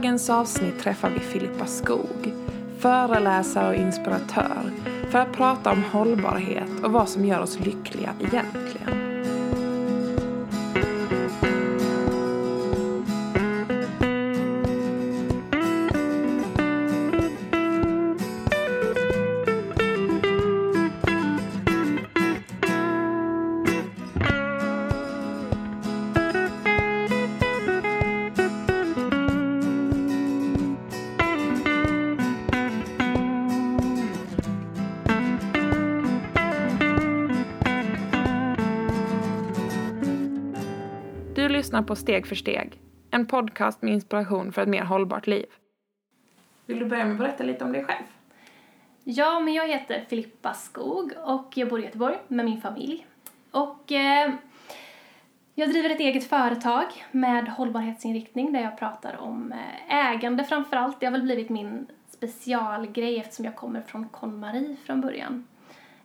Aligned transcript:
Dagens 0.00 0.30
avsnitt 0.30 0.78
träffar 0.78 1.10
vi 1.10 1.20
Filippa 1.20 1.66
Skog, 1.66 2.32
föreläsare 2.78 3.68
och 3.68 3.74
inspiratör, 3.74 4.70
för 5.10 5.18
att 5.18 5.32
prata 5.32 5.70
om 5.70 5.82
hållbarhet 5.92 6.84
och 6.84 6.92
vad 6.92 7.08
som 7.08 7.24
gör 7.24 7.40
oss 7.40 7.58
lyckliga 7.58 8.14
egentligen. 8.20 9.09
Du 41.40 41.48
lyssnar 41.48 41.82
på 41.82 41.96
Steg 41.96 42.26
för 42.26 42.34
steg, 42.34 42.80
en 43.10 43.26
podcast 43.26 43.82
med 43.82 43.92
inspiration 43.92 44.52
för 44.52 44.62
ett 44.62 44.68
mer 44.68 44.82
hållbart 44.82 45.26
liv. 45.26 45.46
Vill 46.66 46.78
du 46.78 46.84
börja 46.84 47.04
med 47.04 47.12
att 47.12 47.18
berätta 47.18 47.44
lite 47.44 47.64
om 47.64 47.72
dig 47.72 47.84
själv? 47.84 48.04
Ja, 49.04 49.40
men 49.40 49.54
jag 49.54 49.68
heter 49.68 50.04
Filippa 50.08 50.54
Skog 50.54 51.12
och 51.24 51.52
jag 51.54 51.68
bor 51.68 51.80
i 51.80 51.84
Göteborg 51.84 52.16
med 52.28 52.44
min 52.44 52.60
familj. 52.60 53.06
Och 53.50 53.92
eh, 53.92 54.32
jag 55.54 55.70
driver 55.70 55.90
ett 55.90 56.00
eget 56.00 56.24
företag 56.24 56.86
med 57.10 57.48
hållbarhetsinriktning 57.48 58.52
där 58.52 58.60
jag 58.60 58.78
pratar 58.78 59.16
om 59.16 59.52
eh, 59.52 59.96
ägande 59.96 60.44
framför 60.44 60.76
allt. 60.76 61.00
Det 61.00 61.06
har 61.06 61.12
väl 61.12 61.22
blivit 61.22 61.48
min 61.48 61.86
specialgrej 62.10 63.18
eftersom 63.18 63.44
jag 63.44 63.56
kommer 63.56 63.82
från 63.82 64.08
KonMari 64.08 64.76
från 64.86 65.00
början. 65.00 65.46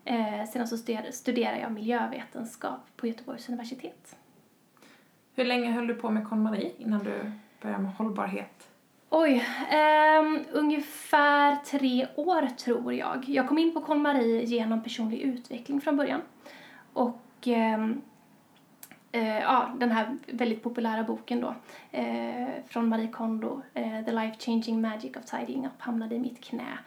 Eh, 0.06 0.50
sedan 0.54 0.68
så 0.68 0.78
studerar 1.12 1.58
jag 1.58 1.72
miljövetenskap 1.72 2.80
på 2.96 3.08
Göteborgs 3.08 3.50
universitet. 3.50 4.16
Hur 5.38 5.46
länge 5.46 5.72
höll 5.72 5.88
du 5.88 5.96
på 5.96 6.10
med 6.10 6.30
KonMari 6.30 6.74
innan 6.78 7.04
du 7.04 7.32
började 7.62 7.84
med 7.84 7.94
hållbarhet? 7.94 8.70
Oj, 9.10 9.46
um, 10.20 10.40
ungefär 10.52 11.56
tre 11.56 12.08
år 12.16 12.48
tror 12.58 12.94
jag. 12.94 13.24
Jag 13.28 13.48
kom 13.48 13.58
in 13.58 13.74
på 13.74 13.82
KonMari 13.82 14.46
genom 14.46 14.84
personlig 14.84 15.20
utveckling 15.22 15.82
från 15.82 15.98
början. 15.98 16.22
Och 16.94 17.48
um, 17.48 18.02
uh, 19.16 19.40
ja, 19.40 19.76
den 19.80 19.92
här 19.92 20.18
väldigt 20.28 20.64
populära 20.64 21.04
boken 21.04 21.42
då 21.42 21.56
uh, 22.00 22.48
från 22.68 22.90
Marie 22.90 23.08
Kondo, 23.08 23.62
uh, 23.78 24.06
The 24.06 24.12
Life 24.12 24.36
Changing 24.40 24.82
Magic 24.82 25.18
of 25.18 25.26
Tidying 25.26 25.66
Up, 25.66 25.82
hamnade 25.82 26.16
i 26.16 26.20
mitt 26.20 26.44
knä. 26.44 26.78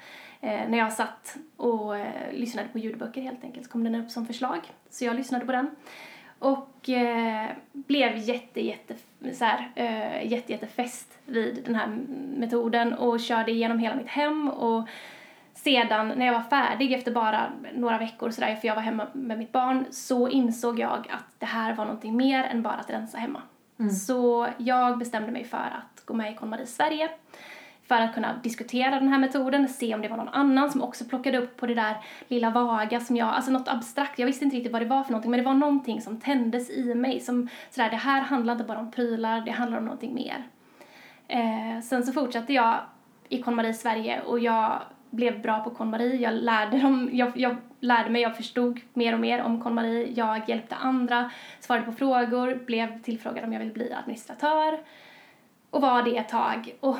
När 0.40 0.78
jag 0.78 0.92
satt 0.92 1.36
och 1.56 1.94
lyssnade 2.32 2.68
på 2.68 2.78
ljudböcker 2.78 3.22
helt 3.22 3.44
enkelt 3.44 3.66
så 3.66 3.72
kom 3.72 3.84
den 3.84 3.94
upp 3.94 4.10
som 4.10 4.26
förslag. 4.26 4.58
Så 4.90 5.04
jag 5.04 5.16
lyssnade 5.16 5.46
på 5.46 5.52
den. 5.52 5.70
Och 6.38 6.88
eh, 6.88 7.46
blev 7.72 8.16
jätte, 8.16 8.60
jätte, 8.60 8.94
så 9.34 9.44
här, 9.44 9.70
eh, 9.74 10.32
jätte, 10.32 10.52
jätte 10.52 10.66
fäst 10.66 11.18
vid 11.26 11.62
den 11.64 11.74
här 11.74 11.86
metoden 12.36 12.94
och 12.94 13.20
körde 13.20 13.50
igenom 13.52 13.78
hela 13.78 13.94
mitt 13.94 14.08
hem. 14.08 14.48
Och 14.48 14.88
sedan 15.54 16.12
när 16.16 16.26
jag 16.26 16.32
var 16.32 16.42
färdig 16.42 16.92
efter 16.92 17.12
bara 17.12 17.52
några 17.74 17.98
veckor 17.98 18.30
så 18.30 18.40
där, 18.40 18.56
för 18.56 18.68
jag 18.68 18.74
var 18.74 18.82
hemma 18.82 19.06
med 19.12 19.38
mitt 19.38 19.52
barn 19.52 19.84
så 19.90 20.28
insåg 20.28 20.78
jag 20.78 21.06
att 21.10 21.24
det 21.38 21.46
här 21.46 21.74
var 21.74 21.84
någonting 21.84 22.16
mer 22.16 22.44
än 22.44 22.62
bara 22.62 22.74
att 22.74 22.90
rensa 22.90 23.18
hemma. 23.18 23.42
Så 24.06 24.48
jag 24.58 24.98
bestämde 24.98 25.32
mig 25.32 25.44
för 25.44 25.56
att 25.56 26.02
gå 26.04 26.14
med 26.14 26.32
i 26.32 26.34
KonMari 26.34 26.66
Sverige 26.66 27.08
för 27.88 27.94
att 27.94 28.14
kunna 28.14 28.36
diskutera 28.42 28.90
den 28.90 29.08
här 29.08 29.18
metoden, 29.18 29.68
se 29.68 29.94
om 29.94 30.02
det 30.02 30.08
var 30.08 30.16
någon 30.16 30.28
annan 30.28 30.70
som 30.70 30.82
också 30.82 31.04
plockade 31.04 31.38
upp 31.38 31.56
på 31.56 31.66
det 31.66 31.74
där 31.74 31.96
lilla 32.28 32.50
vaga 32.50 33.00
som 33.00 33.16
jag, 33.16 33.28
alltså 33.28 33.50
något 33.50 33.68
abstrakt, 33.68 34.18
jag 34.18 34.26
visste 34.26 34.44
inte 34.44 34.56
riktigt 34.56 34.72
vad 34.72 34.82
det 34.82 34.86
var 34.86 35.04
för 35.04 35.12
någonting 35.12 35.30
men 35.30 35.40
det 35.40 35.46
var 35.46 35.54
någonting 35.54 36.00
som 36.00 36.20
tändes 36.20 36.70
i 36.70 36.94
mig 36.94 37.20
som 37.20 37.48
sådär, 37.70 37.90
det 37.90 37.96
här 37.96 38.20
handlar 38.20 38.52
inte 38.52 38.64
bara 38.64 38.78
om 38.78 38.90
prylar, 38.90 39.40
det 39.40 39.50
handlar 39.50 39.78
om 39.78 39.84
någonting 39.84 40.14
mer. 40.14 40.46
Eh, 41.28 41.80
sen 41.82 42.02
så 42.02 42.12
fortsatte 42.12 42.52
jag 42.52 42.80
i 43.28 43.42
KonMari 43.42 43.74
Sverige 43.74 44.20
och 44.20 44.38
jag 44.38 44.82
blev 45.10 45.42
bra 45.42 45.60
på 45.60 45.70
KonMari, 45.70 46.16
jag 46.16 46.34
lärde, 46.34 46.78
dem, 46.78 47.10
jag, 47.12 47.32
jag 47.34 47.56
lärde 47.80 48.10
mig, 48.10 48.22
jag 48.22 48.36
förstod 48.36 48.80
mer 48.94 49.14
och 49.14 49.20
mer 49.20 49.42
om 49.42 49.62
KonMari, 49.62 50.12
jag 50.16 50.48
hjälpte 50.48 50.74
andra, 50.74 51.30
svarade 51.60 51.86
på 51.86 51.92
frågor, 51.92 52.54
blev 52.54 53.02
tillfrågad 53.02 53.44
om 53.44 53.52
jag 53.52 53.60
ville 53.60 53.72
bli 53.72 53.92
administratör 53.92 54.78
och 55.70 55.80
var 55.80 56.02
det 56.02 56.16
ett 56.16 56.28
tag. 56.28 56.74
Och 56.80 56.96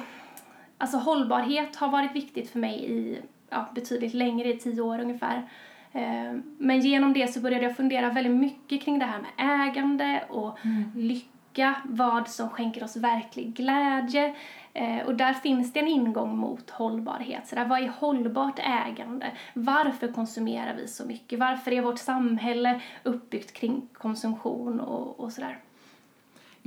Alltså 0.78 0.96
hållbarhet 0.96 1.76
har 1.76 1.88
varit 1.88 2.16
viktigt 2.16 2.50
för 2.50 2.58
mig 2.58 2.90
i 2.92 3.18
ja, 3.50 3.68
betydligt 3.74 4.14
längre, 4.14 4.48
i 4.48 4.58
tio 4.58 4.80
år 4.80 4.98
ungefär. 5.00 5.48
Eh, 5.92 6.32
Men 6.58 6.80
genom 6.80 7.12
det 7.12 7.28
så 7.32 7.40
började 7.40 7.64
jag 7.64 7.76
fundera 7.76 8.10
väldigt 8.10 8.36
mycket 8.36 8.82
kring 8.82 8.98
det 8.98 9.04
här 9.04 9.18
med 9.18 9.30
ägande 9.68 10.24
och 10.28 10.58
lycka, 10.96 11.74
vad 11.84 12.28
som 12.28 12.48
skänker 12.48 12.84
oss 12.84 12.96
verklig 12.96 13.54
glädje. 13.54 14.34
Eh, 14.74 15.06
Och 15.06 15.14
där 15.14 15.32
finns 15.32 15.72
det 15.72 15.80
en 15.80 15.88
ingång 15.88 16.36
mot 16.36 16.70
hållbarhet. 16.70 17.46
Så 17.48 17.56
där, 17.56 17.64
vad 17.64 17.82
är 17.82 17.88
hållbart 17.88 18.58
ägande? 18.58 19.26
Varför 19.54 20.12
konsumerar 20.12 20.74
vi 20.74 20.88
så 20.88 21.06
mycket? 21.06 21.38
Varför 21.38 21.72
är 21.72 21.82
vårt 21.82 21.98
samhälle 21.98 22.80
uppbyggt 23.02 23.52
kring 23.52 23.88
konsumtion 23.92 24.80
och, 24.80 25.20
och 25.20 25.32
sådär? 25.32 25.58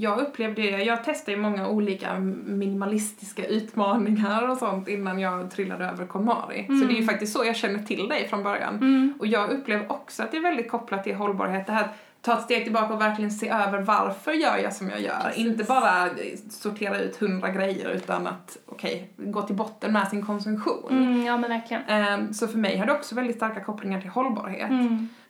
Jag 0.02 0.20
upplevde, 0.20 0.62
jag 0.62 1.04
testade 1.04 1.32
ju 1.38 1.42
många 1.44 1.68
olika 1.68 2.20
minimalistiska 2.46 3.46
utmaningar 3.46 4.50
och 4.50 4.58
sånt 4.58 4.88
innan 4.88 5.20
jag 5.20 5.52
trillade 5.52 5.86
över 5.86 6.06
KonMari. 6.06 6.66
Så 6.68 6.74
det 6.88 6.94
är 6.94 6.98
ju 6.98 7.06
faktiskt 7.06 7.34
så 7.34 7.46
jag 7.46 7.56
känner 7.56 7.80
till 7.80 8.08
dig 8.08 8.28
från 8.28 8.44
början. 8.44 9.14
Och 9.20 9.28
jag 9.28 9.50
upplever 9.50 9.92
också 9.92 10.24
att 10.24 10.32
det 10.32 10.38
är 10.38 10.42
väldigt 10.42 10.72
kopplat 10.72 11.04
till 11.04 11.16
hållbarhet. 11.16 11.68
Det 11.68 11.74
här 11.74 11.84
att 11.84 11.96
ta 12.22 12.34
ett 12.38 12.42
steg 12.44 12.64
tillbaka 12.64 12.94
och 12.94 13.02
verkligen 13.02 13.32
se 13.32 13.50
över 13.50 13.82
varför 13.82 14.32
gör 14.32 14.58
jag 14.58 14.74
som 14.74 14.90
jag 14.90 15.02
gör. 15.02 15.32
Inte 15.36 15.64
bara 15.64 16.10
sortera 16.50 17.00
ut 17.00 17.18
hundra 17.18 17.50
grejer 17.50 17.90
utan 17.90 18.28
att, 18.28 18.58
okej, 18.66 19.10
gå 19.18 19.42
till 19.42 19.56
botten 19.56 19.94
med 19.94 20.08
sin 20.08 20.26
konsumtion. 20.26 20.92
Mm, 20.92 21.26
ja 21.26 21.38
men 21.38 21.50
verkligen. 21.50 21.84
Ehm, 21.88 22.34
Så 22.34 22.48
för 22.48 22.58
mig 22.58 22.78
har 22.78 22.86
det 22.86 22.94
också 22.94 23.16
väldigt 23.16 23.36
starka 23.36 23.64
kopplingar 23.64 24.02
till 24.02 24.10
hållbarhet. 24.10 24.70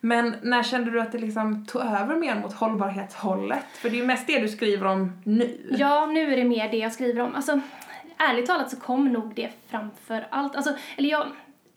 Men 0.03 0.35
när 0.41 0.63
kände 0.63 0.91
du 0.91 1.01
att 1.01 1.11
det 1.11 1.17
liksom 1.17 1.65
tog 1.65 1.81
över 1.81 2.15
mer 2.15 2.35
mot 2.35 2.53
hållbarhetshållet? 2.53 3.65
För 3.73 3.89
det 3.89 3.95
är 3.95 3.99
ju 3.99 4.05
mest 4.05 4.27
det 4.27 4.39
du 4.39 4.47
skriver 4.47 4.85
om 4.85 5.21
nu. 5.23 5.75
Ja, 5.77 6.05
nu 6.05 6.33
är 6.33 6.37
det 6.37 6.43
mer 6.43 6.71
det 6.71 6.77
jag 6.77 6.93
skriver 6.93 7.21
om. 7.21 7.35
Alltså, 7.35 7.59
ärligt 8.17 8.45
talat 8.45 8.69
så 8.69 8.79
kom 8.79 9.13
nog 9.13 9.35
det 9.35 9.49
framför 9.67 10.27
allt, 10.29 10.55
alltså, 10.55 10.75
eller 10.97 11.09
jag, 11.09 11.27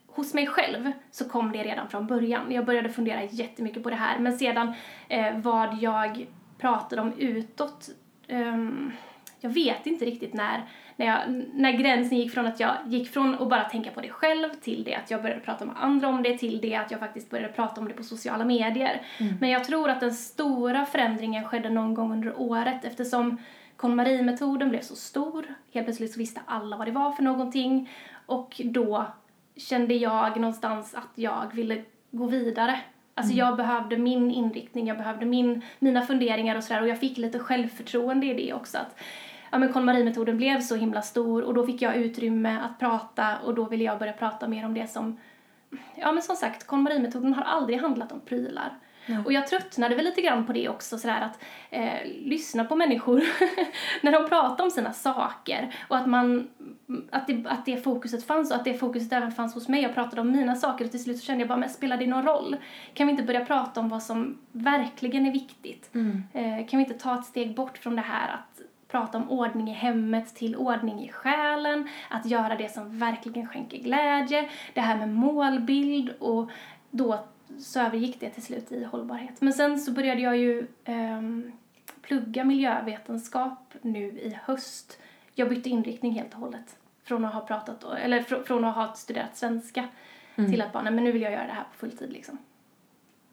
hos 0.07 0.35
mig 0.35 0.47
själv 0.47 0.93
så 1.11 1.29
kom 1.29 1.53
det 1.53 1.65
redan 1.65 1.89
från 1.89 2.07
början. 2.07 2.53
Jag 2.53 2.65
började 2.65 2.89
fundera 2.89 3.25
jättemycket 3.25 3.83
på 3.83 3.91
det 3.91 3.97
här, 3.97 4.19
men 4.19 4.39
sedan 4.39 4.75
eh, 5.09 5.39
vad 5.39 5.79
jag 5.81 6.27
pratade 6.59 7.03
om 7.03 7.13
utåt, 7.19 7.89
eh, 8.29 8.69
jag 9.41 9.51
vet 9.51 9.87
inte 9.87 10.05
riktigt 10.05 10.35
när, 10.35 10.63
när, 10.97 11.07
jag, 11.07 11.45
när 11.55 11.73
gränsen 11.73 12.19
gick 12.19 12.33
från 12.33 12.47
att 12.47 12.61
jag 12.61 12.77
gick 12.87 13.13
från 13.13 13.35
att 13.35 13.49
bara 13.49 13.65
tänka 13.65 13.91
på 13.91 14.01
det 14.01 14.09
själv 14.09 14.49
till 14.61 14.85
det 14.85 14.95
att 14.95 15.11
jag 15.11 15.23
började 15.23 15.41
prata 15.41 15.65
med 15.65 15.75
andra 15.79 16.09
om 16.09 16.23
det 16.23 16.39
till 16.39 16.61
det 16.61 16.75
att 16.75 16.91
jag 16.91 17.01
faktiskt 17.01 17.31
började 17.31 17.53
prata 17.53 17.81
om 17.81 17.89
det 17.89 17.95
på 17.95 18.03
sociala 18.03 18.45
medier. 18.45 19.03
Men 19.41 19.51
jag 19.51 19.65
tror 19.65 19.91
att 19.91 20.01
den 20.01 20.15
stora 20.15 20.87
förändringen 20.87 21.45
skedde 21.45 21.71
någon 21.71 21.95
gång 21.95 22.13
under 22.13 22.41
året 22.41 22.85
eftersom 22.85 23.39
KonMari-metoden 23.77 24.69
blev 24.69 24.81
så 24.81 24.97
stor. 24.97 25.45
Helt 25.73 25.87
plötsligt 25.87 26.13
så 26.13 26.19
visste 26.19 26.41
alla 26.47 26.77
vad 26.77 26.87
det 26.87 26.93
var 26.93 27.13
för 27.13 27.23
någonting 27.23 27.91
och 28.27 28.61
då 28.65 29.07
kände 29.57 29.95
jag 29.95 30.37
någonstans 30.41 30.95
att 30.95 31.11
jag 31.15 31.55
ville 31.55 31.83
gå 32.11 32.27
vidare. 32.27 32.81
Alltså 33.15 33.35
jag 33.35 33.57
behövde 33.57 33.97
min 33.99 34.31
inriktning, 34.31 34.87
jag 34.87 34.97
behövde 34.97 35.27
min, 35.27 35.63
mina 35.79 36.03
funderingar 36.03 36.57
och 36.57 36.65
sådär 36.65 36.83
och 36.83 36.89
jag 36.89 37.01
fick 37.01 37.19
lite 37.19 37.39
självförtroende 37.39 38.27
i 38.27 38.35
det 38.35 38.53
också. 38.53 38.79
Att, 38.79 39.01
ja 39.55 39.59
men 39.59 39.73
KonMari-metoden 39.73 40.37
blev 40.37 40.61
så 40.61 40.77
himla 40.77 41.03
stor 41.03 41.43
och 41.43 41.55
då 41.55 41.67
fick 41.67 41.83
jag 41.83 41.97
utrymme 41.97 42.59
att 42.63 42.79
prata 42.79 43.39
och 43.39 43.55
då 43.55 43.65
ville 43.65 43.85
jag 43.85 43.99
börja 43.99 44.13
prata 44.13 44.49
mer 44.49 44.65
om 44.65 44.75
det 44.75 44.91
som, 44.91 45.21
ja 45.95 46.13
men 46.13 46.23
som 46.23 46.37
sagt, 46.37 46.67
KonMari-metoden 46.67 47.35
har 47.35 47.43
aldrig 47.43 47.81
handlat 47.81 48.13
om 48.13 48.21
prylar. 48.21 48.79
Och 49.25 49.33
jag 49.33 49.47
tröttnade 49.47 49.95
väl 49.95 50.05
lite 50.05 50.21
grann 50.21 50.47
på 50.47 50.53
det 50.53 50.69
också, 50.69 50.99
sådär 50.99 51.21
att 51.21 51.43
eh, 51.71 52.07
lyssna 52.23 52.65
på 52.65 52.77
människor 52.77 53.23
när 54.03 54.13
de 54.13 54.29
pratar 54.29 54.65
om 54.65 54.71
sina 54.71 54.93
saker 54.93 55.75
och 55.89 55.97
att 55.97 56.07
man, 56.07 56.49
att 57.11 57.27
det, 57.27 57.45
att 57.47 57.67
det 57.67 57.77
fokuset 57.77 58.27
fanns 58.27 58.51
och 58.51 58.57
att 58.57 58.65
det 58.65 58.75
fokuset 58.75 59.13
även 59.13 59.33
fanns 59.33 59.55
hos 59.55 59.69
mig. 59.69 59.83
Jag 59.83 59.95
pratade 59.95 60.21
om 60.21 60.31
mina 60.31 60.55
saker 60.55 60.85
och 60.85 60.91
till 60.91 61.03
slut 61.03 61.19
så 61.19 61.25
kände 61.25 61.43
jag 61.43 61.49
bara, 61.49 61.59
men 61.59 61.71
spelar 61.71 61.97
det 61.97 62.07
någon 62.07 62.27
roll? 62.27 62.57
Kan 62.95 63.07
vi 63.07 63.11
inte 63.11 63.23
börja 63.23 63.45
prata 63.45 63.81
om 63.81 63.89
vad 63.89 64.03
som 64.03 64.39
verkligen 64.53 65.27
är 65.27 65.33
viktigt? 65.33 65.91
Eh, 66.33 66.67
kan 66.67 66.79
vi 66.79 66.85
inte 66.85 66.99
ta 66.99 67.19
ett 67.19 67.27
steg 67.27 67.55
bort 67.55 67.79
från 67.79 67.97
det 67.97 68.03
här 68.03 68.29
att 68.35 68.61
prata 68.89 69.19
om 69.19 69.31
ordning 69.31 69.71
i 69.71 69.73
hemmet 69.73 70.35
till 70.35 70.57
ordning 70.57 71.01
i 71.05 71.09
själen, 71.09 71.89
att 72.11 72.27
göra 72.27 72.57
det 72.57 72.73
som 72.73 72.99
verkligen 72.99 73.49
skänker 73.49 73.79
glädje, 73.79 74.51
det 74.75 74.81
här 74.81 74.97
med 74.97 75.09
målbild 75.09 76.11
och 76.19 76.51
då 76.91 77.25
så 77.59 77.81
övergick 77.81 78.21
det 78.21 78.31
till 78.31 78.43
slut 78.43 78.73
i 78.73 78.85
hållbarhet. 78.85 79.41
Men 79.41 79.53
sen 79.53 79.81
så 79.81 79.93
började 79.93 80.21
jag 80.21 80.37
ju 80.37 80.67
um, 80.87 81.53
plugga 82.03 82.45
miljövetenskap 82.45 83.75
nu 83.83 84.05
i 84.05 84.39
höst. 84.43 84.99
Jag 85.35 85.49
bytte 85.49 85.69
inriktning 85.69 86.13
helt 86.13 86.35
och 86.35 86.41
hållet. 86.41 86.77
Från 87.05 87.25
att 87.25 87.35
ha 87.35 87.41
pratat, 87.41 87.85
eller 87.85 88.23
fr 88.23 88.43
från 88.47 88.65
att 88.65 88.75
ha 88.75 88.95
studerat 88.95 89.37
svenska 89.37 89.89
mm. 90.37 90.51
till 90.51 90.63
att 90.63 90.73
bara, 90.73 90.83
nej 90.83 90.93
men 90.93 91.05
nu 91.05 91.13
vill 91.13 91.23
jag 91.23 91.33
göra 91.33 91.47
det 91.47 91.53
här 91.53 91.65
på 91.65 91.77
fulltid 91.77 92.13
liksom. 92.13 92.39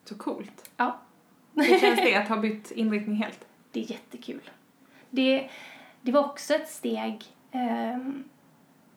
Så 0.04 0.14
coolt. 0.14 0.70
Ja. 0.76 0.98
Hur 1.54 1.78
känns 1.78 2.00
det 2.00 2.14
att 2.22 2.28
ha 2.28 2.36
bytt 2.36 2.70
inriktning 2.70 3.16
helt? 3.16 3.44
Det 3.72 3.80
är 3.80 3.90
jättekul. 3.90 4.11
Det, 5.14 5.48
det 6.00 6.12
var 6.12 6.24
också 6.24 6.54
ett 6.54 6.68
steg 6.68 7.24
eh, 7.50 7.98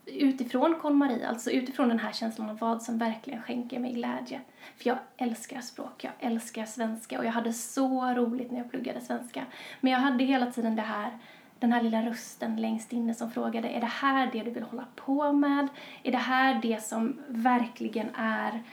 utifrån 0.05 0.75
KonMari, 0.81 1.23
alltså 1.23 1.51
utifrån 1.51 1.89
den 1.89 1.99
här 1.99 2.11
känslan 2.11 2.49
av 2.49 2.57
vad 2.57 2.81
som 2.81 2.97
verkligen 2.97 3.41
skänker 3.41 3.79
mig 3.79 3.93
glädje. 3.93 4.41
För 4.77 4.87
jag 4.87 4.97
älskar 5.17 5.61
språk, 5.61 6.03
jag 6.03 6.13
älskar 6.19 6.65
svenska 6.65 7.19
och 7.19 7.25
jag 7.25 7.31
hade 7.31 7.53
så 7.53 8.05
roligt 8.05 8.51
när 8.51 8.57
jag 8.57 8.71
pluggade 8.71 9.01
svenska. 9.01 9.45
Men 9.81 9.91
jag 9.91 9.99
hade 9.99 10.23
hela 10.23 10.51
tiden 10.51 10.75
det 10.75 10.81
här, 10.81 11.17
den 11.59 11.73
här 11.73 11.81
lilla 11.81 12.01
rösten 12.01 12.61
längst 12.61 12.93
inne 12.93 13.13
som 13.13 13.31
frågade, 13.31 13.69
är 13.69 13.79
det 13.79 13.85
här 13.85 14.29
det 14.31 14.43
du 14.43 14.51
vill 14.51 14.63
hålla 14.63 14.85
på 14.95 15.33
med? 15.33 15.67
Är 16.03 16.11
det 16.11 16.17
här 16.17 16.59
det 16.61 16.83
som 16.83 17.19
verkligen 17.27 18.09
är 18.15 18.63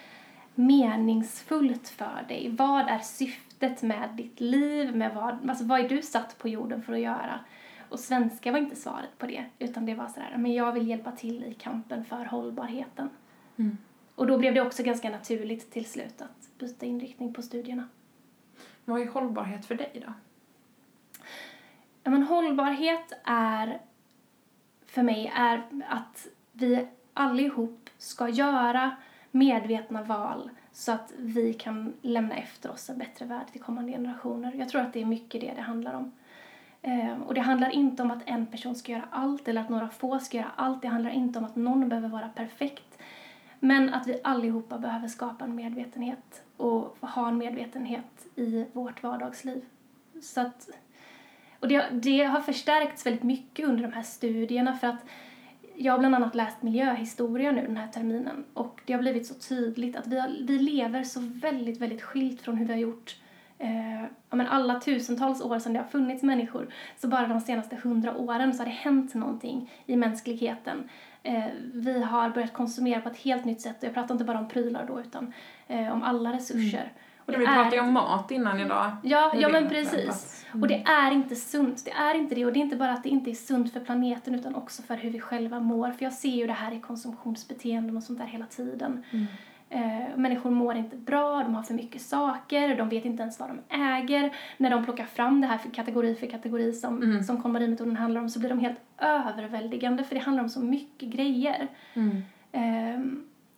meningsfullt 0.55 1.89
för 1.89 2.25
dig? 2.29 2.49
Vad 2.51 2.89
är 2.89 2.99
syftet 2.99 3.52
med 3.83 4.11
ditt 4.17 4.41
liv? 4.41 4.97
Med 4.97 5.15
vad, 5.15 5.51
alltså 5.51 5.65
vad 5.65 5.81
är 5.81 5.89
du 5.89 6.03
satt 6.03 6.39
på 6.39 6.49
jorden 6.49 6.83
för 6.83 6.93
att 6.93 7.01
göra? 7.01 7.41
Och 7.89 8.01
svenska 8.01 8.53
var 8.53 8.59
inte 8.59 8.77
svaret 8.77 9.19
på 9.19 9.27
det, 9.27 9.45
utan 9.59 9.87
det 9.87 9.95
var 9.95 10.09
sådär, 10.09 10.35
men 10.39 10.53
jag 10.53 10.73
vill 10.73 10.89
hjälpa 10.89 11.13
till 11.13 11.45
i 11.45 11.55
kampen 11.55 12.05
för 12.05 12.25
hållbarheten. 12.25 13.11
Mm. 13.57 13.79
Och 14.15 14.27
då 14.27 14.39
blev 14.39 14.55
det 14.55 14.61
också 14.61 14.83
ganska 14.83 15.11
naturligt 15.11 15.71
till 15.71 15.85
slut 15.87 16.23
att 16.23 16.59
byta 16.59 16.87
inriktning 16.87 17.35
på 17.35 17.43
studierna. 17.43 17.89
Vad 18.85 19.01
är 19.01 19.07
hållbarhet 19.07 19.67
för 19.67 19.75
dig 19.75 20.03
då? 20.07 20.13
Ja, 22.03 22.11
men 22.11 22.23
hållbarhet 22.23 23.13
är 23.25 23.81
för 24.87 25.03
mig 25.03 25.33
är 25.37 25.63
att 25.89 26.27
vi 26.53 26.87
allihop 27.15 27.91
ska 27.99 28.29
göra 28.29 28.97
medvetna 29.31 30.03
val 30.03 30.51
så 30.73 30.93
att 30.93 31.13
vi 31.19 31.55
kan 31.55 31.93
lämna 32.03 32.37
efter 32.37 32.71
oss 32.71 32.91
en 32.91 32.99
bättre 32.99 33.27
värld 33.27 33.47
till 33.53 33.61
kommande 33.61 33.93
generationer. 33.93 34.53
Jag 34.55 34.69
tror 34.69 34.81
att 34.81 34.93
det 34.93 35.01
är 35.01 35.07
mycket 35.07 35.41
det 35.41 35.53
det 35.57 35.63
handlar 35.63 35.95
om. 35.95 36.13
Ehm, 36.83 37.23
och 37.23 37.35
det 37.35 37.41
handlar 37.41 37.71
inte 37.71 38.03
om 38.03 38.11
att 38.11 38.23
en 38.27 38.47
person 38.47 38.75
ska 38.75 38.93
göra 38.93 39.09
allt 39.11 39.49
eller 39.49 39.61
att 39.61 39.69
några 39.69 39.89
få 39.89 40.19
ska 40.19 40.37
göra 40.37 40.51
allt. 40.57 40.83
Det 40.83 40.89
handlar 40.89 41.11
inte 41.11 41.39
om 41.39 41.45
att 41.45 41.57
någon 41.57 41.89
behöver 41.89 42.09
vara 42.09 42.29
perfekt. 42.29 42.99
Men 43.61 43.95
att 43.95 44.07
vi 44.07 44.21
allihopa 44.25 44.79
behöver 44.79 45.09
skapa 45.09 45.45
en 45.45 45.55
medvetenhet 45.55 46.45
och 46.57 46.97
ha 47.01 47.29
en 47.29 47.39
medvetenhet 47.39 48.27
i 48.37 48.67
vårt 48.73 49.03
vardagsliv. 49.03 49.65
Så 50.23 50.41
att, 50.41 50.69
och 51.61 51.69
det, 51.69 51.89
det 51.93 52.25
har 52.25 52.41
förstärkts 52.41 53.07
väldigt 53.07 53.23
mycket 53.23 53.69
under 53.69 53.83
de 53.83 53.93
här 53.93 54.03
studierna 54.03 54.79
för 54.79 54.87
att 54.87 55.05
jag 55.83 55.93
har 55.93 55.99
bland 55.99 56.15
annat 56.15 56.35
läst 56.35 56.63
miljöhistoria 56.63 57.53
nu 57.53 57.63
den 57.67 57.77
här 57.77 57.89
terminen 57.89 58.45
och 58.55 58.81
det 58.87 58.93
har 58.93 59.01
blivit 59.01 59.27
så 59.27 59.35
tydligt 59.35 59.97
att 59.97 60.07
vi, 60.07 60.19
har, 60.19 60.29
vi 60.41 60.59
lever 60.59 61.03
så 61.03 61.21
väldigt, 61.21 61.81
väldigt 61.81 62.03
skilt 62.03 62.41
från 62.41 62.57
hur 62.57 62.67
vi 62.67 62.73
har 62.73 62.81
gjort 62.81 63.17
eh, 63.59 64.03
ja, 64.03 64.37
men 64.37 64.47
alla 64.47 64.81
tusentals 64.81 65.43
år 65.43 65.59
sedan 65.59 65.73
det 65.73 65.79
har 65.79 65.87
funnits 65.87 66.23
människor, 66.23 66.69
så 66.97 67.09
bara 67.09 67.27
de 67.27 67.41
senaste 67.41 67.77
hundra 67.77 68.17
åren 68.17 68.55
så 68.55 68.61
har 68.61 68.67
det 68.67 68.71
hänt 68.71 69.15
någonting 69.15 69.71
i 69.87 69.97
mänskligheten. 69.97 70.89
Eh, 71.23 71.45
vi 71.75 72.03
har 72.03 72.31
börjat 72.31 72.53
konsumera 72.53 73.01
på 73.01 73.09
ett 73.09 73.19
helt 73.19 73.45
nytt 73.45 73.61
sätt 73.61 73.77
och 73.79 73.85
jag 73.85 73.95
pratar 73.95 74.15
inte 74.15 74.25
bara 74.25 74.39
om 74.39 74.49
prylar 74.49 74.87
då 74.87 75.01
utan 75.01 75.33
eh, 75.69 75.93
om 75.93 76.03
alla 76.03 76.33
resurser. 76.33 76.79
Mm. 76.79 76.95
Och 77.25 77.33
det 77.33 77.39
vi 77.39 77.47
pratade 77.47 77.77
ju 77.77 77.83
om 77.83 77.93
mat 77.93 78.31
innan 78.31 78.61
idag. 78.61 78.91
Ja, 79.03 79.33
ja 79.37 79.49
men 79.49 79.69
precis. 79.69 80.47
Mm. 80.51 80.63
Och 80.63 80.69
det 80.69 80.83
är 80.83 81.11
inte 81.11 81.37
sunt. 81.37 81.85
Det 81.85 81.91
är 81.91 82.15
inte 82.15 82.35
det. 82.35 82.47
Och 82.47 82.53
det 82.53 82.59
är 82.59 82.63
inte 82.63 82.77
bara 82.77 82.93
att 82.93 83.03
det 83.03 83.09
inte 83.09 83.31
är 83.31 83.35
sunt 83.35 83.73
för 83.73 83.81
planeten 83.81 84.35
utan 84.35 84.55
också 84.55 84.83
för 84.83 84.97
hur 84.97 85.11
vi 85.11 85.21
själva 85.21 85.61
mår. 85.61 85.91
För 85.91 86.05
jag 86.05 86.13
ser 86.13 86.37
ju 86.37 86.47
det 86.47 86.53
här 86.53 86.73
i 86.73 86.81
konsumtionsbeteenden 86.81 87.97
och 87.97 88.03
sånt 88.03 88.19
där 88.19 88.27
hela 88.27 88.47
tiden. 88.47 89.05
Mm. 89.11 89.27
Eh, 89.75 90.17
människor 90.17 90.51
mår 90.51 90.77
inte 90.77 90.97
bra, 90.97 91.43
de 91.43 91.55
har 91.55 91.63
för 91.63 91.75
mycket 91.75 92.03
saker, 92.03 92.77
de 92.77 92.89
vet 92.89 93.05
inte 93.05 93.23
ens 93.23 93.41
vad 93.41 93.49
de 93.49 93.77
äger. 93.77 94.33
När 94.57 94.71
de 94.71 94.85
plockar 94.85 95.05
fram 95.05 95.41
det 95.41 95.47
här 95.47 95.59
för 95.59 95.71
kategori 95.71 96.15
för 96.15 96.27
kategori 96.27 96.73
som, 96.73 97.03
mm. 97.03 97.23
som 97.23 97.43
KonMari-metoden 97.43 97.97
handlar 97.97 98.21
om 98.21 98.29
så 98.29 98.39
blir 98.39 98.49
de 98.49 98.59
helt 98.59 98.81
överväldigande 98.99 100.05
för 100.05 100.15
det 100.15 100.21
handlar 100.21 100.43
om 100.43 100.49
så 100.49 100.61
mycket 100.61 101.09
grejer. 101.09 101.69
Mm. 101.95 102.23
Eh, 102.53 103.01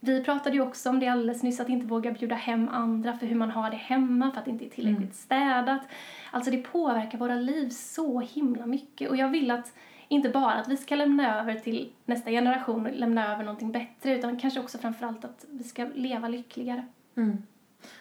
vi 0.04 0.24
pratade 0.24 0.56
ju 0.56 0.62
också 0.62 0.90
om 0.90 1.00
det 1.00 1.08
alldeles 1.08 1.42
nyss, 1.42 1.60
att 1.60 1.68
inte 1.68 1.86
våga 1.86 2.10
bjuda 2.10 2.34
hem 2.34 2.68
andra 2.68 3.16
för 3.16 3.26
hur 3.26 3.36
man 3.36 3.50
har 3.50 3.70
det 3.70 3.76
hemma, 3.76 4.30
för 4.30 4.38
att 4.38 4.44
det 4.44 4.50
inte 4.50 4.64
är 4.64 4.68
tillräckligt 4.68 4.98
mm. 4.98 5.12
städat. 5.12 5.82
Alltså 6.30 6.50
det 6.50 6.58
påverkar 6.58 7.18
våra 7.18 7.36
liv 7.36 7.68
så 7.68 8.20
himla 8.20 8.66
mycket 8.66 9.10
och 9.10 9.16
jag 9.16 9.28
vill 9.28 9.50
att 9.50 9.72
inte 10.08 10.28
bara 10.28 10.54
att 10.54 10.68
vi 10.68 10.76
ska 10.76 10.94
lämna 10.94 11.40
över 11.40 11.54
till 11.54 11.92
nästa 12.04 12.30
generation 12.30 12.86
och 12.86 12.92
lämna 12.92 13.32
över 13.32 13.44
någonting 13.44 13.72
bättre 13.72 14.18
utan 14.18 14.38
kanske 14.38 14.60
också 14.60 14.78
framförallt 14.78 15.24
att 15.24 15.46
vi 15.50 15.64
ska 15.64 15.86
leva 15.94 16.28
lyckligare. 16.28 16.86
Mm. 17.16 17.42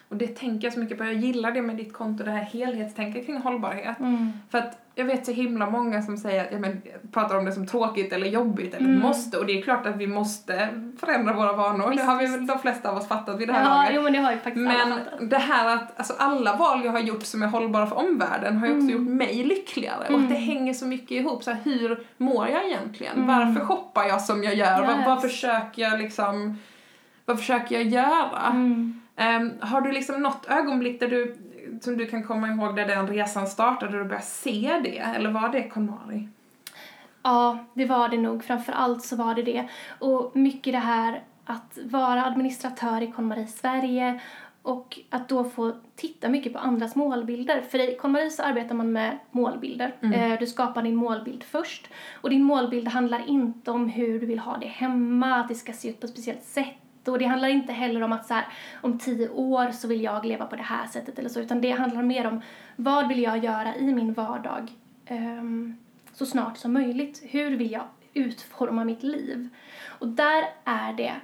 Och 0.08 0.16
det 0.16 0.26
tänker 0.26 0.66
jag 0.66 0.74
så 0.74 0.80
mycket 0.80 0.98
på. 0.98 1.04
Jag 1.04 1.14
gillar 1.14 1.52
det 1.52 1.62
med 1.62 1.76
ditt 1.76 1.92
konto, 1.92 2.24
det 2.24 2.30
här 2.30 2.42
helhetstänket 2.42 3.26
kring 3.26 3.36
hållbarhet. 3.36 4.00
Mm. 4.00 4.32
För 4.50 4.58
att 4.58 4.78
jag 4.94 5.04
vet 5.04 5.26
så 5.26 5.32
himla 5.32 5.70
många 5.70 6.02
som 6.02 6.16
säger 6.16 6.44
att, 6.44 6.52
ja, 6.52 6.58
men, 6.58 6.82
pratar 7.12 7.38
om 7.38 7.44
det 7.44 7.52
som 7.52 7.66
tråkigt 7.66 8.12
eller 8.12 8.26
jobbigt 8.26 8.74
eller 8.74 8.88
mm. 8.88 9.00
måste. 9.00 9.38
Och 9.38 9.46
det 9.46 9.58
är 9.58 9.62
klart 9.62 9.86
att 9.86 9.96
vi 9.96 10.06
måste 10.06 10.68
förändra 10.98 11.32
våra 11.32 11.52
vanor. 11.52 11.90
Visst, 11.90 12.02
det 12.02 12.06
har 12.06 12.18
vi 12.18 12.26
väl 12.26 12.46
de 12.46 12.58
flesta 12.58 12.90
av 12.90 12.96
oss 12.96 13.08
fattat 13.08 13.40
vid 13.40 13.48
det 13.48 13.52
här 13.52 13.62
ja, 13.62 13.68
laget. 13.68 13.92
Jo, 13.94 14.02
men 14.02 14.12
det 14.12 14.18
har 14.18 14.32
ju 14.32 14.38
faktiskt 14.38 14.66
Men 14.66 14.80
alla 14.80 15.04
fattat. 15.04 15.30
det 15.30 15.38
här 15.38 15.76
att, 15.76 15.98
alltså 15.98 16.14
alla 16.18 16.56
val 16.56 16.84
jag 16.84 16.92
har 16.92 17.00
gjort 17.00 17.22
som 17.22 17.42
är 17.42 17.46
hållbara 17.46 17.86
för 17.86 17.96
omvärlden 17.96 18.56
har 18.56 18.66
ju 18.66 18.72
också 18.72 18.90
mm. 18.90 18.98
gjort 18.98 19.16
mig 19.16 19.44
lyckligare. 19.44 20.06
Och 20.08 20.20
att 20.20 20.28
det 20.28 20.36
mm. 20.36 20.42
hänger 20.42 20.74
så 20.74 20.86
mycket 20.86 21.10
ihop. 21.10 21.42
Så 21.42 21.50
här, 21.50 21.60
hur 21.64 22.06
mår 22.16 22.48
jag 22.48 22.66
egentligen? 22.66 23.16
Mm. 23.16 23.26
Varför 23.26 23.66
shoppar 23.66 24.04
jag 24.04 24.20
som 24.20 24.44
jag 24.44 24.54
gör? 24.54 24.80
Yes. 24.80 24.88
Vad, 24.88 25.04
vad 25.04 25.22
försöker 25.22 25.82
jag 25.82 25.98
liksom, 25.98 26.58
vad 27.24 27.38
försöker 27.38 27.74
jag 27.74 27.84
göra? 27.84 28.52
Um, 29.16 29.52
har 29.60 29.80
du 29.80 29.92
liksom 29.92 30.22
något 30.22 30.46
ögonblick 30.46 31.00
där 31.00 31.08
du 31.08 31.36
som 31.80 31.96
du 31.96 32.06
kan 32.06 32.22
komma 32.22 32.48
ihåg 32.48 32.76
där 32.76 32.86
den 32.86 33.08
resan 33.08 33.46
startade, 33.46 33.92
där 33.92 33.98
du 33.98 34.04
började 34.04 34.24
se 34.24 34.80
det? 34.84 34.98
Eller 34.98 35.30
var 35.30 35.48
det 35.48 35.68
KonMari? 35.68 36.28
Ja, 37.22 37.58
det 37.74 37.84
var 37.84 38.08
det 38.08 38.18
nog. 38.18 38.44
Framför 38.44 38.72
allt 38.72 39.02
så 39.02 39.16
var 39.16 39.34
det 39.34 39.42
det. 39.42 39.68
Och 39.98 40.36
mycket 40.36 40.72
det 40.72 40.78
här 40.78 41.22
att 41.44 41.78
vara 41.84 42.24
administratör 42.24 43.02
i 43.02 43.12
KonMari 43.12 43.46
Sverige 43.46 44.20
och 44.62 44.98
att 45.10 45.28
då 45.28 45.44
få 45.44 45.72
titta 45.96 46.28
mycket 46.28 46.52
på 46.52 46.58
andras 46.58 46.96
målbilder. 46.96 47.60
För 47.60 47.90
i 47.90 47.96
KonMari 47.96 48.30
så 48.30 48.42
arbetar 48.42 48.74
man 48.74 48.92
med 48.92 49.18
målbilder. 49.30 49.94
Mm. 50.00 50.32
Eh, 50.32 50.38
du 50.38 50.46
skapar 50.46 50.82
din 50.82 50.96
målbild 50.96 51.44
först. 51.44 51.90
Och 52.12 52.30
din 52.30 52.42
målbild 52.42 52.88
handlar 52.88 53.28
inte 53.28 53.70
om 53.70 53.88
hur 53.88 54.20
du 54.20 54.26
vill 54.26 54.38
ha 54.38 54.56
det 54.56 54.66
hemma, 54.66 55.34
att 55.34 55.48
det 55.48 55.54
ska 55.54 55.72
se 55.72 55.88
ut 55.88 56.00
på 56.00 56.06
ett 56.06 56.12
speciellt 56.12 56.44
sätt 56.44 56.83
och 57.08 57.18
det 57.18 57.24
handlar 57.24 57.48
inte 57.48 57.72
heller 57.72 58.02
om 58.02 58.12
att 58.12 58.26
så 58.26 58.34
här, 58.34 58.46
om 58.80 58.98
tio 58.98 59.28
år 59.28 59.70
så 59.70 59.88
vill 59.88 60.02
jag 60.02 60.24
leva 60.24 60.46
på 60.46 60.56
det 60.56 60.62
här 60.62 60.86
sättet 60.86 61.18
eller 61.18 61.28
så, 61.28 61.40
utan 61.40 61.60
det 61.60 61.70
handlar 61.70 62.02
mer 62.02 62.26
om 62.26 62.40
vad 62.76 63.08
vill 63.08 63.22
jag 63.22 63.44
göra 63.44 63.76
i 63.76 63.94
min 63.94 64.12
vardag 64.12 64.72
um, 65.10 65.76
så 66.12 66.26
snart 66.26 66.56
som 66.56 66.72
möjligt? 66.72 67.22
Hur 67.24 67.56
vill 67.56 67.70
jag 67.70 67.84
utforma 68.14 68.84
mitt 68.84 69.02
liv? 69.02 69.48
Och 69.86 70.08
där 70.08 70.44
är 70.64 70.92
det 70.92 71.14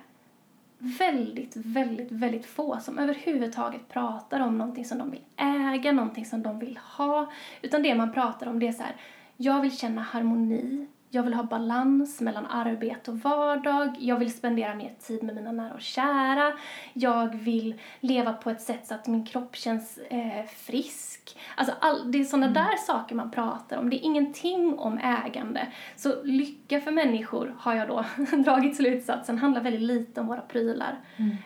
väldigt, 0.78 1.56
väldigt, 1.56 2.12
väldigt 2.12 2.46
få 2.46 2.78
som 2.80 2.98
överhuvudtaget 2.98 3.88
pratar 3.88 4.40
om 4.40 4.58
någonting 4.58 4.84
som 4.84 4.98
de 4.98 5.10
vill 5.10 5.24
äga, 5.36 5.92
någonting 5.92 6.26
som 6.26 6.42
de 6.42 6.58
vill 6.58 6.78
ha. 6.96 7.32
Utan 7.62 7.82
det 7.82 7.94
man 7.94 8.12
pratar 8.12 8.46
om 8.46 8.58
det 8.58 8.68
är 8.68 8.72
så 8.72 8.82
här, 8.82 8.96
jag 9.36 9.60
vill 9.60 9.78
känna 9.78 10.02
harmoni 10.02 10.86
jag 11.12 11.22
vill 11.22 11.34
ha 11.34 11.42
balans 11.42 12.20
mellan 12.20 12.46
arbete 12.46 13.10
och 13.10 13.18
vardag. 13.18 13.96
Jag 13.98 14.18
vill 14.18 14.32
spendera 14.32 14.74
mer 14.74 14.92
tid 15.00 15.22
med 15.22 15.34
mina 15.34 15.52
nära 15.52 15.74
och 15.74 15.80
kära. 15.80 16.52
Jag 16.92 17.34
vill 17.34 17.80
leva 18.00 18.32
på 18.32 18.50
ett 18.50 18.60
sätt 18.60 18.86
så 18.86 18.94
att 18.94 19.06
min 19.06 19.26
kropp 19.26 19.56
känns 19.56 19.98
eh, 19.98 20.44
frisk. 20.56 21.38
Alltså 21.54 21.74
all, 21.80 22.12
det 22.12 22.20
är 22.20 22.24
sådana 22.24 22.48
där 22.48 22.76
saker 22.76 23.14
man 23.14 23.30
pratar 23.30 23.78
om. 23.78 23.90
Det 23.90 23.96
är 23.96 24.04
ingenting 24.04 24.78
om 24.78 24.98
ägande. 24.98 25.66
Så 25.96 26.22
lycka 26.24 26.80
för 26.80 26.90
människor 26.90 27.54
har 27.58 27.74
jag 27.74 27.88
då 27.88 28.04
dragit 28.44 28.76
slutsatsen 28.76 29.38
handlar 29.38 29.60
väldigt 29.60 29.82
lite 29.82 30.20
om 30.20 30.26
våra 30.26 30.40
prylar. 30.40 30.98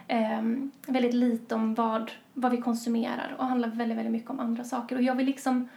Eh, 0.09 0.43
väldigt 0.87 1.15
lite 1.15 1.55
om 1.55 1.75
vad, 1.75 2.13
vad 2.33 2.53
vi 2.53 2.59
konsumerar 2.59 3.37
och 3.39 3.47
handlar 3.47 3.69
väldigt, 3.69 3.99
väldigt 3.99 4.13
mycket 4.13 4.31
om 4.31 4.41
andra 4.41 4.65
saker. 4.65 4.97
Och 4.97 5.03
jag 5.03 5.15
vill 5.15 5.27
liksom 5.27 5.69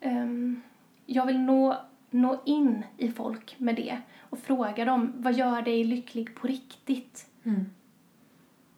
ehm, 0.00 0.62
jag 1.06 1.26
vill 1.26 1.40
nå, 1.40 1.76
nå 2.14 2.42
in 2.44 2.84
i 2.96 3.08
folk 3.08 3.54
med 3.58 3.76
det 3.76 3.98
och 4.20 4.38
fråga 4.38 4.84
dem 4.84 5.12
vad 5.16 5.34
gör 5.34 5.62
dig 5.62 5.84
lycklig 5.84 6.34
på 6.34 6.46
riktigt? 6.46 7.26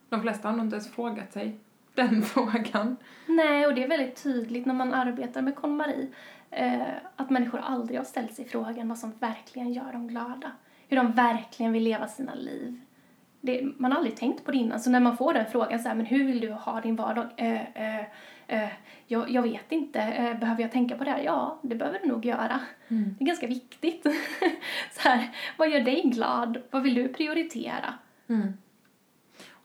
De 0.08 0.22
flesta 0.22 0.48
har 0.48 0.56
nog 0.56 0.66
inte 0.66 0.76
ens 0.76 0.90
frågat 0.90 1.32
sig 1.32 1.58
den 1.94 2.22
frågan. 2.22 2.96
Nej, 3.26 3.66
och 3.66 3.74
det 3.74 3.84
är 3.84 3.88
väldigt 3.88 4.22
tydligt 4.22 4.66
när 4.66 4.74
man 4.74 4.94
arbetar 4.94 5.42
med 5.42 5.56
KonMari 5.56 6.08
eh, 6.50 6.82
att 7.16 7.30
människor 7.30 7.58
aldrig 7.58 7.98
har 7.98 8.04
ställt 8.04 8.34
sig 8.34 8.44
frågan 8.44 8.88
vad 8.88 8.98
som 8.98 9.12
verkligen 9.18 9.72
gör 9.72 9.92
dem 9.92 10.08
glada. 10.08 10.52
Hur 10.88 10.96
de 10.96 11.12
verkligen 11.12 11.72
vill 11.72 11.84
leva 11.84 12.08
sina 12.08 12.34
liv. 12.34 12.80
Det, 13.46 13.62
man 13.78 13.92
har 13.92 13.98
aldrig 13.98 14.16
tänkt 14.16 14.44
på 14.44 14.50
det 14.50 14.58
innan, 14.58 14.80
så 14.80 14.90
när 14.90 15.00
man 15.00 15.16
får 15.16 15.34
den 15.34 15.46
frågan 15.46 15.78
så 15.78 15.88
här, 15.88 15.94
men 15.94 16.06
hur 16.06 16.24
vill 16.24 16.40
du 16.40 16.52
ha 16.52 16.80
din 16.80 16.96
vardag? 16.96 17.26
Eh, 17.36 17.60
eh, 17.74 18.04
eh, 18.46 18.68
jag, 19.06 19.30
jag 19.30 19.42
vet 19.42 19.72
inte, 19.72 20.00
eh, 20.00 20.38
behöver 20.38 20.62
jag 20.62 20.72
tänka 20.72 20.96
på 20.96 21.04
det 21.04 21.10
här? 21.10 21.22
Ja, 21.22 21.58
det 21.62 21.74
behöver 21.74 21.98
du 22.02 22.08
nog 22.08 22.24
göra. 22.24 22.60
Det 23.18 23.24
är 23.24 23.26
ganska 23.26 23.46
viktigt. 23.46 24.02
så 24.92 25.08
här, 25.08 25.30
vad 25.56 25.70
gör 25.70 25.80
dig 25.80 26.02
glad? 26.02 26.58
Vad 26.70 26.82
vill 26.82 26.94
du 26.94 27.08
prioritera? 27.08 27.94
Och 28.26 28.65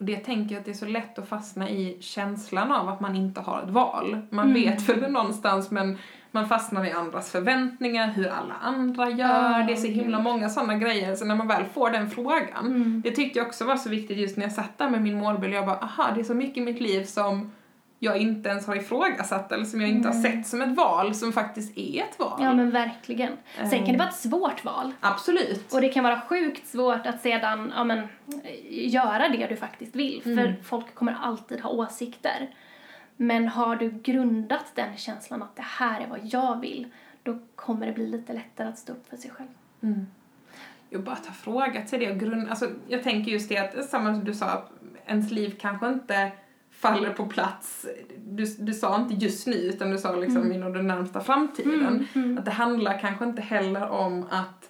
det 0.02 0.18
tänker 0.18 0.56
jag 0.56 0.60
att 0.60 0.66
det 0.66 0.72
är 0.72 0.76
så 0.76 0.86
lätt 0.86 1.20
att 1.20 1.30
fastna 1.30 1.70
i 1.70 1.98
känslan 2.00 2.72
av 2.72 2.90
att 2.90 3.00
man 3.00 3.16
inte 3.16 3.42
har 3.42 3.62
ett 3.62 3.70
val. 3.70 4.22
Man 4.30 4.54
vet 4.54 4.90
väl 4.90 5.02
det 5.02 5.10
någonstans 5.10 5.72
men 5.72 5.98
man 6.32 6.50
fastnar 6.50 6.86
i 6.86 6.92
andras 6.92 7.32
förväntningar, 7.32 8.08
hur 8.08 8.28
alla 8.28 8.54
andra 8.62 9.10
gör. 9.10 9.60
Ja, 9.60 9.64
det 9.68 9.74
är 9.74 9.78
så 9.78 9.88
himla 9.88 10.18
gud. 10.18 10.24
många 10.24 10.50
sådana 10.50 10.78
grejer. 10.78 11.16
Så 11.16 11.26
när 11.26 11.36
man 11.36 11.48
väl 11.48 11.66
får 11.74 11.90
den 11.90 12.10
frågan, 12.10 13.02
det 13.04 13.12
tyckte 13.12 13.40
jag 13.40 13.48
också 13.48 13.66
var 13.66 13.76
så 13.76 13.90
viktigt 13.90 14.18
just 14.18 14.38
när 14.38 14.44
jag 14.44 14.54
satt 14.54 14.78
där 14.78 14.90
med 14.90 15.02
min 15.02 15.18
målbild. 15.18 15.54
Jag 15.54 15.66
bara, 15.66 15.78
aha, 15.78 16.12
det 16.16 16.20
är 16.20 16.24
så 16.24 16.34
mycket 16.34 16.58
i 16.58 16.62
mitt 16.62 16.82
liv 16.82 17.04
som 17.04 17.52
jag 18.04 18.18
inte 18.18 18.50
ens 18.50 18.68
har 18.68 18.76
ifrågasatt 18.76 19.52
eller 19.52 19.66
som 19.66 19.82
jag 19.82 19.90
inte 19.90 20.08
har 20.08 20.16
sett 20.16 20.48
som 20.48 20.62
ett 20.62 20.78
val, 20.78 21.16
som 21.16 21.34
faktiskt 21.34 21.78
är 21.78 22.04
ett 22.04 22.20
val. 22.20 22.40
Ja, 22.44 22.54
men 22.54 22.72
verkligen. 22.72 23.38
Sen 23.56 23.70
kan 23.70 23.92
det 23.92 23.98
vara 23.98 24.10
ett 24.10 24.16
svårt 24.16 24.66
val. 24.66 24.94
Absolut. 25.00 25.74
Och 25.74 25.82
det 25.82 25.90
kan 25.90 26.04
vara 26.04 26.22
sjukt 26.22 26.68
svårt 26.68 27.06
att 27.06 27.22
sedan 27.22 27.74
ja, 27.76 27.84
men, 27.84 28.08
göra 28.70 29.30
det 29.30 29.48
du 29.48 29.56
faktiskt 29.56 29.96
vill. 29.96 30.22
För 30.24 30.56
folk 30.64 30.96
kommer 30.96 31.18
alltid 31.22 31.62
ha 31.62 31.70
åsikter. 31.70 32.50
Men 33.18 33.48
har 33.48 33.76
du 33.76 33.90
grundat 33.90 34.66
den 34.76 34.98
känslan 34.98 35.44
att 35.44 35.56
det 35.56 35.66
här 35.66 36.02
är 36.02 36.08
vad 36.08 36.20
jag 36.24 36.62
vill, 36.62 36.88
då 37.24 37.40
kommer 37.56 37.88
det 37.88 37.94
bli 37.94 38.08
lite 38.08 38.34
lättare 38.34 38.68
att 38.68 38.80
stå 38.80 38.94
upp 38.94 39.10
för 39.10 39.18
sig 39.18 39.32
själv. 39.32 39.50
Jo, 40.90 41.02
bara 41.02 41.16
att 41.16 41.26
ha 41.26 41.34
frågat 41.34 41.90
sig 41.90 42.00
det 42.00 42.12
och 42.12 42.20
grund... 42.20 42.50
Alltså, 42.50 42.70
jag 42.88 43.04
tänker 43.04 43.32
just 43.32 43.50
det 43.50 43.58
att, 43.58 43.90
samma 43.90 44.14
som 44.14 44.24
du 44.24 44.34
sa, 44.34 44.64
ens 45.06 45.32
liv 45.32 45.56
kanske 45.60 45.88
inte 45.88 46.32
faller 46.82 47.10
på 47.14 47.26
plats. 47.26 47.86
Du, 48.28 48.46
du 48.60 48.74
sa 48.74 48.96
inte 49.02 49.14
just 49.14 49.48
nu, 49.48 49.54
utan 49.54 49.92
du 49.92 49.98
sa 49.98 50.16
liksom 50.16 50.52
inom 50.52 50.74
den 50.74 50.88
närmsta 50.88 51.22
framtiden. 51.22 52.08
Att 52.40 52.46
det 52.46 52.52
handlar 52.52 53.00
kanske 53.00 53.26
inte 53.26 53.42
heller 53.42 53.90
om 53.90 54.26
att 54.30 54.70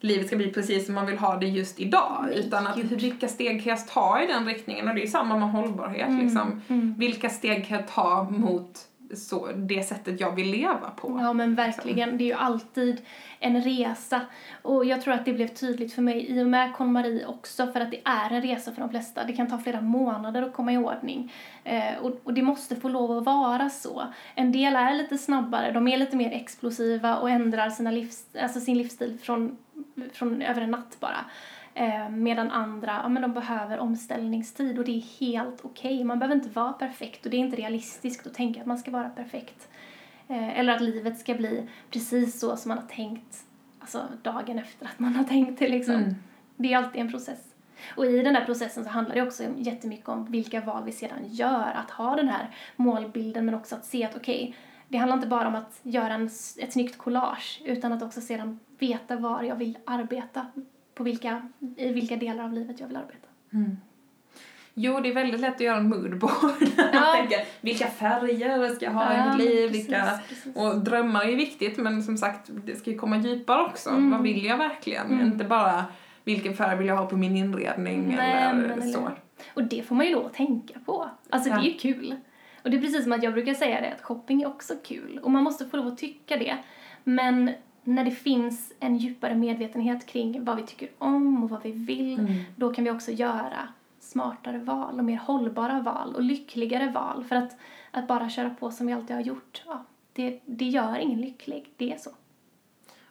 livet 0.00 0.26
ska 0.26 0.36
bli 0.36 0.52
precis 0.52 0.86
som 0.86 0.94
man 0.94 1.06
vill 1.06 1.18
ha 1.18 1.36
det 1.36 1.46
just 1.46 1.80
idag. 1.80 2.28
Utan 2.34 2.66
att 2.66 2.76
hur- 2.76 2.82
vilka 2.96 3.28
steg 3.28 3.64
kan 3.64 3.70
jag 3.70 3.88
ta 3.88 4.20
i 4.22 4.26
den 4.26 4.46
riktningen? 4.46 4.88
Och 4.88 4.94
det 4.94 5.02
är 5.02 5.06
samma 5.06 5.38
med 5.38 5.50
hållbarhet. 5.50 6.22
Liksom. 6.22 6.60
Vilka 6.98 7.30
steg 7.30 7.66
kan 7.66 7.76
jag 7.78 7.88
ta 7.88 8.24
mot 8.30 8.78
så, 9.16 9.48
det 9.54 9.82
sättet 9.82 10.20
jag 10.20 10.34
vill 10.34 10.50
leva 10.50 10.90
på? 10.96 11.18
Ja 11.20 11.32
men 11.32 11.54
verkligen, 11.54 12.18
det 12.18 12.24
är 12.24 12.26
ju 12.26 12.32
alltid 12.32 13.00
en 13.40 13.62
resa. 13.62 14.20
Och 14.62 14.84
jag 14.84 15.02
tror 15.02 15.14
att 15.14 15.24
det 15.24 15.32
blev 15.32 15.48
tydligt 15.48 15.92
för 15.94 16.02
mig 16.02 16.26
i 16.30 16.42
och 16.42 16.46
med 16.46 16.74
KonMari 16.74 17.24
också 17.26 17.66
för 17.66 17.80
att 17.80 17.90
det 17.90 18.00
är 18.04 18.30
en 18.30 18.42
resa 18.42 18.72
för 18.72 18.80
de 18.80 18.90
flesta. 18.90 19.24
Det 19.24 19.32
kan 19.32 19.50
ta 19.50 19.58
flera 19.58 19.80
månader 19.80 20.42
att 20.42 20.52
komma 20.52 20.72
i 20.72 20.78
ordning. 20.78 21.32
Eh, 21.64 21.98
och, 22.02 22.20
och 22.24 22.34
det 22.34 22.42
måste 22.42 22.76
få 22.76 22.88
lov 22.88 23.18
att 23.18 23.24
vara 23.24 23.70
så. 23.70 24.02
En 24.34 24.52
del 24.52 24.76
är 24.76 24.94
lite 24.94 25.18
snabbare, 25.18 25.72
de 25.72 25.88
är 25.88 25.96
lite 25.96 26.16
mer 26.16 26.30
explosiva 26.30 27.16
och 27.16 27.30
ändrar 27.30 27.70
sina 27.70 27.90
livs, 27.90 28.26
alltså 28.42 28.60
sin 28.60 28.78
livsstil 28.78 29.18
från, 29.22 29.56
från 30.12 30.42
över 30.42 30.62
en 30.62 30.70
natt 30.70 30.96
bara. 31.00 31.24
Eh, 31.74 32.08
medan 32.08 32.50
andra, 32.50 33.00
ja 33.02 33.08
men 33.08 33.22
de 33.22 33.32
behöver 33.32 33.78
omställningstid 33.78 34.78
och 34.78 34.84
det 34.84 34.96
är 34.96 35.20
helt 35.20 35.60
okej. 35.62 36.04
Man 36.04 36.18
behöver 36.18 36.34
inte 36.34 36.48
vara 36.48 36.72
perfekt 36.72 37.24
och 37.24 37.30
det 37.30 37.36
är 37.36 37.38
inte 37.38 37.56
realistiskt 37.56 38.26
att 38.26 38.34
tänka 38.34 38.60
att 38.60 38.66
man 38.66 38.78
ska 38.78 38.90
vara 38.90 39.08
perfekt. 39.08 39.68
Eh, 40.28 40.58
eller 40.58 40.72
att 40.72 40.80
livet 40.80 41.18
ska 41.18 41.34
bli 41.34 41.68
precis 41.90 42.40
så 42.40 42.56
som 42.56 42.68
man 42.68 42.78
har 42.78 42.86
tänkt 42.86 43.44
alltså 43.80 44.02
dagen 44.22 44.58
efter 44.58 44.86
att 44.86 44.98
man 44.98 45.14
har 45.14 45.24
tänkt 45.24 45.58
det 45.58 45.68
liksom. 45.68 45.94
Mm. 45.94 46.14
Det 46.56 46.72
är 46.72 46.78
alltid 46.78 47.00
en 47.00 47.10
process. 47.10 47.54
Och 47.96 48.06
i 48.06 48.22
den 48.22 48.34
där 48.34 48.44
processen 48.44 48.84
så 48.84 48.90
handlar 48.90 49.14
det 49.14 49.22
också 49.22 49.44
jättemycket 49.56 50.08
om 50.08 50.24
vilka 50.24 50.60
val 50.60 50.84
vi 50.84 50.92
sedan 50.92 51.18
gör. 51.26 51.72
Att 51.74 51.90
ha 51.90 52.16
den 52.16 52.28
här 52.28 52.50
målbilden 52.76 53.44
men 53.44 53.54
också 53.54 53.74
att 53.74 53.84
se 53.84 54.04
att 54.04 54.16
okej, 54.16 54.56
det 54.88 54.98
handlar 54.98 55.16
inte 55.16 55.28
bara 55.28 55.48
om 55.48 55.54
att 55.54 55.80
göra 55.82 56.14
en, 56.14 56.26
ett 56.58 56.72
snyggt 56.72 56.98
collage 56.98 57.62
utan 57.64 57.92
att 57.92 58.02
också 58.02 58.20
sedan 58.20 58.60
veta 58.78 59.16
var 59.16 59.42
jag 59.42 59.56
vill 59.56 59.78
arbeta. 59.84 60.46
På 60.94 61.04
vilka, 61.04 61.48
I 61.82 61.92
vilka 61.92 62.16
delar 62.16 62.44
av 62.44 62.52
livet 62.52 62.80
jag 62.80 62.86
vill 62.86 62.96
arbeta. 62.96 63.28
Jo, 64.74 65.00
det 65.00 65.08
är 65.08 65.14
väldigt 65.14 65.40
lätt 65.40 65.54
att 65.54 65.60
göra 65.60 65.76
en 65.76 65.88
moodboard. 65.88 66.32
Ja. 66.92 67.12
Tänker, 67.16 67.38
vilka 67.60 67.86
färger 67.86 68.68
ska 68.74 68.84
jag 68.84 68.92
ha 68.92 69.12
i 69.12 69.16
Ja, 69.16 69.24
mitt 69.24 69.36
men 69.46 69.46
liv? 69.46 69.68
precis, 69.68 69.88
vilka... 69.88 70.18
precis. 70.28 70.56
Och 70.56 70.80
drömmar 70.80 71.24
är 71.24 71.36
viktigt, 71.36 71.76
men 71.78 72.02
som 72.02 72.16
sagt, 72.16 72.50
det 72.64 72.76
ska 72.76 72.90
ju 72.90 72.98
komma 72.98 73.18
djupare 73.18 73.62
också. 73.62 73.90
Mm. 73.90 74.10
Vad 74.10 74.22
vill 74.22 74.44
jag 74.44 74.56
verkligen? 74.58 75.06
Mm. 75.06 75.26
Inte 75.26 75.44
bara 75.44 75.84
vilken 76.24 76.54
färg 76.56 76.78
vill 76.78 76.86
jag 76.86 76.96
ha 76.96 77.06
på 77.06 77.16
min 77.16 77.36
inredning 77.36 78.14
Nej, 78.16 78.42
eller 78.42 78.64
eller 78.64 78.82
så. 78.82 79.00
hur? 79.00 79.10
Och 79.54 79.62
det 79.64 79.82
får 79.82 79.94
man 79.94 80.06
ju 80.06 80.12
lov 80.12 80.26
att 80.26 80.34
tänka 80.34 80.78
på. 80.86 81.10
Alltså 81.30 81.50
Ja. 81.50 81.56
det 81.56 81.62
är 81.62 81.72
ju 81.72 81.78
kul. 81.78 82.14
Och 82.64 82.70
det 82.70 82.76
är 82.76 82.80
precis 82.80 83.02
som 83.02 83.12
att 83.12 83.22
jag 83.22 83.32
brukar 83.32 83.54
säga 83.54 83.80
det, 83.80 83.92
att 83.92 84.02
shopping 84.02 84.42
är 84.42 84.46
också 84.46 84.74
kul. 84.84 85.20
Och 85.22 85.30
man 85.30 85.42
måste 85.42 85.66
få 85.66 85.76
lov 85.76 85.86
att 85.86 85.98
tycka 85.98 86.36
det. 86.36 86.56
Men 87.04 87.50
när 87.84 88.04
det 88.04 88.10
finns 88.10 88.72
en 88.80 88.96
djupare 88.96 89.34
medvetenhet 89.34 90.06
kring 90.06 90.44
vad 90.44 90.56
vi 90.56 90.62
tycker 90.62 90.88
om 90.98 91.44
och 91.44 91.50
vad 91.50 91.62
vi 91.62 91.72
vill, 91.72 92.18
Mm. 92.18 92.32
då 92.56 92.74
kan 92.74 92.84
vi 92.84 92.90
också 92.90 93.10
göra 93.12 93.68
smartare 94.00 94.58
val 94.58 94.98
och 94.98 95.04
mer 95.04 95.16
hållbara 95.18 95.80
val 95.80 96.14
och 96.14 96.22
lyckligare 96.22 96.90
val. 96.90 97.24
För 97.24 97.36
att, 97.36 97.56
att 97.90 98.08
bara 98.08 98.30
köra 98.30 98.50
på 98.50 98.70
som 98.70 98.86
vi 98.86 98.92
alltid 98.92 99.16
har 99.16 99.22
gjort, 99.22 99.62
ja, 99.66 99.84
det, 100.12 100.40
det 100.46 100.64
gör 100.68 100.96
ingen 100.98 101.20
lycklig. 101.20 101.70
Det 101.76 101.92
är 101.92 101.98
så. 101.98 102.10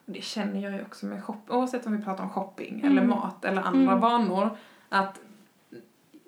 Och 0.06 0.12
det 0.12 0.24
känner 0.24 0.62
jag 0.64 0.72
ju 0.74 0.82
också 0.82 1.06
med 1.06 1.24
shopping, 1.24 1.56
oavsett 1.56 1.86
om 1.86 1.98
vi 1.98 2.04
pratar 2.04 2.24
om 2.24 2.30
shopping 2.30 2.80
Mm. 2.80 2.92
eller 2.92 3.08
mat 3.08 3.46
eller 3.46 3.62
andra 3.62 3.92
Mm. 3.92 4.00
vanor, 4.00 4.58
att 4.90 5.20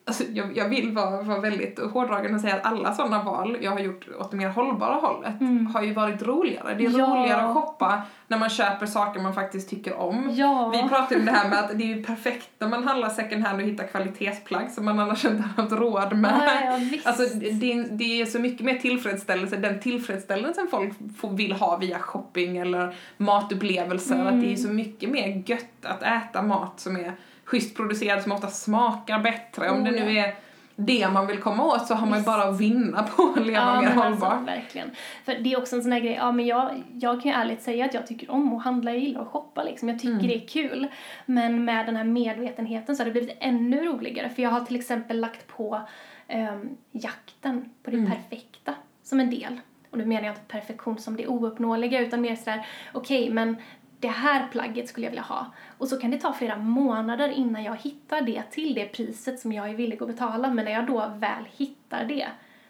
Alltså, 0.06 0.24
jag, 0.34 0.58
jag 0.58 0.70
vill 0.70 0.92
vara, 0.92 1.22
vara 1.22 1.40
väldigt 1.40 1.80
hårdragen 1.92 2.36
och 2.36 2.42
säga 2.42 2.56
att 2.56 2.66
alla 2.66 2.94
sådana 2.94 3.24
val 3.24 3.58
jag 3.62 3.72
har 3.72 3.80
gjort 3.80 4.08
åt 4.20 4.32
det 4.32 4.38
mer 4.38 4.50
hållbara 4.50 4.94
hållet 4.94 5.42
Mm. 5.42 5.66
har 5.68 5.82
ju 5.84 5.94
varit 5.94 6.22
roligare. 6.24 6.74
Det 6.78 6.86
är 6.86 7.00
Ja. 7.00 7.06
roligare 7.06 7.42
att 7.42 7.54
shoppa 7.54 8.02
när 8.28 8.38
man 8.40 8.50
köper 8.50 8.86
saker 8.86 9.20
man 9.22 9.34
faktiskt 9.34 9.70
tycker 9.70 9.96
om. 10.00 10.30
Ja. 10.34 10.70
Vi 10.74 10.90
pratade 10.90 11.20
om 11.20 11.26
det 11.26 11.32
här 11.32 11.50
med 11.50 11.60
att 11.60 11.78
det 11.80 11.94
är 11.94 12.04
perfekt 12.04 12.50
när 12.60 12.68
man 12.68 12.88
handlar 12.88 13.10
second 13.10 13.44
hand 13.44 13.62
och 13.62 13.68
hittar 13.68 13.88
kvalitetsplagg 13.88 14.72
som 14.72 14.86
man 14.86 15.00
annars 15.00 15.26
inte 15.26 15.44
har 15.44 15.64
haft 15.64 15.74
råd 15.74 16.18
med. 16.18 16.62
Ja, 16.66 16.78
visst. 16.92 17.08
Alltså 17.08 17.24
det, 17.40 17.84
det 17.84 18.22
är 18.22 18.26
så 18.26 18.40
mycket 18.40 18.66
mer 18.66 18.76
tillfredsställelse, 18.78 19.56
den 19.58 19.80
tillfredsställelsen 19.80 20.68
folk 20.72 20.94
får, 21.18 21.30
vill 21.30 21.52
ha 21.54 21.78
via 21.78 22.00
shopping 22.00 22.58
eller 22.58 22.96
matupplevelser, 23.18 24.16
Mm. 24.16 24.28
att 24.28 24.42
det 24.42 24.52
är 24.52 24.56
så 24.56 24.70
mycket 24.70 25.10
mer 25.10 25.44
gött 25.46 25.66
att 25.86 26.04
äta 26.04 26.42
mat 26.42 26.80
som 26.80 26.96
är 26.96 27.14
schysst 27.46 27.76
producerad, 27.78 28.24
som 28.24 28.32
ofta 28.32 28.48
smakar 28.48 29.20
bättre. 29.20 29.70
Om 29.70 29.78
Oh, 29.78 29.84
det 29.84 29.92
nu 29.92 30.18
är 30.18 30.36
det 30.76 31.08
man 31.10 31.28
vill 31.28 31.40
komma 31.40 31.64
åt 31.66 31.88
så 31.88 31.94
har 31.94 32.08
man 32.08 32.20
ju 32.20 32.26
bara 32.26 32.44
att 32.44 32.60
vinna 32.60 33.04
på 33.04 33.34
att 33.36 33.46
leva 33.46 33.58
ja, 33.60 33.82
mer 33.82 33.88
men 33.90 33.98
hållbart. 33.98 34.32
Alltså, 34.34 34.46
verkligen. 34.46 34.92
För 35.26 35.36
det 35.36 35.54
är 35.54 35.58
också 35.60 35.76
en 35.76 35.84
sån 35.84 35.92
här 35.92 36.00
grej, 36.00 36.14
ja 36.14 36.32
men 36.32 36.46
jag, 36.46 36.84
jag 36.94 37.22
kan 37.22 37.32
ju 37.32 37.38
ärligt 37.38 37.62
säga 37.62 37.86
att 37.86 37.94
jag 37.94 38.08
tycker 38.08 38.32
om 38.32 38.54
att 38.58 38.64
handla, 38.64 38.92
jag 38.92 39.00
gillar 39.00 39.22
att 39.22 39.28
shoppa 39.28 39.64
liksom. 39.64 39.90
Jag 39.90 40.00
tycker 40.00 40.14
Mm. 40.14 40.28
det 40.28 40.36
är 40.36 40.48
kul. 40.48 40.88
Men 41.26 41.66
med 41.66 41.86
den 41.86 41.96
här 41.96 42.04
medvetenheten 42.04 42.96
så 42.96 43.02
har 43.02 43.06
det 43.06 43.12
blivit 43.12 43.38
ännu 43.40 43.86
roligare. 43.86 44.30
För 44.30 44.42
jag 44.42 44.50
har 44.50 44.62
till 44.62 44.76
exempel 44.76 45.20
lagt 45.20 45.48
på 45.48 45.82
ehm, 46.28 46.70
jakten 46.92 47.70
på 47.84 47.92
det 47.92 47.98
Mm. 47.98 48.12
perfekta 48.12 48.74
som 49.04 49.20
en 49.20 49.30
del. 49.30 49.60
Och 49.92 49.98
nu 49.98 50.06
menar 50.06 50.24
jag 50.24 50.32
inte 50.32 50.42
perfektion 50.48 50.98
som 51.00 51.16
det 51.18 51.28
ouppnåeliga 51.28 52.00
utan 52.00 52.22
mer 52.22 52.36
sådär, 52.36 52.66
okej 52.94 53.30
men 53.30 53.58
det 54.04 54.08
här 54.10 54.48
plagget 54.52 54.88
skulle 54.90 55.06
jag 55.06 55.12
vilja 55.12 55.24
ha. 55.24 55.46
Och 55.78 55.88
så 55.88 55.98
kan 56.00 56.12
det 56.12 56.18
ta 56.18 56.34
flera 56.34 56.58
månader 56.58 57.30
innan 57.30 57.64
jag 57.64 57.76
hittar 57.78 58.22
det 58.22 58.44
till 58.52 58.74
det 58.74 58.86
priset 58.86 59.40
som 59.40 59.52
jag 59.54 59.70
är 59.70 59.74
villig 59.74 60.02
att 60.02 60.08
betala. 60.08 60.50
Men 60.54 60.66
när 60.66 60.72
jag 60.72 60.88
då 60.88 61.12
väl 61.16 61.44
hittar 61.58 62.06
det 62.06 62.28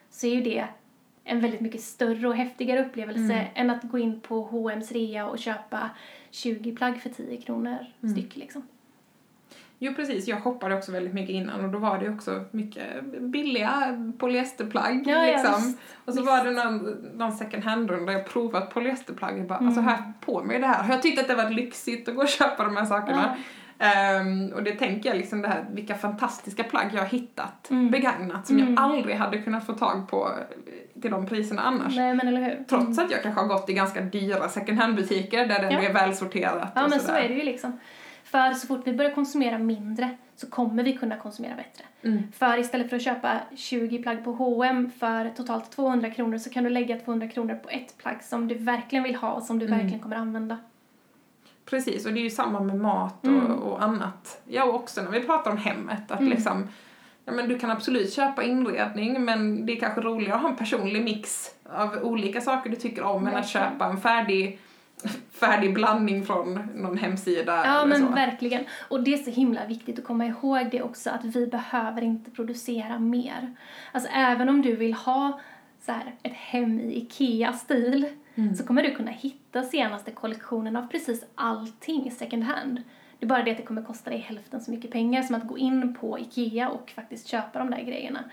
så 0.09 0.27
är 0.27 0.35
ju 0.35 0.41
det 0.41 0.65
en 1.23 1.39
väldigt 1.39 1.61
mycket 1.61 1.81
större 1.81 2.27
och 2.27 2.35
häftigare 2.35 2.85
upplevelse 2.85 3.33
Mm. 3.33 3.47
än 3.55 3.69
att 3.69 3.83
gå 3.83 3.97
in 3.99 4.19
på 4.19 4.41
H&M's 4.43 4.93
rea 4.93 5.27
och 5.29 5.39
köpa 5.39 5.89
20 6.31 6.75
plagg 6.75 7.01
för 7.01 7.09
10 7.09 7.37
kronor 7.41 7.77
Mm. 8.03 8.15
styck 8.15 8.35
liksom. 8.35 8.61
Jo 9.85 9.93
precis, 9.95 10.27
jag 10.27 10.43
shoppade 10.43 10.75
också 10.75 10.91
väldigt 10.91 11.13
mycket 11.13 11.29
innan 11.35 11.65
och 11.65 11.71
då 11.71 11.77
var 11.79 11.97
det 11.99 12.09
också 12.09 12.43
mycket 12.51 13.03
billiga 13.19 13.97
polyesterplagg 14.19 15.03
Ja, 15.07 15.25
ja, 15.25 15.25
liksom. 15.25 15.61
visst. 15.63 15.77
och 16.05 16.13
så 16.13 16.19
visst. 16.19 16.31
var 16.31 16.45
det 16.45 16.51
någon, 16.51 16.77
någon 17.13 17.31
second 17.31 17.63
hand-runda 17.63 18.11
där 18.11 18.19
jag 18.19 18.27
provat 18.27 18.73
polyesterplagg 18.73 19.39
och 19.39 19.45
bara, 19.47 19.57
Mm. 19.57 19.67
alltså 19.67 19.81
här 19.81 20.13
på 20.25 20.43
mig 20.43 20.59
det 20.59 20.67
här. 20.67 20.83
Har 20.83 20.93
jag 20.93 21.01
tyckt 21.01 21.19
att 21.21 21.27
det 21.27 21.35
var 21.35 21.49
lyxigt 21.49 22.09
att 22.09 22.15
gå 22.15 22.21
och 22.21 22.27
köpa 22.27 22.63
de 22.63 22.77
här 22.77 22.85
sakerna? 22.85 23.35
Ehm, 23.79 24.51
och 24.55 24.63
det 24.63 24.71
tänker 24.71 25.09
jag 25.09 25.17
liksom 25.17 25.41
det 25.41 25.47
här, 25.47 25.65
vilka 25.73 25.95
fantastiska 25.95 26.63
plagg 26.63 26.85
jag 26.93 26.99
har 27.01 27.07
hittat 27.07 27.69
Mm. 27.69 27.91
begagnat 27.91 28.47
som 28.47 28.57
Mm. 28.57 28.73
jag 28.73 28.83
aldrig 28.83 29.15
hade 29.15 29.37
kunnat 29.41 29.65
få 29.65 29.73
tag 29.73 30.09
på 30.09 30.29
till 31.01 31.11
de 31.11 31.25
priserna 31.27 31.61
annars. 31.61 31.95
Nej 31.95 32.13
men 32.13 32.27
eller 32.27 32.41
hur. 32.41 32.63
Trots 32.69 32.99
att 32.99 33.11
jag 33.11 33.23
kanske 33.23 33.41
har 33.41 33.47
gått 33.47 33.69
i 33.69 33.73
ganska 33.73 34.01
dyra 34.01 34.49
second 34.49 34.77
hand-butiker 34.79 35.45
där 35.47 35.59
det 35.59 35.71
Ja. 35.73 35.81
är 35.83 35.93
välsorterat 35.93 36.71
Ja 36.75 36.81
men 36.87 36.99
så 36.99 37.05
sådär. 37.05 37.19
är 37.19 37.27
det 37.29 37.35
ju 37.35 37.43
liksom. 37.43 37.79
För 38.33 38.53
så 38.53 38.67
fort 38.67 38.81
vi 38.87 38.93
börjar 38.93 39.11
konsumera 39.11 39.57
mindre 39.57 40.09
så 40.35 40.49
kommer 40.49 40.83
vi 40.83 40.93
kunna 40.97 41.17
konsumera 41.17 41.55
bättre. 41.55 41.83
Mm. 42.01 42.23
För 42.31 42.57
istället 42.59 42.89
för 42.89 42.95
att 42.95 43.03
köpa 43.03 43.39
20 43.55 44.03
plagg 44.03 44.23
på 44.23 44.31
H&M 44.31 44.91
för 44.99 45.29
totalt 45.29 45.71
200 45.71 46.09
kronor 46.09 46.37
så 46.37 46.49
kan 46.49 46.63
du 46.63 46.69
lägga 46.69 46.99
200 46.99 47.27
kronor 47.27 47.55
på 47.55 47.69
ett 47.69 47.97
plagg 47.97 48.23
som 48.23 48.47
du 48.47 48.55
verkligen 48.55 49.03
vill 49.03 49.15
ha 49.15 49.31
och 49.31 49.43
som 49.43 49.59
du 49.59 49.65
Mm. 49.65 49.77
verkligen 49.79 49.99
kommer 50.03 50.15
använda. 50.15 50.57
Precis, 51.65 52.05
och 52.05 52.13
det 52.13 52.19
är 52.19 52.23
ju 52.23 52.29
samma 52.29 52.59
med 52.59 52.75
mat 52.77 53.19
och, 53.21 53.27
Mm. 53.29 53.51
och 53.51 53.83
annat. 53.83 54.41
Ja, 54.45 54.63
och 54.63 54.75
också 54.75 55.01
när 55.01 55.11
vi 55.11 55.19
pratar 55.23 55.51
om 55.51 55.57
hemmet, 55.57 56.11
att 56.11 56.19
Mm. 56.19 56.31
liksom, 56.31 56.67
ja 57.25 57.31
men 57.33 57.49
du 57.49 57.59
kan 57.59 57.71
absolut 57.71 58.13
köpa 58.13 58.43
inredning, 58.43 59.25
men 59.25 59.65
det 59.65 59.73
är 59.73 59.79
kanske 59.79 60.01
roligare 60.01 60.35
att 60.35 60.41
ha 60.41 60.49
en 60.49 60.55
personlig 60.55 61.03
mix 61.03 61.55
av 61.73 61.97
olika 62.03 62.41
saker 62.41 62.69
du 62.69 62.75
tycker 62.75 63.03
om, 63.03 63.27
än 63.27 63.35
att 63.35 63.47
köpa 63.47 63.85
en 63.85 63.97
färdig, 63.97 64.59
färdig 65.31 65.73
blandning 65.73 66.25
från 66.25 66.53
någon 66.75 66.97
hemsida 66.97 67.61
Ja 67.65 67.85
men 67.85 67.99
så. 68.07 68.13
verkligen. 68.13 68.63
Och 68.89 69.03
det 69.03 69.13
är 69.13 69.17
så 69.17 69.29
himla 69.31 69.65
viktigt 69.65 69.99
att 69.99 70.05
komma 70.05 70.25
ihåg 70.25 70.67
det 70.71 70.81
också 70.81 71.09
att 71.09 71.25
vi 71.25 71.47
behöver 71.47 72.01
inte 72.01 72.31
producera 72.31 72.99
mer. 72.99 73.55
Alltså 73.91 74.09
även 74.13 74.49
om 74.49 74.61
du 74.61 74.75
vill 74.75 74.93
ha 74.93 75.39
så 75.81 75.91
här, 75.91 76.15
ett 76.23 76.33
hem 76.33 76.79
i 76.79 76.97
IKEA-stil 76.97 78.05
Mm. 78.35 78.55
så 78.55 78.65
kommer 78.65 78.83
du 78.83 78.95
kunna 78.95 79.11
hitta 79.11 79.63
senaste 79.63 80.11
kollektionen 80.11 80.75
av 80.75 80.87
precis 80.87 81.23
allting 81.35 82.11
second 82.11 82.43
hand. 82.43 82.81
Det 83.19 83.25
är 83.25 83.29
bara 83.29 83.43
det 83.43 83.51
att 83.51 83.57
det 83.57 83.63
kommer 83.63 83.81
kosta 83.83 84.09
dig 84.09 84.19
hälften 84.19 84.61
så 84.61 84.71
mycket 84.71 84.91
pengar 84.91 85.21
som 85.23 85.35
att 85.35 85.47
gå 85.47 85.57
in 85.57 85.95
på 86.01 86.19
IKEA 86.19 86.69
och 86.69 86.91
faktiskt 86.95 87.27
köpa 87.27 87.59
de 87.59 87.71
där 87.71 87.81
grejerna. 87.83 88.23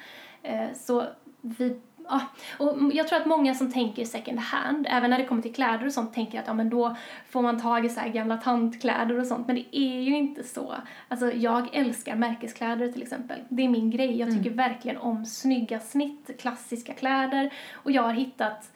Eh, 0.42 0.66
Så 0.74 1.04
vi, 1.40 1.80
ja, 2.10 2.20
och 2.58 2.92
jag 2.92 3.08
tror 3.08 3.20
att 3.20 3.26
många 3.26 3.54
som 3.54 3.72
tänker 3.72 4.04
second 4.04 4.38
hand, 4.38 4.86
även 4.90 5.10
när 5.10 5.18
det 5.18 5.24
kommer 5.24 5.42
till 5.42 5.54
kläder 5.54 5.86
och 5.86 5.92
sånt, 5.92 6.14
tänker 6.14 6.40
att 6.40 6.46
ja 6.46 6.54
men 6.54 6.70
då 6.70 6.96
får 7.30 7.42
man 7.42 7.60
tag 7.60 7.86
i 7.86 7.88
så 7.88 8.00
gamla 8.12 8.36
tantkläder 8.36 9.18
och 9.18 9.26
sånt, 9.26 9.46
men 9.46 9.56
det 9.56 9.76
är 9.76 10.00
ju 10.00 10.16
inte 10.16 10.44
så. 10.44 10.74
Alltså 11.08 11.32
jag 11.32 11.68
älskar 11.72 12.16
märkeskläder 12.16 12.92
till 12.92 13.02
exempel. 13.02 13.40
Det 13.48 13.62
är 13.62 13.68
min 13.68 13.90
grej. 13.90 14.18
Jag 14.18 14.30
tycker 14.30 14.50
verkligen 14.50 14.96
om 14.96 15.26
snygga 15.26 15.80
snitt, 15.80 16.30
klassiska 16.38 16.94
kläder 16.94 17.52
och 17.72 17.90
jag 17.90 18.02
har 18.02 18.12
hittat 18.12 18.72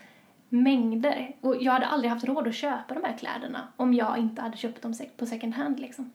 mängder. 0.49 1.37
Och 1.41 1.57
jag 1.61 1.73
hade 1.73 1.87
aldrig 1.87 2.11
haft 2.11 2.25
råd 2.25 2.49
att 2.49 2.55
köpa 2.55 2.95
de 2.95 3.05
här 3.05 3.19
kläderna 3.19 3.69
om 3.76 3.95
jag 3.95 4.19
inte 4.19 4.43
hade 4.43 4.57
köpt 4.57 4.83
dem 4.83 4.95
på 5.17 5.26
second 5.26 5.55
hand 5.55 5.81
liksom. 5.81 6.12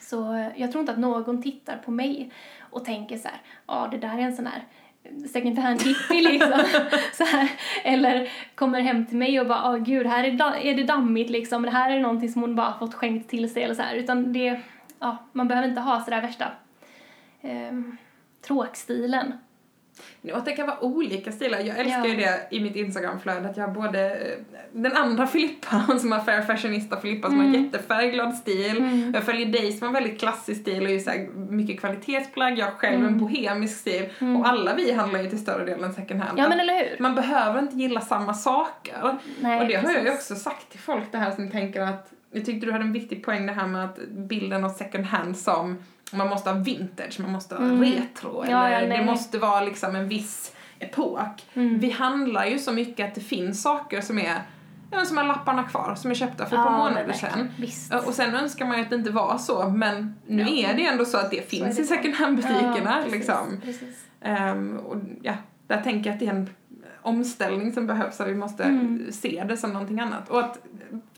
Så 0.00 0.34
eh, 0.34 0.48
jag 0.56 0.72
tror 0.72 0.80
inte 0.80 0.92
att 0.92 0.98
någon 0.98 1.42
tittar 1.42 1.76
på 1.76 1.90
mig 1.90 2.32
och 2.60 2.84
tänker 2.84 3.18
så 3.18 3.28
här, 3.28 3.40
ja 3.66 3.88
det 3.90 3.98
där 3.98 4.18
är 4.18 4.22
en 4.22 4.36
sån 4.36 4.46
här 4.46 4.64
second 5.32 5.58
hand 5.58 5.82
hippie 5.82 6.22
liksom. 6.22 6.64
så 7.12 7.24
här. 7.24 7.48
Eller 7.84 8.28
kommer 8.54 8.80
hem 8.80 9.06
till 9.06 9.16
mig 9.16 9.40
och 9.40 9.46
bara, 9.46 9.70
åh 9.70 9.78
gud, 9.78 10.06
här 10.06 10.24
är, 10.24 10.56
är 10.56 10.74
det 10.74 10.84
dammigt 10.84 11.30
liksom. 11.30 11.62
Det 11.62 11.70
här 11.70 11.90
är 11.90 12.00
någonting 12.00 12.28
som 12.28 12.42
hon 12.42 12.54
bara 12.54 12.78
fått 12.78 12.94
skänkt 12.94 13.30
till 13.30 13.52
sig 13.52 13.62
eller 13.62 13.74
så 13.74 13.82
här. 13.82 13.94
Utan 13.94 14.32
det, 14.32 14.60
ja, 14.98 15.16
man 15.32 15.48
behöver 15.48 15.68
inte 15.68 15.80
ha 15.80 16.00
så 16.00 16.10
där 16.10 16.22
värsta 16.22 16.52
um, 17.42 17.96
tråkstilen. 18.46 19.32
Och 20.32 20.38
att 20.38 20.44
det 20.44 20.52
kan 20.52 20.66
vara 20.66 20.80
olika 20.84 21.32
stilar. 21.32 21.58
Jag 21.60 21.78
älskar 21.78 22.04
ju 22.06 22.16
det 22.16 22.46
i 22.50 22.60
mitt 22.60 22.76
Instagramflöde 22.76 23.48
att 23.48 23.56
jag 23.56 23.66
har 23.66 23.74
både 23.74 24.10
eh, 24.10 24.38
den 24.72 24.92
andra 24.92 25.26
Filippa, 25.26 25.76
hon 25.86 26.00
som 26.00 26.12
har 26.12 26.20
Fair 26.20 26.42
Fashionista 26.42 27.00
Filippa 27.00 27.28
som 27.28 27.38
har 27.38 27.44
Mm. 27.46 27.64
jättefärgglad 27.64 28.34
stil. 28.34 28.76
Mm. 28.78 29.12
Jag 29.14 29.24
följer 29.24 29.46
dig 29.46 29.72
som 29.72 29.86
har 29.86 29.94
väldigt 29.94 30.20
klassisk 30.20 30.60
stil 30.60 30.82
och 30.82 30.90
ju 30.90 31.00
så 31.00 31.10
mycket 31.34 31.80
kvalitetsplagg. 31.80 32.58
Jag 32.58 32.66
har 32.66 32.72
själv 32.72 32.94
en 32.96 33.06
Mm. 33.06 33.18
bohemisk 33.18 33.78
stil. 33.80 34.08
Mm. 34.18 34.36
Och 34.36 34.48
alla 34.48 34.74
vi 34.74 34.92
handlar 34.92 35.22
ju 35.22 35.28
till 35.30 35.38
större 35.38 35.64
delen 35.64 35.92
second 35.94 36.20
hand. 36.22 36.38
Ja 36.38 36.48
men 36.48 36.60
eller 36.60 36.74
hur? 36.74 36.96
Man 36.98 37.14
behöver 37.14 37.58
inte 37.58 37.76
gilla 37.76 38.00
samma 38.00 38.34
saker. 38.34 39.16
Nej, 39.40 39.60
och 39.60 39.66
det 39.68 39.74
har 39.74 39.82
jag 39.92 39.92
ju 39.92 40.10
precis. 40.10 40.14
också 40.14 40.34
sagt 40.50 40.70
till 40.70 40.80
folk 40.80 41.04
det 41.12 41.18
här 41.18 41.30
som 41.30 41.50
tänker 41.50 41.80
att 41.80 42.12
jag 42.34 42.44
tyckte 42.46 42.66
du 42.66 42.72
hade 42.72 42.84
en 42.84 42.92
viktig 42.92 43.24
poäng 43.24 43.46
det 43.46 43.52
här 43.52 43.66
med 43.66 43.84
att 43.84 43.98
bilden 44.08 44.64
av 44.64 44.68
second 44.70 45.04
hand 45.04 45.36
som 45.36 45.78
man 46.18 46.28
måste 46.28 46.50
ha 46.50 46.58
vintage, 46.58 47.20
man 47.20 47.32
måste 47.32 47.54
ha 47.54 47.62
Mm. 47.64 47.82
retro 47.82 48.42
eller 48.42 48.70
ja, 48.70 48.96
det 48.96 49.04
måste 49.04 49.38
vara 49.38 49.60
liksom 49.60 49.96
en 49.96 50.08
viss 50.08 50.52
epok. 50.78 51.46
Mm. 51.54 51.78
Vi 51.78 51.90
handlar 51.90 52.46
ju 52.46 52.58
så 52.58 52.72
mycket 52.72 53.08
att 53.08 53.14
det 53.14 53.20
finns 53.20 53.62
saker 53.62 54.00
som 54.00 54.18
är 54.18 54.42
ja, 54.90 55.04
som 55.04 55.16
har 55.16 55.24
lapparna 55.24 55.62
kvar, 55.64 55.94
som 55.94 56.10
är 56.10 56.14
köpta 56.14 56.46
för 56.46 56.56
ett 56.56 56.62
par 56.64 56.72
Ja, 56.72 56.78
månader 56.78 57.06
men 57.06 57.16
sedan. 57.16 57.48
Visst. 57.58 57.94
Och 57.94 58.14
sen 58.14 58.34
önskar 58.34 58.66
man 58.66 58.76
ju 58.76 58.82
att 58.82 58.90
det 58.90 58.96
inte 58.96 59.10
var 59.10 59.38
så, 59.38 59.68
men 59.68 60.14
nu 60.26 60.42
Ja. 60.42 60.70
är 60.70 60.74
det 60.76 60.86
ändå 60.86 61.04
så 61.04 61.18
att 61.18 61.30
det 61.30 61.48
finns 61.50 61.76
det 61.76 61.82
i 61.82 61.86
second 61.86 62.14
hand-butikerna. 62.14 62.74
Ja, 62.84 62.94
precis, 62.96 63.12
liksom. 63.12 63.60
Precis. 63.64 64.04
Ehm, 64.20 64.76
och 64.76 64.96
ja, 65.22 65.32
där 65.66 65.80
tänker 65.82 66.10
jag 66.10 66.14
att 66.14 66.20
det 66.20 66.26
är 66.26 66.30
en 66.30 66.50
omställning 67.02 67.72
som 67.72 67.86
behövs, 67.86 68.20
att 68.20 68.28
vi 68.28 68.34
måste 68.34 68.64
Mm. 68.64 69.12
se 69.12 69.44
det 69.48 69.56
som 69.56 69.72
någonting 69.72 70.00
annat. 70.00 70.28
Och 70.28 70.40
att, 70.40 70.58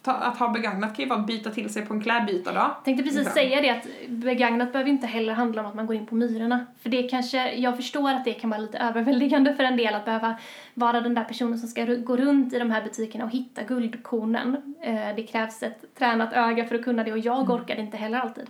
ta, 0.05 0.13
att 0.13 0.39
ha 0.39 0.49
begagnat 0.49 0.97
kan 0.97 1.03
ju 1.03 1.09
vara 1.09 1.21
att 1.21 1.27
byta 1.27 1.51
till 1.51 1.73
sig 1.73 1.87
på 1.87 1.95
en 1.95 2.01
klädbytardag. 2.01 2.75
Tänkte 2.85 3.03
precis 3.03 3.19
Liksom. 3.19 3.35
säga 3.35 3.61
det 3.61 3.71
att 3.71 3.87
begagnat 4.09 4.73
behöver 4.73 4.91
inte 4.91 5.07
heller 5.07 5.33
handla 5.35 5.63
om 5.63 5.69
att 5.69 5.75
man 5.75 5.87
går 5.87 5.97
in 5.97 6.07
på 6.07 6.15
Myrorna. 6.15 6.67
För 6.83 6.91
det 6.91 7.03
kanske, 7.03 7.53
jag 7.55 7.77
förstår 7.77 8.11
att 8.11 8.25
det 8.25 8.33
kan 8.33 8.51
vara 8.51 8.61
lite 8.61 8.79
överväldigande 8.79 9.55
för 9.55 9.65
en 9.65 9.77
del 9.77 9.95
att 9.95 10.05
behöva 10.05 10.37
vara 10.75 11.01
den 11.01 11.15
där 11.15 11.25
personen 11.25 11.59
som 11.59 11.69
ska 11.69 11.85
gå 11.85 12.17
runt 12.17 12.53
i 12.55 12.59
de 12.59 12.71
här 12.71 12.83
butikerna 12.83 13.25
och 13.25 13.31
hitta 13.31 13.63
guldkornen. 13.63 14.75
Eh, 14.81 15.15
Det 15.17 15.23
krävs 15.23 15.63
ett 15.63 15.85
tränat 15.99 16.33
öga 16.33 16.65
för 16.65 16.75
att 16.75 16.85
kunna 16.85 17.05
det 17.05 17.13
och 17.13 17.19
jag 17.19 17.51
orkar 17.51 17.75
det 17.77 17.81
inte 17.83 17.97
heller 17.97 18.19
alltid. 18.19 18.47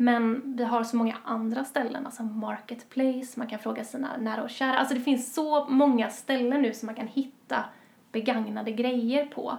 Men 0.00 0.42
vi 0.56 0.64
har 0.64 0.84
så 0.84 0.96
många 0.96 1.16
andra 1.24 1.64
ställen, 1.64 2.06
alltså 2.06 2.22
Marketplace, 2.22 3.32
man 3.38 3.46
kan 3.46 3.58
fråga 3.58 3.84
sina 3.84 4.08
nära 4.18 4.42
och 4.42 4.50
kära. 4.50 4.78
Alltså 4.78 4.94
det 4.94 5.00
finns 5.00 5.34
så 5.34 5.64
många 5.68 6.10
ställen 6.10 6.62
nu 6.62 6.72
som 6.72 6.86
man 6.86 6.94
kan 6.94 7.06
hitta 7.08 7.64
begagnade 8.12 8.72
grejer 8.72 9.26
på. 9.26 9.56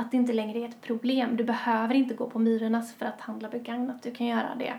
Att 0.00 0.10
det 0.10 0.16
inte 0.16 0.32
längre 0.32 0.58
är 0.58 0.68
ett 0.68 0.80
problem. 0.80 1.36
Du 1.36 1.44
behöver 1.44 1.94
inte 1.94 2.14
gå 2.14 2.30
på 2.30 2.38
Myrornas 2.38 2.94
för 2.94 3.06
att 3.06 3.20
handla 3.20 3.48
begagnat. 3.48 4.02
Du 4.02 4.10
kan 4.10 4.26
göra 4.26 4.54
det 4.58 4.74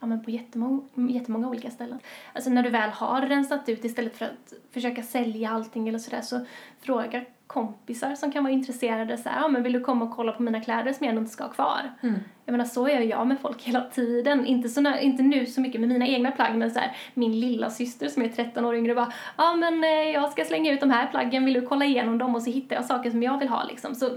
ja, 0.00 0.06
men 0.06 0.24
på 0.24 0.30
jättemång, 0.30 0.88
jättemånga 1.10 1.48
olika 1.48 1.70
ställen. 1.70 1.98
Alltså 2.32 2.50
när 2.50 2.62
du 2.62 2.70
väl 2.70 2.90
har 2.90 3.22
rensat 3.22 3.68
ut 3.68 3.84
istället 3.84 4.16
för 4.16 4.24
att 4.24 4.52
försöka 4.70 5.02
sälja 5.02 5.50
allting 5.50 5.88
eller 5.88 5.98
sådär 5.98 6.20
så 6.20 6.46
fråga 6.80 7.24
kompisar 7.52 8.14
som 8.14 8.32
kan 8.32 8.44
vara 8.44 8.52
intresserade 8.52 9.18
så 9.18 9.28
här, 9.28 9.40
ja 9.40 9.48
men 9.48 9.62
vill 9.62 9.72
du 9.72 9.80
komma 9.80 10.04
och 10.04 10.10
kolla 10.10 10.32
på 10.32 10.42
mina 10.42 10.60
kläder 10.60 10.92
som 10.92 11.04
jag 11.04 11.08
ändå 11.08 11.20
inte 11.20 11.32
ska 11.32 11.44
ha 11.44 11.50
kvar? 11.50 11.90
Mm. 12.00 12.20
Jag 12.44 12.52
menar 12.52 12.64
så 12.64 12.88
gör 12.88 13.00
jag 13.00 13.26
med 13.26 13.40
folk 13.40 13.62
hela 13.62 13.80
tiden. 13.80 14.46
Inte, 14.46 14.68
så, 14.68 14.80
inte 15.00 15.22
nu 15.22 15.46
så 15.46 15.60
mycket 15.60 15.80
med 15.80 15.88
mina 15.88 16.06
egna 16.06 16.30
plagg 16.30 16.56
men 16.56 16.70
så 16.70 16.78
här, 16.78 16.96
min 17.14 17.40
lilla 17.40 17.70
syster 17.70 18.08
som 18.08 18.22
är 18.22 18.28
13 18.28 18.64
år 18.64 18.76
yngre 18.76 18.94
bara 18.94 19.12
ja 19.36 19.56
men 19.56 19.84
eh, 19.84 19.90
jag 19.90 20.32
ska 20.32 20.44
slänga 20.44 20.72
ut 20.72 20.80
de 20.80 20.90
här 20.90 21.06
plaggen, 21.06 21.44
vill 21.44 21.54
du 21.54 21.62
kolla 21.62 21.84
igenom 21.84 22.18
dem 22.18 22.34
och 22.34 22.42
så 22.42 22.50
hittar 22.50 22.76
jag 22.76 22.84
saker 22.84 23.10
som 23.10 23.22
jag 23.22 23.38
vill 23.38 23.48
ha 23.48 23.64
liksom. 23.64 23.94
Så 23.94 24.10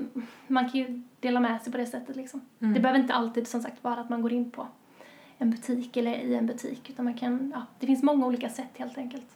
man 0.47 0.69
kan 0.69 0.81
ju 0.81 1.01
dela 1.19 1.39
med 1.39 1.61
sig 1.61 1.71
på 1.71 1.77
det 1.77 1.85
sättet 1.85 2.15
liksom. 2.15 2.41
Mm. 2.61 2.73
Det 2.73 2.79
behöver 2.79 2.99
inte 2.99 3.13
alltid 3.13 3.47
som 3.47 3.61
sagt 3.61 3.83
vara 3.83 3.99
att 3.99 4.09
man 4.09 4.21
går 4.21 4.33
in 4.33 4.51
på 4.51 4.67
en 5.37 5.51
butik 5.51 5.97
eller 5.97 6.11
i 6.11 6.35
en 6.35 6.45
butik 6.45 6.89
utan 6.89 7.05
man 7.05 7.13
kan, 7.13 7.51
ja 7.55 7.61
det 7.79 7.87
finns 7.87 8.03
många 8.03 8.25
olika 8.25 8.49
sätt 8.49 8.71
helt 8.77 8.97
enkelt. 8.97 9.27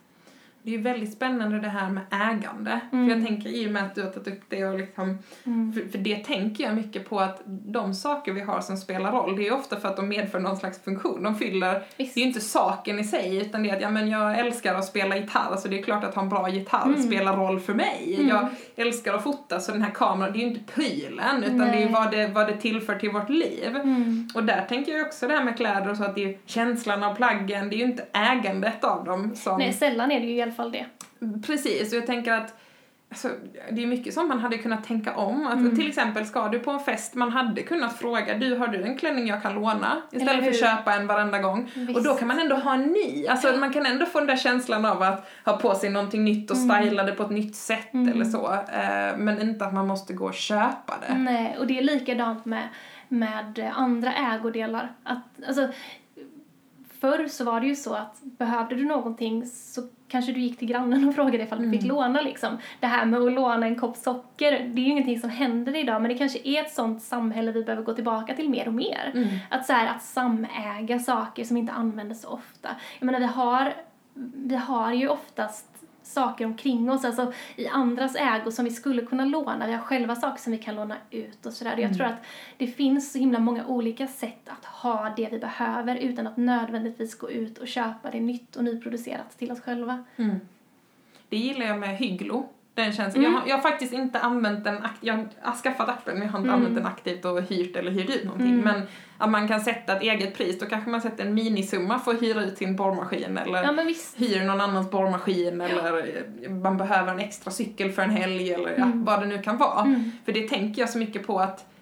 Det 0.67 0.75
är 0.75 0.79
väldigt 0.79 1.13
spännande 1.13 1.59
det 1.59 1.67
här 1.69 1.89
med 1.89 2.03
ägande. 2.11 2.79
Mm. 2.91 3.09
För 3.09 3.15
jag 3.15 3.25
tänker 3.27 3.49
i 3.49 3.67
och 3.67 3.71
med 3.71 3.83
att 3.83 3.95
du 3.95 4.01
har 4.03 4.09
tagit 4.11 4.27
upp 4.27 4.43
det 4.49 4.65
och 4.65 4.77
liksom, 4.79 5.17
Mm. 5.43 5.73
för, 5.73 5.81
för 5.91 5.97
det 5.97 6.15
tänker 6.15 6.63
jag 6.63 6.75
mycket 6.75 7.09
på 7.09 7.19
att 7.19 7.41
de 7.45 7.93
saker 7.93 8.31
vi 8.33 8.41
har 8.41 8.61
som 8.61 8.77
spelar 8.77 9.11
roll, 9.11 9.35
det 9.35 9.47
är 9.47 9.53
ofta 9.53 9.79
för 9.79 9.87
att 9.87 9.95
de 9.95 10.07
medför 10.09 10.39
någon 10.39 10.57
slags 10.57 10.83
funktion. 10.83 11.23
De 11.23 11.35
fyller, 11.35 11.83
Visst. 11.97 12.13
det 12.15 12.19
är 12.19 12.21
ju 12.21 12.27
inte 12.27 12.41
saken 12.41 12.99
i 12.99 13.03
sig 13.03 13.37
utan 13.37 13.63
det 13.63 13.69
är 13.69 13.75
att 13.75 13.81
ja, 13.81 13.89
men 13.89 14.09
jag 14.09 14.39
älskar 14.39 14.75
att 14.75 14.85
spela 14.85 15.17
gitarr 15.17 15.55
så 15.57 15.67
det 15.67 15.79
är 15.79 15.83
klart 15.83 16.03
att 16.03 16.15
ha 16.15 16.21
en 16.21 16.29
bra 16.29 16.49
gitarr 16.49 16.85
Mm. 16.85 17.03
spelar 17.03 17.35
roll 17.37 17.59
för 17.59 17.73
mig. 17.73 18.15
Mm. 18.19 18.27
Jag 18.27 18.47
älskar 18.75 19.13
att 19.13 19.23
fota 19.23 19.59
så 19.59 19.71
den 19.71 19.81
här 19.81 19.91
kameran, 19.91 20.33
det 20.33 20.39
är 20.39 20.41
ju 20.41 20.47
inte 20.47 20.73
prylen 20.73 21.43
utan 21.43 21.57
det 21.57 21.63
är 21.65 21.69
Nej. 21.71 21.89
vad 21.91 22.11
det, 22.11 22.27
vad 22.27 22.47
det 22.47 22.57
tillför 22.57 22.95
till 22.95 23.09
vårt 23.11 23.29
liv. 23.29 23.75
Mm. 23.75 24.29
Och 24.35 24.43
där 24.43 24.65
tänker 24.69 24.91
jag 24.97 25.07
också 25.07 25.27
det 25.27 25.33
här 25.33 25.43
med 25.43 25.57
kläder 25.57 25.89
och 25.89 25.97
så 25.97 26.03
att 26.03 26.15
det 26.15 26.23
är 26.23 26.37
känslan 26.45 27.03
av 27.03 27.15
plaggen, 27.15 27.69
det 27.69 27.75
är 27.75 27.77
ju 27.77 27.83
inte 27.85 28.05
ägandet 28.13 28.83
av 28.83 29.05
dem 29.05 29.35
som... 29.35 29.57
Nej, 29.57 29.73
sällan 29.73 30.11
är 30.11 30.19
det 30.19 30.25
ju 30.25 30.35
i 30.35 30.41
alla 30.41 30.51
fall 30.57 30.71
det. 30.71 30.85
Precis, 31.47 31.91
och 31.93 31.97
jag 31.97 32.05
tänker 32.05 32.31
att 32.33 32.59
Alltså, 33.09 33.29
det 33.71 33.83
är 33.83 33.87
mycket 33.87 34.13
som 34.13 34.27
man 34.27 34.39
hade 34.39 34.57
kunnat 34.57 34.83
tänka 34.83 35.15
om. 35.15 35.47
Att 35.47 35.53
Mm. 35.57 35.75
Till 35.75 35.87
exempel, 35.87 36.25
ska 36.25 36.47
du 36.47 36.59
på 36.59 36.71
en 36.71 36.79
fest, 36.79 37.15
man 37.15 37.31
hade 37.31 37.61
kunnat 37.63 37.97
fråga 37.97 38.37
du, 38.37 38.55
har 38.55 38.67
du 38.67 38.83
en 38.83 38.97
klänning 38.97 39.27
jag 39.27 39.41
kan 39.41 39.53
låna? 39.53 40.01
Istället 40.11 40.43
för 40.43 40.49
att 40.49 40.59
köpa 40.59 40.93
en 40.93 41.07
varenda 41.07 41.39
gång. 41.39 41.71
Visst. 41.75 41.97
Och 41.97 42.03
då 42.03 42.13
kan 42.13 42.27
man 42.27 42.39
ändå 42.39 42.55
ha 42.55 42.73
en 42.73 42.81
ny. 42.83 43.27
Alltså 43.27 43.57
man 43.57 43.73
kan 43.73 43.85
ändå 43.85 44.05
få 44.05 44.19
den 44.19 44.27
där 44.27 44.37
känslan 44.37 44.85
av 44.85 45.01
att 45.01 45.29
ha 45.45 45.57
på 45.57 45.75
sig 45.75 45.89
någonting 45.89 46.23
nytt 46.23 46.51
och 46.51 46.57
Mm. 46.57 46.81
styla 46.83 47.03
det 47.03 47.11
på 47.11 47.23
ett 47.23 47.29
nytt 47.29 47.55
sätt 47.55 47.93
eller 47.93 48.25
så. 48.25 48.53
Eh, 48.53 49.17
men 49.17 49.41
inte 49.41 49.65
att 49.65 49.73
man 49.73 49.87
måste 49.87 50.13
gå 50.13 50.25
och 50.25 50.33
köpa 50.33 50.93
det. 51.07 51.17
Nej, 51.17 51.57
och 51.59 51.67
det 51.67 51.77
är 51.77 51.83
likadant 51.83 52.45
med, 52.45 52.67
med 53.07 53.71
andra 53.75 54.13
ägodelar. 54.13 54.91
Att, 55.03 55.23
alltså, 55.47 55.67
förr 56.99 57.27
så 57.27 57.43
var 57.43 57.61
det 57.61 57.67
ju 57.67 57.75
så 57.75 57.93
att 57.93 58.19
behövde 58.21 58.75
du 58.75 58.85
någonting 58.85 59.45
så 59.45 59.81
kanske 60.07 60.31
du 60.31 60.39
gick 60.39 60.59
till 60.59 60.67
grannen 60.67 61.07
och 61.07 61.15
frågade 61.15 61.43
ifall 61.43 61.61
du 61.61 61.71
fick 61.71 61.83
låna 61.83 62.21
liksom. 62.21 62.57
Det 62.79 62.87
här 62.87 63.05
med 63.05 63.21
att 63.21 63.33
låna 63.33 63.65
en 63.65 63.79
kopp 63.79 63.97
socker, 63.97 64.51
det 64.51 64.81
är 64.81 64.85
ju 64.85 64.91
ingenting 64.91 65.19
som 65.19 65.29
händer 65.29 65.75
idag 65.75 66.01
men 66.01 66.11
det 66.11 66.17
kanske 66.17 66.39
är 66.43 66.61
ett 66.61 66.73
sånt 66.73 67.01
samhälle 67.01 67.51
vi 67.51 67.63
behöver 67.63 67.83
gå 67.83 67.93
tillbaka 67.93 68.33
till 68.33 68.49
mer 68.49 68.67
och 68.67 68.73
mer. 68.73 69.11
Att 69.49 69.65
så 69.65 69.73
här, 69.73 69.95
att 69.95 70.03
samäga 70.03 70.99
saker 70.99 71.43
som 71.43 71.57
inte 71.57 71.73
används 71.73 72.21
så 72.21 72.27
ofta. 72.27 72.69
Jag 72.99 73.05
menar 73.05 73.19
vi 73.19 73.25
har, 73.25 73.73
vi 74.35 74.55
har 74.55 74.93
ju 74.93 75.07
oftast 75.07 75.76
saker 76.07 76.45
omkring 76.45 76.91
oss, 76.91 77.05
alltså 77.05 77.33
i 77.55 77.67
andras 77.67 78.15
ägo 78.15 78.51
som 78.51 78.65
vi 78.65 78.71
skulle 78.71 79.05
kunna 79.05 79.25
låna. 79.25 79.67
Vi 79.67 79.73
har 79.73 79.81
själva 79.81 80.15
saker 80.15 80.41
som 80.41 80.51
vi 80.51 80.57
kan 80.57 80.75
låna 80.75 80.95
ut 81.11 81.45
och 81.45 81.53
sådär. 81.53 81.77
Jag 81.77 81.93
tror 81.97 82.07
att 82.07 82.25
det 82.57 82.67
finns 82.67 83.11
så 83.11 83.19
himla 83.19 83.39
många 83.39 83.65
olika 83.65 84.07
sätt 84.07 84.49
att 84.49 84.65
ha 84.65 85.13
det 85.15 85.29
vi 85.31 85.39
behöver 85.39 85.95
utan 85.95 86.27
att 86.27 86.37
nödvändigtvis 86.37 87.17
gå 87.17 87.31
ut 87.31 87.57
och 87.57 87.67
köpa 87.67 88.11
det 88.11 88.19
nytt 88.19 88.55
och 88.55 88.63
nyproducerat 88.63 89.37
till 89.37 89.51
oss 89.51 89.61
själva. 89.61 90.03
Det 91.29 91.37
gillar 91.37 91.65
jag 91.65 91.79
med 91.79 91.97
Hygglo. 91.97 92.49
Den 92.77 92.91
känns, 92.93 93.15
Mm. 93.15 93.31
jag, 93.33 93.39
har, 93.39 93.47
jag 93.47 93.55
har 93.55 93.61
faktiskt 93.61 93.93
inte 93.93 94.19
använt 94.19 94.63
den 94.63 94.77
jag 95.01 95.27
har 95.41 95.55
skaffat 95.55 95.89
appen 95.89 96.13
men 96.17 96.23
jag 96.27 96.31
har 96.31 96.39
inte 96.39 96.49
Mm. 96.49 96.59
använt 96.59 96.75
den 96.75 96.85
aktivt 96.85 97.25
och 97.25 97.41
hyrt 97.41 97.75
eller 97.75 97.91
hyrt 97.91 98.09
ut 98.09 98.23
någonting. 98.23 98.53
Mm. 98.53 98.63
Men 98.63 98.81
att 99.17 99.29
man 99.29 99.47
kan 99.47 99.61
sätta 99.61 99.95
ett 99.95 100.01
eget 100.01 100.37
pris, 100.37 100.59
då 100.59 100.65
kanske 100.65 100.89
man 100.89 101.01
sätter 101.01 101.25
en 101.25 101.33
minisumma 101.33 101.99
för 101.99 102.11
att 102.13 102.21
hyra 102.21 102.43
ut 102.43 102.57
sin 102.57 102.75
borrmaskin 102.75 103.37
eller 103.37 103.63
Ja 103.63 103.71
hyr 104.17 104.43
någon 104.45 104.61
annans 104.61 104.91
borrmaskin 104.91 105.61
eller 105.61 105.97
eh, 106.43 106.51
man 106.51 106.77
behöver 106.77 107.11
en 107.11 107.19
extra 107.19 107.51
cykel 107.51 107.91
för 107.91 108.01
en 108.01 108.09
helg 108.09 108.53
eller 108.53 108.69
ja, 108.69 108.75
Mm. 108.85 109.05
vad 109.05 109.19
det 109.19 109.25
nu 109.25 109.41
kan 109.41 109.57
vara. 109.57 109.81
Mm. 109.81 110.11
För 110.25 110.31
det 110.31 110.47
tänker 110.49 110.81
jag 110.81 110.89
så 110.89 110.97
mycket 110.97 111.27
på 111.27 111.39
att 111.39 111.59
Ja, 111.59 111.76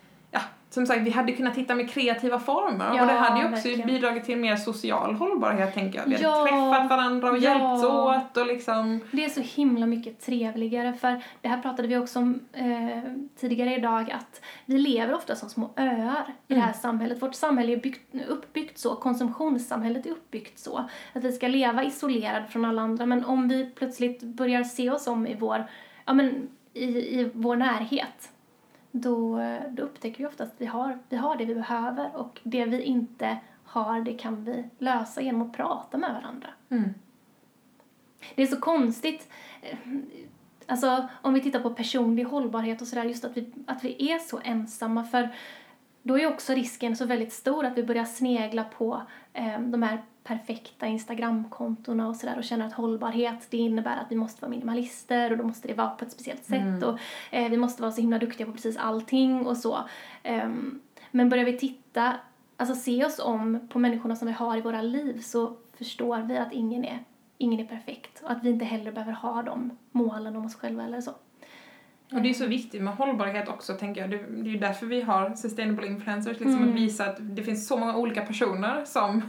som 0.75 0.85
sagt, 0.85 1.01
vi 1.01 1.09
hade 1.09 1.31
kunnat 1.31 1.55
hitta 1.57 1.75
med 1.75 1.89
kreativa 1.89 2.39
former 2.39 2.89
och 2.91 2.97
Ja, 2.97 3.05
det 3.05 3.11
hade 3.13 3.39
ju 3.39 3.45
också 3.45 3.55
verkligen. 3.67 3.87
bidragit 3.87 4.23
till 4.25 4.37
mer 4.37 4.55
social 4.55 5.13
hållbarhet 5.15 5.73
tänker 5.73 5.99
jag. 5.99 6.05
Vi 6.05 6.13
hade 6.15 6.23
Ja, 6.23 6.43
träffat 6.43 6.89
varandra 6.89 7.29
och 7.31 7.37
ja. 7.37 7.41
hjälpts 7.41 7.83
åt 7.83 8.37
och 8.37 8.47
liksom 8.47 8.99
Det 9.11 9.25
är 9.25 9.29
så 9.29 9.41
himla 9.41 9.85
mycket 9.85 10.21
trevligare 10.25 10.93
för 10.93 11.21
det 11.41 11.47
här 11.47 11.61
pratade 11.61 11.87
vi 11.87 11.97
också 11.97 12.19
om 12.19 12.39
eh, 12.53 12.99
tidigare 13.39 13.75
idag 13.75 14.11
att 14.11 14.41
vi 14.65 14.77
lever 14.77 15.13
ofta 15.15 15.35
som 15.35 15.49
små 15.49 15.69
öar 15.75 16.33
i 16.47 16.53
det 16.53 16.59
här 16.59 16.73
samhället. 16.73 17.21
Vårt 17.21 17.35
samhälle 17.35 17.73
är 17.73 17.77
byggt, 17.77 18.15
uppbyggt 18.27 18.77
så, 18.79 18.95
konsumtionssamhället 18.95 20.05
är 20.05 20.09
uppbyggt 20.11 20.59
så 20.59 20.77
att 21.13 21.23
vi 21.23 21.31
ska 21.31 21.47
leva 21.47 21.83
isolerade 21.83 22.45
från 22.47 22.65
alla 22.65 22.81
andra 22.81 23.05
men 23.05 23.25
om 23.25 23.47
vi 23.47 23.65
plötsligt 23.75 24.23
börjar 24.23 24.63
se 24.63 24.89
oss 24.89 25.07
om 25.07 25.27
i 25.27 25.35
vår, 25.39 25.65
ja 26.05 26.13
men 26.13 26.47
i, 26.73 26.85
i 27.19 27.29
vår 27.33 27.55
närhet 27.55 28.29
då, 29.01 29.39
då 29.69 29.83
upptäcker 29.83 30.17
vi 30.17 30.25
ofta 30.25 30.43
att 30.43 30.53
vi 30.57 30.65
har, 30.65 30.99
vi 31.09 31.17
har 31.17 31.35
det 31.35 31.45
vi 31.45 31.55
behöver 31.55 32.15
och 32.15 32.39
det 32.43 32.65
vi 32.65 32.81
inte 32.81 33.37
har 33.63 34.01
det 34.01 34.13
kan 34.13 34.43
vi 34.45 34.63
lösa 34.77 35.21
genom 35.21 35.41
att 35.41 35.53
prata 35.53 35.97
med 35.97 36.13
varandra. 36.13 36.47
Mm. 36.69 36.93
Det 38.35 38.43
är 38.43 38.47
så 38.47 38.59
konstigt. 38.59 39.29
eh, 39.61 39.77
Alltså 40.67 41.07
om 41.21 41.33
vi 41.33 41.41
tittar 41.41 41.59
på 41.59 41.69
personlig 41.69 42.23
hållbarhet 42.23 42.81
och 42.81 42.87
sådär, 42.87 43.03
just 43.03 43.25
att 43.25 43.37
vi, 43.37 43.51
att 43.67 43.83
vi 43.83 44.11
är 44.11 44.19
så 44.19 44.39
ensamma 44.43 45.03
för 45.03 45.29
då 46.07 46.19
är 46.19 46.27
också 46.27 46.53
risken 46.53 46.95
så 46.95 47.05
väldigt 47.05 47.33
stor 47.33 47.65
att 47.65 47.77
vi 47.77 47.83
börjar 47.83 48.05
snegla 48.05 48.63
på 48.63 49.01
eh, 49.33 49.59
de 49.59 49.83
här 49.83 50.03
perfekta 50.23 50.87
Instagramkontona 50.87 52.07
och 52.07 52.15
sådär 52.15 52.37
och 52.37 52.43
känner 52.43 52.65
att 52.67 52.73
hållbarhet 52.73 53.47
det 53.49 53.57
innebär 53.57 53.97
att 53.97 54.11
vi 54.11 54.15
måste 54.15 54.41
vara 54.41 54.49
minimalister 54.49 55.31
och 55.31 55.37
då 55.37 55.43
måste 55.43 55.67
det 55.67 55.73
vara 55.73 55.89
på 55.89 56.05
ett 56.05 56.11
speciellt 56.11 56.45
sätt 56.45 56.83
och 56.83 56.99
eh, 57.31 57.49
vi 57.49 57.57
måste 57.57 57.81
vara 57.81 57.91
så 57.91 58.01
himla 58.01 58.19
duktiga 58.19 58.47
på 58.47 58.53
precis 58.53 58.77
allting 58.77 59.47
och 59.47 59.57
så. 59.57 59.77
Ehm, 60.23 60.81
men 61.11 61.29
börjar 61.29 61.45
vi 61.45 61.57
titta, 61.57 62.13
alltså 62.57 62.75
se 62.75 63.05
oss 63.05 63.19
om 63.19 63.67
på 63.69 63.79
människorna 63.79 64.15
som 64.15 64.27
vi 64.27 64.33
har 64.33 64.57
i 64.57 64.61
våra 64.61 64.81
liv 64.81 65.21
så 65.21 65.57
förstår 65.77 66.17
vi 66.17 66.37
att 66.37 66.53
ingen 66.53 66.85
är, 66.85 67.03
ingen 67.37 67.59
är 67.59 67.65
perfekt 67.65 68.23
och 68.23 68.31
att 68.31 68.43
vi 68.43 68.49
inte 68.49 68.65
heller 68.65 68.91
behöver 68.91 69.13
ha 69.13 69.41
de 69.41 69.77
målen 69.91 70.35
om 70.35 70.45
oss 70.45 70.55
själva 70.55 70.83
eller 70.83 71.01
så. 71.01 71.11
Och 72.11 72.21
det 72.21 72.29
är 72.29 72.33
så 72.33 72.45
viktigt 72.45 72.81
med 72.81 72.93
hållbarhet 72.95 73.49
också, 73.49 73.73
tänker 73.73 74.01
jag. 74.01 74.09
Det, 74.09 74.17
det 74.17 74.49
är 74.49 74.53
ju 74.53 74.57
därför 74.59 74.85
vi 74.85 75.01
har 75.01 75.33
sustainable 75.35 75.87
influencers, 75.87 76.39
liksom 76.39 76.55
Mm. 76.57 76.69
att 76.69 76.75
visa 76.75 77.05
att 77.05 77.15
det 77.19 77.43
finns 77.43 77.67
så 77.67 77.77
många 77.77 77.95
olika 77.95 78.21
personer 78.21 78.85
som, 78.85 79.21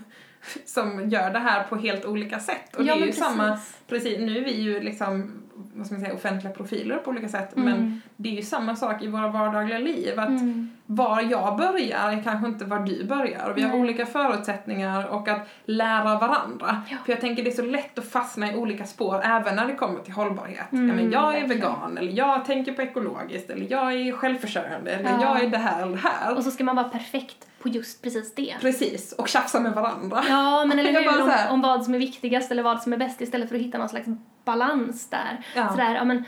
som 0.64 1.08
gör 1.10 1.30
det 1.32 1.38
här 1.38 1.64
på 1.64 1.76
helt 1.76 2.04
olika 2.04 2.38
sätt. 2.38 2.76
Och 2.76 2.84
Ja, 2.84 2.94
det 2.96 3.02
är 3.02 3.06
ju 3.06 3.12
samma, 3.12 3.50
precis. 3.50 3.76
precis, 3.86 4.18
nu 4.18 4.38
är 4.38 4.44
vi 4.44 4.60
ju 4.60 4.80
liksom, 4.80 5.42
vad 5.74 5.86
ska 5.86 5.94
man 5.94 6.02
säga, 6.04 6.14
offentliga 6.14 6.52
profiler 6.52 6.96
på 6.96 7.10
olika 7.10 7.28
sätt, 7.28 7.56
Mm. 7.56 7.64
men 7.70 8.02
det 8.16 8.28
är 8.28 8.32
ju 8.32 8.42
samma 8.42 8.76
sak 8.76 9.02
i 9.02 9.06
våra 9.06 9.28
vardagliga 9.28 9.78
liv. 9.78 10.20
Att 10.20 10.28
Mm. 10.28 10.70
Var 10.88 11.22
jag 11.22 11.56
börjar 11.56 12.12
är 12.12 12.22
kanske 12.22 12.46
inte 12.48 12.64
var 12.64 12.78
du 12.78 13.04
börjar. 13.04 13.52
Vi 13.56 13.62
har 13.62 13.70
Nej. 13.70 13.80
olika 13.80 14.06
förutsättningar 14.06 15.06
och 15.06 15.28
att 15.28 15.48
lära 15.64 16.18
varandra. 16.18 16.82
Ja. 16.90 16.96
För 17.04 17.12
jag 17.12 17.20
tänker 17.20 17.44
det 17.44 17.50
är 17.50 17.54
så 17.54 17.62
lätt 17.62 17.98
att 17.98 18.10
fastna 18.10 18.52
i 18.52 18.56
olika 18.56 18.84
spår 18.84 19.20
även 19.24 19.56
när 19.56 19.66
det 19.66 19.74
kommer 19.74 20.00
till 20.00 20.12
hållbarhet. 20.12 20.72
Mm, 20.72 20.88
ja, 20.88 20.94
men 20.94 21.10
jag 21.12 21.22
är 21.28 21.40
verkligen. 21.40 21.48
vegan, 21.60 21.98
eller 21.98 22.12
jag 22.12 22.44
tänker 22.44 22.72
på 22.72 22.82
ekologiskt, 22.82 23.50
eller 23.50 23.66
jag 23.70 23.92
är 23.92 24.12
självförsörjande, 24.12 24.90
eller 24.90 25.10
Ja. 25.10 25.18
jag 25.22 25.44
är 25.44 25.48
det 25.50 25.58
här 25.58 25.82
eller 25.82 25.92
det 25.92 26.08
här. 26.08 26.36
Och 26.36 26.44
så 26.44 26.50
ska 26.50 26.64
man 26.64 26.76
vara 26.76 26.88
perfekt 26.88 27.46
på 27.62 27.68
just 27.68 28.02
precis 28.02 28.34
det. 28.34 28.56
Precis, 28.60 29.12
och 29.12 29.28
tjafsa 29.28 29.60
med 29.60 29.72
varandra. 29.72 30.24
Ja, 30.28 30.64
men 30.64 30.78
eller 30.78 30.92
hur? 31.12 31.22
Om, 31.22 31.54
om 31.54 31.60
vad 31.62 31.84
som 31.84 31.94
är 31.94 31.98
viktigast 31.98 32.50
eller 32.50 32.62
vad 32.62 32.82
som 32.82 32.92
är 32.92 32.96
bäst 32.96 33.20
istället 33.20 33.48
för 33.48 33.56
att 33.56 33.62
hitta 33.62 33.78
någon 33.78 33.88
slags 33.88 34.06
balans 34.44 35.10
där. 35.10 35.38
Ja. 35.56 35.68
Sådär, 35.68 35.94
ja 35.94 36.04
men, 36.04 36.24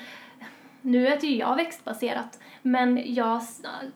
nu 0.82 1.08
äter 1.08 1.30
ju 1.30 1.36
jag 1.36 1.56
växtbaserat, 1.56 2.38
men 2.70 3.14
jag, 3.14 3.42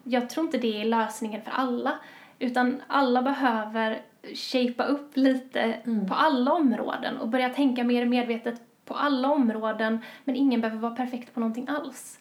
jag 0.05 0.31
tror 0.31 0.47
inte 0.47 0.59
det 0.59 0.81
är 0.81 0.85
lösningen 0.85 1.43
för 1.43 1.51
alla. 1.51 1.95
Utan 2.39 2.83
alla 2.87 3.23
behöver 3.23 4.01
shapea 4.35 4.87
upp 4.87 5.11
lite 5.17 5.61
Mm. 5.61 6.09
på 6.09 6.15
alla 6.15 6.53
områden 6.53 7.17
och 7.17 7.29
börja 7.29 7.49
tänka 7.49 7.85
mer 7.85 8.07
medvetet 8.07 8.61
på 8.85 8.95
alla 8.95 9.29
områden, 9.31 9.99
men 10.25 10.37
ingen 10.37 10.61
behöver 10.61 10.81
vara 10.81 10.95
perfekt 10.97 11.35
på 11.35 11.41
någonting 11.41 11.69
alls. 11.69 12.19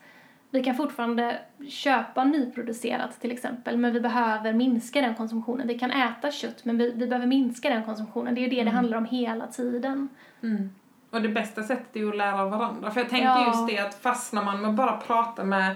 Vi 0.53 0.63
kan 0.63 0.75
fortfarande 0.75 1.39
köpa 1.69 2.23
nyproducerat 2.23 3.21
till 3.21 3.31
exempel, 3.31 3.77
men 3.77 3.93
vi 3.93 3.99
behöver 4.01 4.53
minska 4.53 5.01
den 5.01 5.15
konsumtionen. 5.15 5.67
Vi 5.67 5.79
kan 5.79 5.91
äta 5.91 6.31
kött, 6.31 6.65
men 6.65 6.77
vi, 6.77 6.91
vi 6.91 7.07
behöver 7.07 7.27
minska 7.27 7.69
den 7.69 7.83
konsumtionen. 7.83 8.35
Det 8.35 8.41
är 8.41 8.43
ju 8.43 8.49
det 8.49 8.63
det 8.63 8.69
handlar 8.71 8.97
om 8.97 9.05
hela 9.05 9.47
tiden. 9.47 10.09
Mm. 10.43 10.69
Och 11.09 11.21
det 11.21 11.29
bästa 11.29 11.63
sättet 11.63 11.95
är 11.95 11.99
ju 11.99 12.09
att 12.09 12.17
lära 12.17 12.41
av 12.41 12.49
varandra. 12.51 12.91
För 12.91 12.99
jag 13.01 13.09
tänker 13.09 13.27
Ja. 13.27 13.47
just 13.47 13.67
det 13.67 13.77
att 13.79 14.01
fastnar 14.01 14.43
man 14.45 14.61
med 14.61 14.69
att 14.69 14.75
bara 14.75 14.97
prata 14.97 15.43
med 15.43 15.75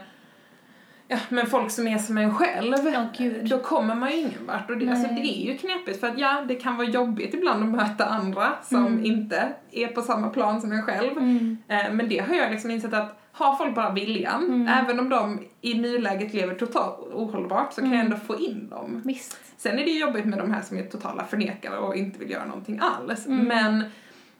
Ja, 1.08 1.18
men 1.30 1.46
folk 1.48 1.72
som 1.72 1.88
är 1.88 1.98
som 1.98 2.18
en 2.18 2.34
själv, 2.36 2.76
gud. 3.18 3.46
då 3.50 3.60
kommer 3.60 3.96
man 3.96 4.12
ju 4.12 4.18
ingen 4.18 4.46
vart. 4.48 4.70
Och 4.70 4.78
det, 4.78 4.90
alltså, 4.90 5.08
det 5.08 5.22
är 5.22 5.46
ju 5.52 5.58
knepigt 5.58 6.00
för 6.00 6.08
att 6.08 6.18
ja, 6.20 6.42
det 6.48 6.56
kan 6.56 6.78
vara 6.78 6.88
jobbigt 6.88 7.34
ibland 7.34 7.64
att 7.64 7.70
möta 7.70 8.06
andra 8.06 8.54
som 8.64 8.86
Mm. 8.86 9.06
inte 9.06 9.54
är 9.72 9.88
på 9.88 10.02
samma 10.02 10.30
plan 10.30 10.62
som 10.62 10.72
en 10.72 10.82
själv. 10.84 11.12
Mm. 11.18 11.58
Eh, 11.68 11.92
men 11.94 12.10
det 12.10 12.18
har 12.20 12.36
jag 12.36 12.52
liksom 12.52 12.72
insett 12.72 12.94
att 12.94 13.20
har 13.32 13.56
folk 13.56 13.76
bara 13.76 13.90
viljan, 13.92 14.44
Mm. 14.46 14.68
även 14.68 15.00
om 15.00 15.10
de 15.10 15.40
i 15.62 15.74
nuläget 15.74 16.34
lever 16.34 16.56
totalt 16.56 17.00
ohållbart, 17.14 17.74
så 17.74 17.82
kan 17.82 17.90
jag 17.92 18.00
Mm. 18.00 18.12
ändå 18.14 18.26
få 18.26 18.40
in 18.40 18.70
dem. 18.70 19.02
Visst. 19.06 19.38
Sen 19.58 19.80
är 19.80 19.84
det 19.86 19.92
ju 19.92 20.00
jobbigt 20.00 20.26
med 20.26 20.40
de 20.40 20.52
här 20.52 20.62
som 20.62 20.78
är 20.78 20.84
totala 20.84 21.24
förnekare 21.26 21.78
och 21.78 21.96
inte 21.96 22.20
vill 22.20 22.30
göra 22.32 22.46
någonting 22.46 22.80
alls. 22.82 23.26
Mm. 23.28 23.46
Men 23.46 23.84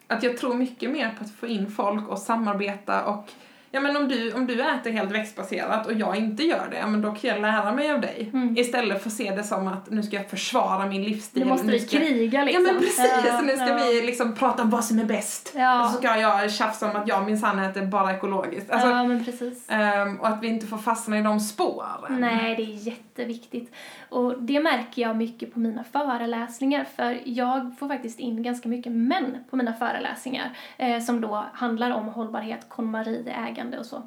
att 0.06 0.22
jag 0.22 0.36
tror 0.36 0.54
mycket 0.54 0.90
mer 0.90 1.14
på 1.18 1.24
att 1.24 1.30
få 1.30 1.46
in 1.46 1.70
folk 1.70 2.08
och 2.08 2.18
samarbeta 2.18 3.04
och 3.04 3.28
Ja 3.76 3.82
men 3.82 3.96
om 3.96 4.08
du, 4.08 4.32
om 4.32 4.46
du 4.46 4.62
äter 4.62 4.90
helt 4.90 5.10
växtbaserat 5.10 5.86
och 5.86 5.92
jag 5.92 6.16
inte 6.16 6.42
gör 6.42 6.68
det, 6.70 6.76
ja, 6.76 6.86
men 6.86 7.02
då 7.02 7.12
kan 7.12 7.30
jag 7.30 7.40
lära 7.40 7.72
mig 7.72 7.90
av 7.90 8.00
dig. 8.00 8.30
Mm. 8.32 8.56
Istället 8.58 9.02
för 9.02 9.10
att 9.10 9.16
se 9.16 9.34
det 9.36 9.44
som 9.44 9.68
att 9.68 9.90
nu 9.90 10.02
ska 10.02 10.16
jag 10.16 10.30
försvara 10.30 10.86
min 10.86 11.02
livsstil. 11.02 11.42
Nu 11.42 11.48
måste 11.48 11.66
vi 11.66 11.80
ska... 11.80 11.98
kriga 11.98 12.38
Ja 12.38 12.44
liksom. 12.44 12.64
men 12.64 12.78
precis, 12.78 13.10
Ja, 13.26 13.40
nu 13.40 13.52
ska 13.56 13.68
ja. 13.68 13.76
vi 13.76 14.02
liksom 14.02 14.34
prata 14.34 14.62
om 14.62 14.70
vad 14.70 14.84
som 14.84 14.98
är 14.98 15.04
bäst. 15.04 15.52
Ja. 15.56 15.84
Och 15.84 15.90
så 15.90 15.98
ska 15.98 16.16
jag 16.16 16.52
tjafsa 16.52 16.90
om 16.90 16.96
att 16.96 17.08
jag 17.08 17.24
minsann 17.24 17.58
äter 17.58 17.86
bara 17.86 18.16
ekologiskt. 18.16 18.70
Alltså, 18.70 18.88
ja, 18.88 19.04
men 19.04 19.24
precis. 19.24 19.64
ehm, 19.68 20.20
och 20.20 20.28
att 20.28 20.42
vi 20.42 20.48
inte 20.48 20.66
får 20.66 20.78
fastna 20.78 21.18
i 21.18 21.22
de 21.22 21.40
spåren. 21.40 22.20
Nej, 22.20 22.56
det 22.56 22.62
är 22.62 22.86
jätteviktigt. 22.86 23.72
Och 24.08 24.42
det 24.42 24.60
märker 24.60 25.02
jag 25.02 25.16
mycket 25.16 25.54
på 25.54 25.60
mina 25.60 25.84
föreläsningar 25.84 26.84
för 26.84 27.20
jag 27.24 27.78
får 27.78 27.88
faktiskt 27.88 28.18
in 28.18 28.42
ganska 28.42 28.68
mycket 28.68 28.92
män 28.92 29.44
på 29.50 29.56
mina 29.56 29.72
föreläsningar 29.72 30.56
eh, 30.78 31.00
som 31.00 31.20
då 31.20 31.46
handlar 31.52 31.90
om 31.90 32.06
hållbarhet, 32.06 32.68
KonMari, 32.68 33.24
ägande 33.48 33.78
och 33.78 33.86
så. 33.86 34.02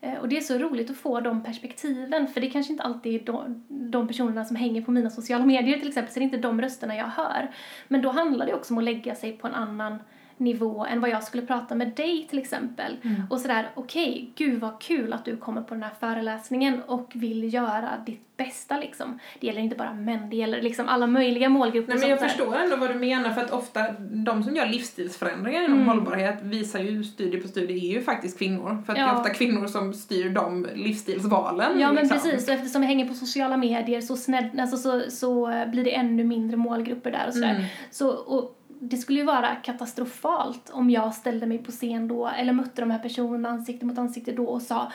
Eh, 0.00 0.14
och 0.14 0.28
det 0.28 0.36
är 0.36 0.40
så 0.40 0.58
roligt 0.58 0.90
att 0.90 0.96
få 0.96 1.20
de 1.20 1.42
perspektiven 1.42 2.26
för 2.26 2.40
det 2.40 2.50
kanske 2.50 2.72
inte 2.72 2.84
alltid 2.84 3.14
är 3.14 3.26
de, 3.26 3.64
de 3.68 4.08
personerna 4.08 4.44
som 4.44 4.56
hänger 4.56 4.82
på 4.82 4.90
mina 4.90 5.10
sociala 5.10 5.46
medier 5.46 5.78
till 5.78 5.88
exempel 5.88 6.12
så 6.12 6.18
det 6.18 6.22
är 6.22 6.24
inte 6.24 6.38
de 6.38 6.60
rösterna 6.60 6.96
jag 6.96 7.06
hör. 7.06 7.50
Men 7.88 8.02
då 8.02 8.10
handlar 8.10 8.46
det 8.46 8.54
också 8.54 8.74
om 8.74 8.78
att 8.78 8.84
lägga 8.84 9.14
sig 9.14 9.32
på 9.32 9.46
en 9.46 9.54
annan 9.54 9.98
nivå 10.36 10.86
än 10.86 11.00
vad 11.00 11.10
jag 11.10 11.24
skulle 11.24 11.46
prata 11.46 11.74
med 11.74 11.88
dig 11.88 12.26
till 12.30 12.38
exempel. 12.38 12.96
Mm. 13.02 13.22
Och 13.30 13.40
sådär, 13.40 13.70
okej, 13.74 14.10
okay, 14.10 14.46
gud 14.46 14.60
vad 14.60 14.80
kul 14.80 15.12
att 15.12 15.24
du 15.24 15.36
kommer 15.36 15.62
på 15.62 15.74
den 15.74 15.82
här 15.82 15.92
föreläsningen 16.00 16.82
och 16.86 17.10
vill 17.14 17.54
göra 17.54 17.90
ditt 18.06 18.36
bästa 18.36 18.78
liksom. 18.78 19.18
Det 19.40 19.46
gäller 19.46 19.60
inte 19.60 19.76
bara 19.76 19.92
män, 19.92 20.30
det 20.30 20.36
gäller 20.36 20.62
liksom 20.62 20.88
alla 20.88 21.06
möjliga 21.06 21.48
målgrupper. 21.48 21.92
Nej 21.92 22.00
men 22.00 22.10
jag 22.10 22.20
förstår 22.20 22.56
ändå 22.56 22.76
vad 22.76 22.90
du 22.90 22.94
menar 22.94 23.30
för 23.30 23.40
att 23.40 23.50
ofta 23.50 23.92
de 23.98 24.42
som 24.42 24.56
gör 24.56 24.66
livsstilsförändringar 24.66 25.64
inom 25.64 25.74
mm. 25.74 25.88
hållbarhet 25.88 26.42
visar 26.42 26.80
ju 26.80 27.04
studie 27.04 27.36
på 27.36 27.48
studie 27.48 27.90
är 27.90 27.94
ju 27.94 28.02
faktiskt 28.02 28.38
kvinnor. 28.38 28.82
För 28.86 28.92
att 28.92 28.98
ja. 28.98 29.04
det 29.04 29.10
är 29.10 29.16
ofta 29.16 29.30
kvinnor 29.30 29.66
som 29.66 29.94
styr 29.94 30.30
de 30.30 30.66
livsstilsvalen. 30.74 31.80
Ja 31.80 31.92
men 31.92 32.02
liksom. 32.02 32.30
precis, 32.30 32.48
och 32.48 32.54
eftersom 32.54 32.80
vi 32.80 32.86
hänger 32.86 33.08
på 33.08 33.14
sociala 33.14 33.56
medier 33.56 34.00
så, 34.00 34.16
snedd, 34.16 34.60
alltså, 34.60 34.76
så, 34.76 35.10
så 35.10 35.64
blir 35.66 35.84
det 35.84 35.94
ännu 35.94 36.24
mindre 36.24 36.56
målgrupper 36.56 37.10
där 37.10 37.26
och 37.26 37.34
sådär. 37.34 37.50
Mm. 37.50 37.64
Så, 37.90 38.10
och, 38.10 38.56
det 38.80 38.96
skulle 38.96 39.18
ju 39.18 39.24
vara 39.24 39.54
katastrofalt 39.54 40.70
om 40.70 40.90
jag 40.90 41.14
ställde 41.14 41.46
mig 41.46 41.58
på 41.58 41.70
scen 41.70 42.08
då 42.08 42.28
eller 42.28 42.52
mötte 42.52 42.80
de 42.80 42.90
här 42.90 42.98
personerna 42.98 43.48
ansikte 43.48 43.86
mot 43.86 43.98
ansikte 43.98 44.32
då 44.32 44.44
och 44.44 44.62
sa 44.62 44.92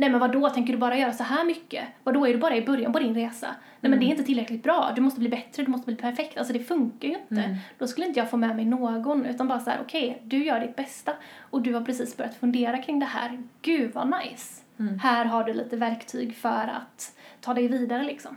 Nej 0.00 0.10
men 0.10 0.20
vad 0.20 0.32
då 0.32 0.48
tänker 0.48 0.72
du 0.72 0.78
bara 0.78 0.98
göra 0.98 1.12
så 1.12 1.22
här 1.22 1.44
mycket? 1.44 1.84
Då 2.04 2.26
är 2.26 2.32
du 2.32 2.38
bara 2.38 2.56
i 2.56 2.62
början 2.62 2.92
på 2.92 2.98
din 2.98 3.14
resa? 3.14 3.46
Nej 3.46 3.56
mm. 3.80 3.90
men 3.90 3.98
det 3.98 4.04
är 4.04 4.10
inte 4.10 4.22
tillräckligt 4.22 4.62
bra, 4.62 4.92
du 4.96 5.00
måste 5.00 5.20
bli 5.20 5.28
bättre, 5.28 5.62
du 5.62 5.70
måste 5.70 5.86
bli 5.86 5.96
perfekt. 5.96 6.38
Alltså 6.38 6.52
det 6.52 6.60
funkar 6.60 7.08
ju 7.08 7.14
inte. 7.14 7.42
Mm. 7.42 7.56
Då 7.78 7.86
skulle 7.86 8.06
inte 8.06 8.20
jag 8.20 8.30
få 8.30 8.36
med 8.36 8.56
mig 8.56 8.64
någon 8.64 9.26
utan 9.26 9.48
bara 9.48 9.60
så 9.60 9.70
här: 9.70 9.78
okej, 9.82 10.10
okay, 10.10 10.22
du 10.24 10.44
gör 10.44 10.60
ditt 10.60 10.76
bästa 10.76 11.12
och 11.40 11.62
du 11.62 11.74
har 11.74 11.80
precis 11.80 12.16
börjat 12.16 12.34
fundera 12.34 12.78
kring 12.78 12.98
det 12.98 13.06
här. 13.06 13.42
Gud 13.62 13.94
vad 13.94 14.14
nice! 14.20 14.62
Mm. 14.78 14.98
Här 14.98 15.24
har 15.24 15.44
du 15.44 15.52
lite 15.52 15.76
verktyg 15.76 16.36
för 16.36 16.70
att 16.76 17.16
ta 17.40 17.54
dig 17.54 17.68
vidare 17.68 18.04
liksom. 18.04 18.36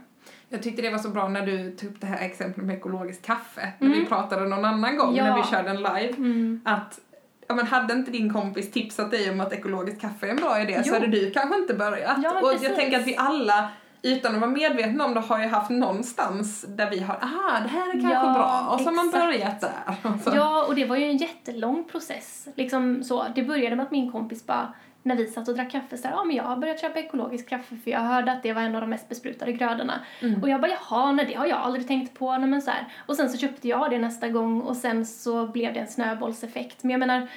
Jag 0.54 0.62
tyckte 0.62 0.82
det 0.82 0.90
var 0.90 0.98
så 0.98 1.08
bra 1.08 1.28
när 1.28 1.46
du 1.46 1.70
tog 1.70 1.90
upp 1.90 2.00
det 2.00 2.06
här 2.06 2.26
exemplet 2.26 2.66
med 2.66 2.76
ekologiskt 2.76 3.26
kaffe. 3.26 3.72
När 3.78 3.88
vi 3.88 3.94
mm. 3.94 4.08
pratade 4.08 4.48
någon 4.48 4.64
annan 4.64 4.96
gång 4.96 5.16
ja. 5.16 5.24
när 5.24 5.36
vi 5.36 5.42
körde 5.42 5.70
en 5.70 5.76
live. 5.76 6.14
Mm. 6.16 6.60
Att 6.64 7.00
ja, 7.48 7.54
men 7.54 7.66
hade 7.66 7.94
inte 7.94 8.10
din 8.10 8.32
kompis 8.32 8.70
tipsat 8.70 9.10
dig 9.10 9.30
om 9.30 9.40
att 9.40 9.52
ekologiskt 9.52 10.00
kaffe 10.00 10.26
är 10.26 10.30
en 10.30 10.36
bra 10.36 10.60
idé 10.60 10.74
jo. 10.76 10.82
så 10.84 10.94
hade 10.94 11.06
du 11.06 11.30
kanske 11.30 11.56
inte 11.56 11.74
börjat. 11.74 12.18
Ja, 12.22 12.40
och 12.42 12.64
jag 12.64 12.76
tänker 12.76 13.00
att 13.00 13.06
vi 13.06 13.16
alla 13.16 13.68
utan 14.02 14.34
att 14.34 14.40
vara 14.40 14.50
medvetna 14.50 15.04
om 15.04 15.14
det 15.14 15.20
har 15.20 15.40
ju 15.40 15.48
haft 15.48 15.70
någonstans 15.70 16.64
där 16.68 16.90
vi 16.90 17.00
har, 17.00 17.14
aha 17.14 17.60
det 17.62 17.68
här 17.68 17.88
är 17.88 17.92
kanske 17.92 18.28
ja, 18.28 18.34
bra 18.34 18.68
och 18.72 18.80
så 18.80 18.84
har 18.84 18.92
man 18.92 19.10
börjat 19.10 19.60
där. 19.60 19.94
Ja 20.34 20.64
och 20.68 20.74
det 20.74 20.84
var 20.84 20.96
ju 20.96 21.04
en 21.04 21.16
jättelång 21.16 21.84
process. 21.84 22.48
Liksom 22.54 23.04
så, 23.04 23.26
det 23.34 23.42
började 23.42 23.76
med 23.76 23.84
att 23.84 23.90
min 23.90 24.12
kompis 24.12 24.46
bara 24.46 24.74
när 25.04 25.16
vi 25.16 25.26
satt 25.26 25.48
och 25.48 25.54
drack 25.54 25.70
kaffe 25.70 25.96
så 25.96 26.08
här, 26.08 26.14
ja 26.14 26.24
men 26.24 26.36
jag 26.36 26.44
har 26.44 26.56
börjat 26.56 26.80
köpa 26.80 26.98
ekologiskt 26.98 27.48
kaffe 27.48 27.76
för 27.76 27.90
jag 27.90 28.00
hörde 28.00 28.32
att 28.32 28.42
det 28.42 28.52
var 28.52 28.62
en 28.62 28.74
av 28.74 28.80
de 28.80 28.90
mest 28.90 29.08
besprutade 29.08 29.52
grödorna. 29.52 30.00
Mm. 30.20 30.42
Och 30.42 30.48
jag 30.48 30.60
bara, 30.60 30.72
jaha, 30.72 31.12
nej 31.12 31.26
det 31.26 31.34
har 31.34 31.46
jag 31.46 31.58
aldrig 31.58 31.88
tänkt 31.88 32.18
på. 32.18 32.38
Nej, 32.38 32.48
men 32.48 32.62
så 32.62 32.70
här. 32.70 32.86
Och 33.06 33.16
sen 33.16 33.30
så 33.30 33.38
köpte 33.38 33.68
jag 33.68 33.90
det 33.90 33.98
nästa 33.98 34.28
gång 34.28 34.60
och 34.60 34.76
sen 34.76 35.06
så 35.06 35.46
blev 35.46 35.74
det 35.74 35.80
en 35.80 35.88
snöbollseffekt. 35.88 36.82
Men 36.82 36.90
jag 36.90 37.00
menar, 37.00 37.28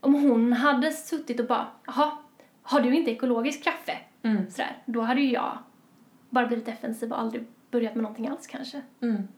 om 0.00 0.14
hon 0.14 0.52
hade 0.52 0.92
suttit 0.92 1.40
och 1.40 1.46
bara, 1.46 1.66
jaha, 1.86 2.10
har 2.62 2.80
du 2.80 2.94
inte 2.96 3.10
ekologiskt 3.10 3.64
kaffe? 3.64 3.98
Mm. 4.22 4.50
Så 4.50 4.56
där, 4.56 4.76
då 4.84 5.00
hade 5.00 5.20
ju 5.20 5.32
jag 5.32 5.58
bara 6.30 6.46
blivit 6.46 6.66
defensiv 6.66 7.12
och 7.12 7.20
aldrig 7.20 7.46
börjat 7.70 7.94
med 7.94 8.02
någonting 8.02 8.28
alls 8.28 8.46
kanske. 8.46 8.82
Mm. 9.02 9.28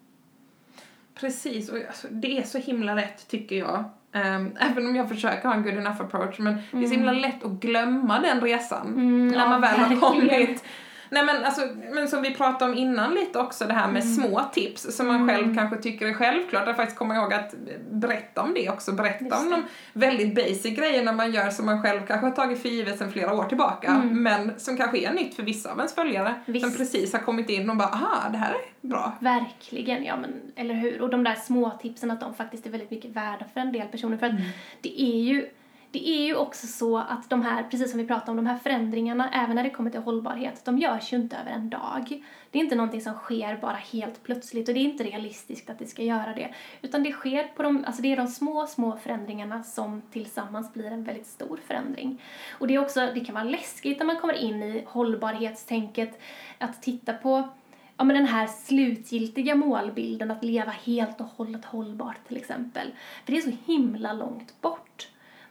Precis, 1.14 1.68
och 1.68 1.78
alltså, 1.78 2.08
det 2.10 2.38
är 2.38 2.42
så 2.42 2.58
himla 2.58 2.96
rätt 2.96 3.28
tycker 3.28 3.56
jag. 3.56 3.84
Um, 4.12 4.56
även 4.60 4.86
om 4.86 4.96
jag 4.96 5.08
försöker 5.08 5.48
ha 5.48 5.54
en 5.54 5.62
good 5.62 5.74
enough 5.74 6.00
approach 6.00 6.38
men 6.38 6.52
mm. 6.52 6.64
det 6.70 6.78
är 6.78 6.86
så 6.86 6.94
himla 6.94 7.10
mm. 7.10 7.22
lätt 7.22 7.44
att 7.44 7.52
glömma 7.52 8.20
den 8.20 8.40
resan 8.40 8.86
mm, 8.86 9.28
när 9.28 9.48
man 9.48 9.62
ja, 9.62 9.68
väl 9.68 9.80
har 9.80 9.96
kommit 10.00 10.64
Nej 11.10 11.24
men 11.24 11.44
alltså, 11.44 11.60
men 11.92 12.08
som 12.08 12.22
vi 12.22 12.34
pratade 12.34 12.72
om 12.72 12.78
innan 12.78 13.14
lite 13.14 13.38
också 13.38 13.64
det 13.64 13.74
här 13.74 13.92
med 13.92 14.02
mm. 14.02 14.14
små 14.14 14.42
tips 14.52 14.96
som 14.96 15.06
man 15.06 15.16
mm. 15.16 15.28
själv 15.28 15.54
kanske 15.54 15.76
tycker 15.76 16.06
är 16.06 16.12
självklart. 16.12 16.68
Att 16.68 16.76
faktiskt 16.76 16.98
komma 16.98 17.16
ihåg 17.16 17.32
att 17.34 17.54
berätta 17.90 18.42
om 18.42 18.54
det 18.54 18.70
också. 18.70 18.92
Berätta 18.92 19.38
om 19.38 19.50
de 19.50 19.62
väldigt 19.92 20.34
basic 20.34 20.76
grejerna 20.76 21.12
man 21.12 21.32
gör 21.32 21.50
som 21.50 21.66
man 21.66 21.82
själv 21.82 22.00
kanske 22.06 22.26
har 22.26 22.34
tagit 22.34 22.62
för 22.62 22.68
givet 22.68 22.98
sedan 22.98 23.12
flera 23.12 23.34
år 23.34 23.44
tillbaka. 23.44 23.88
Mm. 23.88 24.22
Men 24.22 24.60
som 24.60 24.76
kanske 24.76 24.98
är 24.98 25.12
nytt 25.12 25.34
för 25.34 25.42
vissa 25.42 25.72
av 25.72 25.76
ens 25.76 25.94
följare. 25.94 26.34
Visst. 26.46 26.66
Som 26.66 26.76
precis 26.76 27.12
har 27.12 27.20
kommit 27.20 27.50
in 27.50 27.70
och 27.70 27.76
bara 27.76 27.88
aha, 27.88 28.28
det 28.32 28.38
här 28.38 28.52
är 28.52 28.88
bra. 28.88 29.12
Verkligen, 29.20 30.04
ja 30.04 30.16
men 30.16 30.32
eller 30.56 30.74
hur. 30.74 31.02
Och 31.02 31.10
de 31.10 31.24
där 31.24 31.34
små 31.34 31.70
tipsen 31.82 32.10
att 32.10 32.20
de 32.20 32.34
faktiskt 32.34 32.66
är 32.66 32.70
väldigt 32.70 32.90
mycket 32.90 33.10
värda 33.10 33.44
för 33.54 33.60
en 33.60 33.72
del 33.72 33.88
personer. 33.88 34.16
För 34.16 34.26
att 34.26 34.32
mm. 34.32 34.44
det 34.80 35.02
är 35.02 35.22
ju 35.22 35.46
det 35.92 36.08
är 36.08 36.26
ju 36.26 36.36
också 36.36 36.66
så 36.66 36.98
att 36.98 37.30
de 37.30 37.42
här, 37.42 37.62
precis 37.62 37.90
som 37.90 38.00
vi 38.00 38.06
pratade 38.06 38.30
om, 38.30 38.36
de 38.36 38.46
här 38.46 38.58
förändringarna, 38.58 39.30
även 39.32 39.56
när 39.56 39.62
det 39.62 39.70
kommer 39.70 39.90
till 39.90 40.00
hållbarhet, 40.00 40.64
de 40.64 40.78
görs 40.78 41.12
ju 41.12 41.16
inte 41.16 41.36
över 41.36 41.50
en 41.50 41.70
dag. 41.70 42.22
Det 42.50 42.58
är 42.58 42.62
inte 42.62 42.74
någonting 42.74 43.00
som 43.00 43.14
sker 43.14 43.56
bara 43.56 43.76
helt 43.76 44.22
plötsligt 44.22 44.68
och 44.68 44.74
det 44.74 44.80
är 44.80 44.84
inte 44.84 45.04
realistiskt 45.04 45.70
att 45.70 45.78
det 45.78 45.86
ska 45.86 46.02
göra 46.02 46.34
det. 46.34 46.54
Utan 46.82 47.02
det 47.02 47.12
sker 47.12 47.44
på 47.44 47.62
de, 47.62 47.84
alltså 47.84 48.02
det 48.02 48.12
är 48.12 48.16
de 48.16 48.26
små, 48.26 48.66
små 48.66 48.96
förändringarna 48.96 49.62
som 49.62 50.02
tillsammans 50.12 50.72
blir 50.72 50.90
en 50.90 51.04
väldigt 51.04 51.26
stor 51.26 51.60
förändring. 51.66 52.22
Och 52.50 52.66
det 52.66 52.74
är 52.74 52.78
också, 52.78 53.08
det 53.14 53.20
kan 53.20 53.34
vara 53.34 53.44
läskigt 53.44 53.98
när 53.98 54.06
man 54.06 54.16
kommer 54.16 54.34
in 54.34 54.62
i 54.62 54.84
hållbarhetstänket, 54.86 56.20
att 56.58 56.82
titta 56.82 57.12
på 57.12 57.48
ja, 57.96 58.04
men 58.04 58.16
den 58.16 58.26
här 58.26 58.46
slutgiltiga 58.46 59.54
målbilden 59.54 60.30
att 60.30 60.44
leva 60.44 60.70
helt 60.70 61.20
och 61.20 61.26
hållet 61.26 61.64
hållbart 61.64 62.28
till 62.28 62.36
exempel. 62.36 62.90
För 63.24 63.32
det 63.32 63.38
är 63.38 63.42
så 63.42 63.56
himla 63.66 64.12
långt 64.12 64.60
bort. 64.60 65.09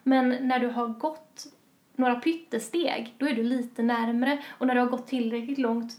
Men 0.10 0.48
när 0.48 0.60
du 0.60 0.68
har 0.68 0.88
gått 0.88 1.48
några 1.96 2.16
pyttesteg, 2.16 3.16
då 3.18 3.28
är 3.28 3.34
du 3.34 3.44
lite 3.44 3.84
närmre. 3.84 4.40
Och 4.50 4.68
när 4.68 4.76
du 4.76 4.82
har 4.82 4.88
gått 4.88 5.08
tillräckligt 5.08 5.58
långt, 5.58 5.94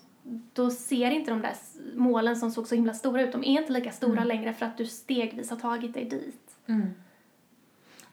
då 0.53 0.71
ser 0.71 1.11
inte 1.11 1.31
de 1.31 1.43
där 1.43 1.55
målen 1.95 2.37
som 2.37 2.51
såg 2.51 2.67
så 2.67 2.75
himla 2.75 2.95
stora 2.95 3.23
ut, 3.23 3.33
de 3.33 3.45
är 3.45 3.61
inte 3.61 3.73
lika 3.73 3.93
stora 3.93 4.13
mm. 4.13 4.29
längre 4.29 4.53
för 4.55 4.67
att 4.67 4.79
du 4.79 4.87
stegvis 4.87 5.51
har 5.51 5.57
tagit 5.57 5.95
dig 5.95 6.05
dit. 6.05 6.57
Mm. 6.67 6.91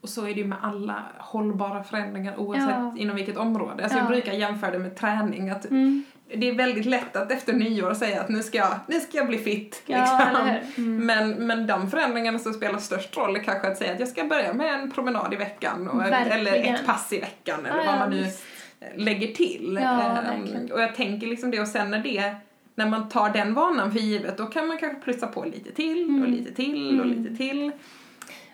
Och 0.01 0.09
så 0.09 0.21
är 0.21 0.33
det 0.33 0.41
ju 0.41 0.47
med 0.47 0.57
alla 0.61 1.03
hållbara 1.17 1.83
förändringar 1.83 2.39
oavsett 2.39 2.69
ja. 2.69 2.95
inom 2.97 3.15
vilket 3.15 3.37
område. 3.37 3.83
Alltså 3.83 3.97
ja. 3.97 4.03
jag 4.03 4.11
brukar 4.11 4.33
jämföra 4.33 4.71
det 4.71 4.79
med 4.79 4.95
träning. 4.95 5.49
Att 5.49 5.65
mm 5.65 6.03
det 6.35 6.49
är 6.49 6.55
väldigt 6.55 6.85
lätt 6.85 7.15
att 7.15 7.31
efter 7.31 7.53
nyår 7.53 7.93
säga 7.93 8.21
att 8.21 8.29
nu 8.29 8.43
ska 8.43 8.57
jag, 8.57 8.79
nu 8.87 8.99
ska 8.99 9.17
jag 9.17 9.27
bli 9.27 9.37
fit. 9.37 9.83
Ja, 9.85 10.29
liksom. 10.33 10.85
mm. 10.85 11.05
men, 11.05 11.47
men 11.47 11.67
de 11.67 11.91
förändringarna 11.91 12.39
som 12.39 12.53
spelar 12.53 12.79
störst 12.79 13.17
roll 13.17 13.35
är 13.35 13.43
kanske 13.43 13.67
att 13.67 13.77
säga 13.77 13.93
att 13.93 13.99
jag 13.99 14.09
ska 14.09 14.23
börja 14.23 14.53
med 14.53 14.79
en 14.79 14.91
promenad 14.91 15.33
i 15.33 15.35
veckan 15.35 15.87
och, 15.87 16.03
eller 16.05 16.53
ett 16.53 16.85
pass 16.85 17.13
i 17.13 17.19
veckan 17.19 17.65
eller 17.65 17.77
ja, 17.77 17.85
vad 17.85 17.99
man 17.99 18.09
nu 18.09 18.17
just. 18.17 18.43
lägger 18.95 19.27
till. 19.27 19.79
Ja, 19.81 20.17
um, 20.35 20.71
och 20.71 20.81
jag 20.81 20.95
tänker 20.95 21.27
liksom 21.27 21.51
det 21.51 21.59
och 21.59 21.67
sen 21.67 21.91
när 21.91 21.99
det 21.99 22.35
när 22.75 22.89
man 22.89 23.09
tar 23.09 23.29
den 23.29 23.53
vanan 23.53 23.91
för 23.91 23.99
givet 23.99 24.37
då 24.37 24.45
kan 24.45 24.67
man 24.67 24.77
kanske 24.77 25.01
plussa 25.01 25.27
på 25.27 25.45
lite 25.45 25.71
till 25.71 26.03
mm. 26.03 26.21
och 26.21 26.29
lite 26.29 26.53
till 26.53 26.99
och 26.99 27.05
mm. 27.05 27.23
lite 27.23 27.35
till. 27.35 27.71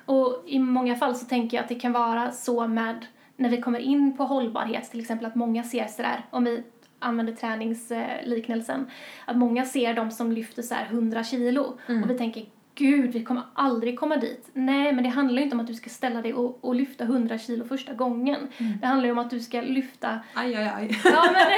Och 0.06 0.44
i 0.48 0.60
många 0.60 0.96
fall 0.96 1.16
så 1.16 1.26
tänker 1.26 1.58
jag 1.58 1.64
att 1.64 1.70
det 1.70 1.76
kan 1.76 1.92
vara 1.92 2.32
så 2.32 2.68
med 2.68 3.06
när 3.38 3.50
vi 3.50 3.62
kommer 3.62 3.80
in 3.80 4.18
på 4.18 4.24
hållbarhet, 4.24 4.92
till 4.92 5.00
exempel 5.00 5.26
att 5.26 5.36
många 5.36 5.64
ser 5.64 5.88
sådär, 5.88 6.26
om 6.30 6.44
vi 6.44 6.64
använder 7.04 7.34
träningsliknelsen, 7.34 8.88
att 9.26 9.38
många 9.38 9.66
ser 9.66 9.94
dem 9.94 10.12
som 10.12 10.32
lyfter 10.32 10.62
så 10.62 10.76
här 10.76 10.86
100 10.86 11.24
kilo 11.24 11.78
mm. 11.88 12.04
och 12.04 12.10
vi 12.10 12.18
tänker 12.18 12.46
gud, 12.76 13.12
vi 13.12 13.24
kommer 13.24 13.44
aldrig 13.54 14.00
komma 14.00 14.18
dit. 14.18 14.50
Nej, 14.54 14.94
men 14.94 15.04
det 15.04 15.10
handlar 15.10 15.38
ju 15.38 15.44
inte 15.44 15.56
om 15.56 15.60
att 15.60 15.68
du 15.68 15.74
ska 15.74 15.90
ställa 15.90 16.22
dig 16.22 16.34
och, 16.34 16.66
och 16.66 16.76
lyfta 16.76 17.04
100 17.04 17.38
kilo 17.38 17.66
första 17.66 17.94
gången. 17.94 18.48
Mm. 18.58 18.74
Det 18.82 18.88
handlar 18.88 19.06
ju 19.06 19.12
om 19.12 19.18
att 19.18 19.30
du 19.30 19.40
ska 19.40 19.62
lyfta... 19.62 20.20
Aj, 20.34 20.56
aj, 20.56 20.72
aj. 20.76 21.00
Ja, 21.04 21.30
men 21.34 21.42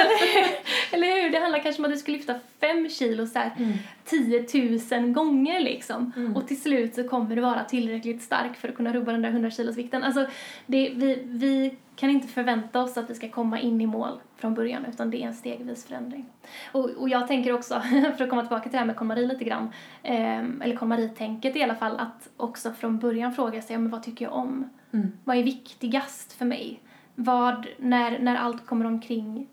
eller, 0.94 1.08
eller 1.08 1.24
hur? 1.24 1.30
Det 1.30 1.40
handlar 1.40 1.60
kanske 1.60 1.82
om 1.82 1.86
att 1.86 1.92
du 1.92 1.98
ska 1.98 2.12
lyfta 2.12 2.36
5 2.60 2.90
kilo 2.90 3.28
så 3.28 3.40
här 3.40 3.52
mm. 3.58 3.74
10 4.06 5.00
000 5.00 5.12
gånger 5.12 5.60
liksom. 5.60 6.12
Mm. 6.16 6.36
Och 6.36 6.48
till 6.48 6.62
slut 6.62 6.96
så 6.96 7.08
kommer 7.08 7.36
du 7.36 7.42
vara 7.42 7.64
tillräckligt 7.64 8.22
stark 8.22 8.56
för 8.58 8.70
att 8.70 8.76
kunna 8.76 8.94
rubba 8.94 9.12
den 9.12 9.22
där 9.22 9.30
100 9.30 9.52
kilos 9.52 9.78
vikten. 9.78 10.04
Alltså, 10.04 10.26
det, 10.66 10.92
vi, 10.96 11.24
vi 11.26 11.76
kan 11.96 12.10
inte 12.10 12.28
förvänta 12.28 12.84
oss 12.84 12.98
att 12.98 13.10
vi 13.10 13.16
ska 13.16 13.30
komma 13.30 13.60
in 13.60 13.82
i 13.82 13.86
mål 13.86 14.20
från 14.36 14.54
början 14.54 14.86
utan 14.86 15.10
det 15.10 15.24
är 15.24 15.28
en 15.28 15.34
stegvis 15.34 15.86
förändring. 15.86 16.26
Och, 16.72 16.90
och 16.90 17.10
jag 17.10 17.28
tänker 17.28 17.54
också, 17.54 17.80
för 18.18 18.24
att 18.24 18.30
komma 18.30 18.42
tillbaka 18.42 18.64
till 18.64 18.72
det 18.72 18.78
här 18.78 18.86
med 18.86 18.96
KonMari 18.96 19.28
lite 19.28 19.44
grann, 19.44 19.70
eh, 20.04 20.40
eller 20.40 20.76
KonMari-tänket 20.76 21.56
i 21.56 21.64
alla 21.64 21.76
fall, 21.76 22.00
att 22.00 22.30
också 22.38 22.72
från 22.72 23.00
början 23.00 23.34
fråga 23.34 23.62
sig, 23.62 23.78
men 23.78 23.90
vad 23.90 24.04
tycker 24.04 24.26
jag 24.26 24.34
om? 24.34 24.70
Mm. 24.92 25.12
Vad 25.24 25.38
är 25.38 25.44
viktigast 25.44 26.34
för 26.34 26.46
mig? 26.46 26.80
Vad, 27.16 27.68
när, 27.78 28.20
när 28.20 28.36
allt 28.36 28.66
kommer 28.66 28.86
omkring, 28.86 29.48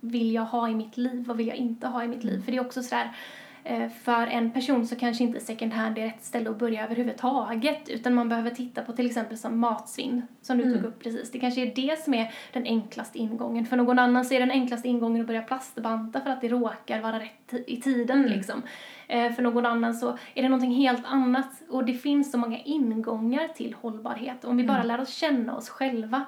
vill 0.00 0.32
jag 0.32 0.44
ha 0.44 0.68
i 0.68 0.74
mitt 0.74 0.96
liv? 0.96 1.24
Vad 1.26 1.36
vill 1.36 1.48
jag 1.48 1.56
inte 1.56 1.86
ha 1.86 2.04
i 2.04 2.08
mitt 2.08 2.24
liv? 2.24 2.44
För 2.44 2.52
det 2.52 2.58
är 2.58 2.66
också 2.66 2.82
sådär, 2.82 3.10
Eh, 3.10 3.12
för 4.02 4.26
en 4.26 4.50
person 4.50 4.86
så 4.86 4.96
kanske 4.96 5.24
inte 5.24 5.40
second 5.40 5.72
hand 5.72 5.98
är 5.98 6.02
rätt 6.02 6.24
ställe 6.24 6.50
att 6.50 6.58
börja 6.58 6.84
överhuvudtaget 6.84 7.88
utan 7.88 8.14
man 8.14 8.28
behöver 8.28 8.50
titta 8.50 8.82
på 8.82 8.92
till 8.92 9.06
exempel 9.06 9.38
som 9.38 9.58
matsvinn 9.58 10.22
som 10.42 10.58
du 10.58 10.64
mm. 10.64 10.76
tog 10.76 10.84
upp 10.84 11.02
precis. 11.02 11.30
Det 11.30 11.38
kanske 11.38 11.60
är 11.60 11.74
det 11.74 11.98
som 12.04 12.14
är 12.14 12.34
den 12.52 12.64
enklaste 12.64 13.18
ingången. 13.18 13.66
För 13.66 13.76
någon 13.76 13.98
annan 13.98 14.24
så 14.24 14.34
är 14.34 14.40
den 14.40 14.50
enklaste 14.50 14.88
ingången 14.88 15.20
att 15.20 15.26
börja 15.26 15.42
plastbanta 15.42 16.20
för 16.20 16.30
att 16.30 16.40
det 16.40 16.48
råkar 16.48 17.00
vara 17.00 17.20
rätt 17.20 17.54
i 17.66 17.80
tiden 17.80 18.18
mm. 18.18 18.30
liksom. 18.30 18.62
Eh, 19.08 19.32
för 19.32 19.42
någon 19.42 19.66
annan 19.66 19.94
så 19.94 20.18
är 20.34 20.42
det 20.42 20.48
någonting 20.48 20.74
helt 20.74 21.06
annat 21.06 21.62
och 21.68 21.84
det 21.84 21.94
finns 21.94 22.32
så 22.32 22.38
många 22.38 22.58
ingångar 22.58 23.48
till 23.48 23.74
hållbarhet. 23.80 24.44
Om 24.44 24.56
vi 24.56 24.64
bara 24.64 24.76
mm. 24.76 24.88
lär 24.88 25.00
oss 25.00 25.14
känna 25.14 25.56
oss 25.56 25.68
själva 25.68 26.24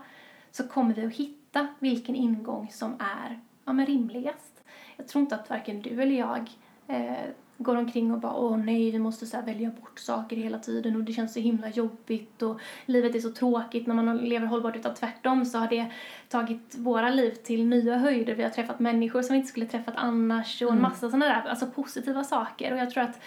så 0.51 0.68
kommer 0.68 0.94
vi 0.94 1.07
att 1.07 1.14
hitta 1.14 1.66
vilken 1.79 2.14
ingång 2.14 2.68
som 2.72 2.94
är 2.99 3.40
ja, 3.64 3.72
men 3.72 3.87
rimligast. 3.87 4.64
Jag 4.96 5.09
tror 5.09 5.22
inte 5.22 5.35
att 5.35 5.51
varken 5.51 5.83
du 5.83 6.03
eller 6.03 6.18
jag 6.18 6.51
eh, 6.88 7.31
går 7.59 7.77
omkring 7.77 8.12
och 8.12 8.18
bara 8.18 8.35
åh 8.35 8.57
nej, 8.57 8.90
vi 8.90 8.99
måste 8.99 9.27
så 9.27 9.42
välja 9.42 9.70
bort 9.70 9.99
saker 9.99 10.37
hela 10.37 10.59
tiden 10.59 10.96
och 10.96 11.03
det 11.03 11.12
känns 11.12 11.33
så 11.33 11.40
himla 11.40 11.68
jobbigt 11.68 12.42
och 12.42 12.61
livet 12.87 13.14
är 13.14 13.20
så 13.20 13.31
tråkigt 13.31 13.87
när 13.87 13.94
man 13.94 14.16
lever 14.16 14.46
hållbart 14.46 14.77
utan 14.77 14.94
tvärtom 14.94 15.44
så 15.44 15.59
har 15.59 15.68
det 15.68 15.87
tagit 16.29 16.75
våra 16.79 17.11
liv 17.11 17.31
till 17.31 17.66
nya 17.66 17.96
höjder. 17.99 18.35
Vi 18.35 18.42
har 18.42 18.51
träffat 18.51 18.81
människor 18.81 19.22
som 19.22 19.33
vi 19.33 19.37
inte 19.37 19.49
skulle 19.49 19.66
träffat 19.66 19.94
annars 19.96 20.62
och 20.62 20.72
en 20.72 20.83
massa 20.83 21.11
sådana 21.11 21.27
där 21.27 21.42
alltså 21.49 21.66
positiva 21.66 22.25
saker 22.25 22.72
och 22.72 22.79
jag 22.79 22.90
tror 22.90 23.03
att 23.03 23.20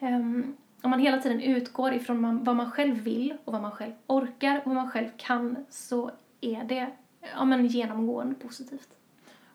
um, 0.00 0.56
om 0.82 0.90
man 0.90 1.00
hela 1.00 1.18
tiden 1.18 1.40
utgår 1.40 1.92
ifrån 1.92 2.20
man, 2.20 2.44
vad 2.44 2.56
man 2.56 2.70
själv 2.70 2.94
vill 2.94 3.34
och 3.44 3.52
vad 3.52 3.62
man 3.62 3.72
själv 3.72 3.92
orkar 4.06 4.56
och 4.56 4.66
vad 4.66 4.74
man 4.74 4.90
själv 4.90 5.08
kan 5.16 5.56
så 5.70 6.10
är 6.40 6.64
det 6.64 6.90
ja, 7.34 7.44
men 7.44 7.66
genomgående 7.66 8.34
positivt. 8.34 8.88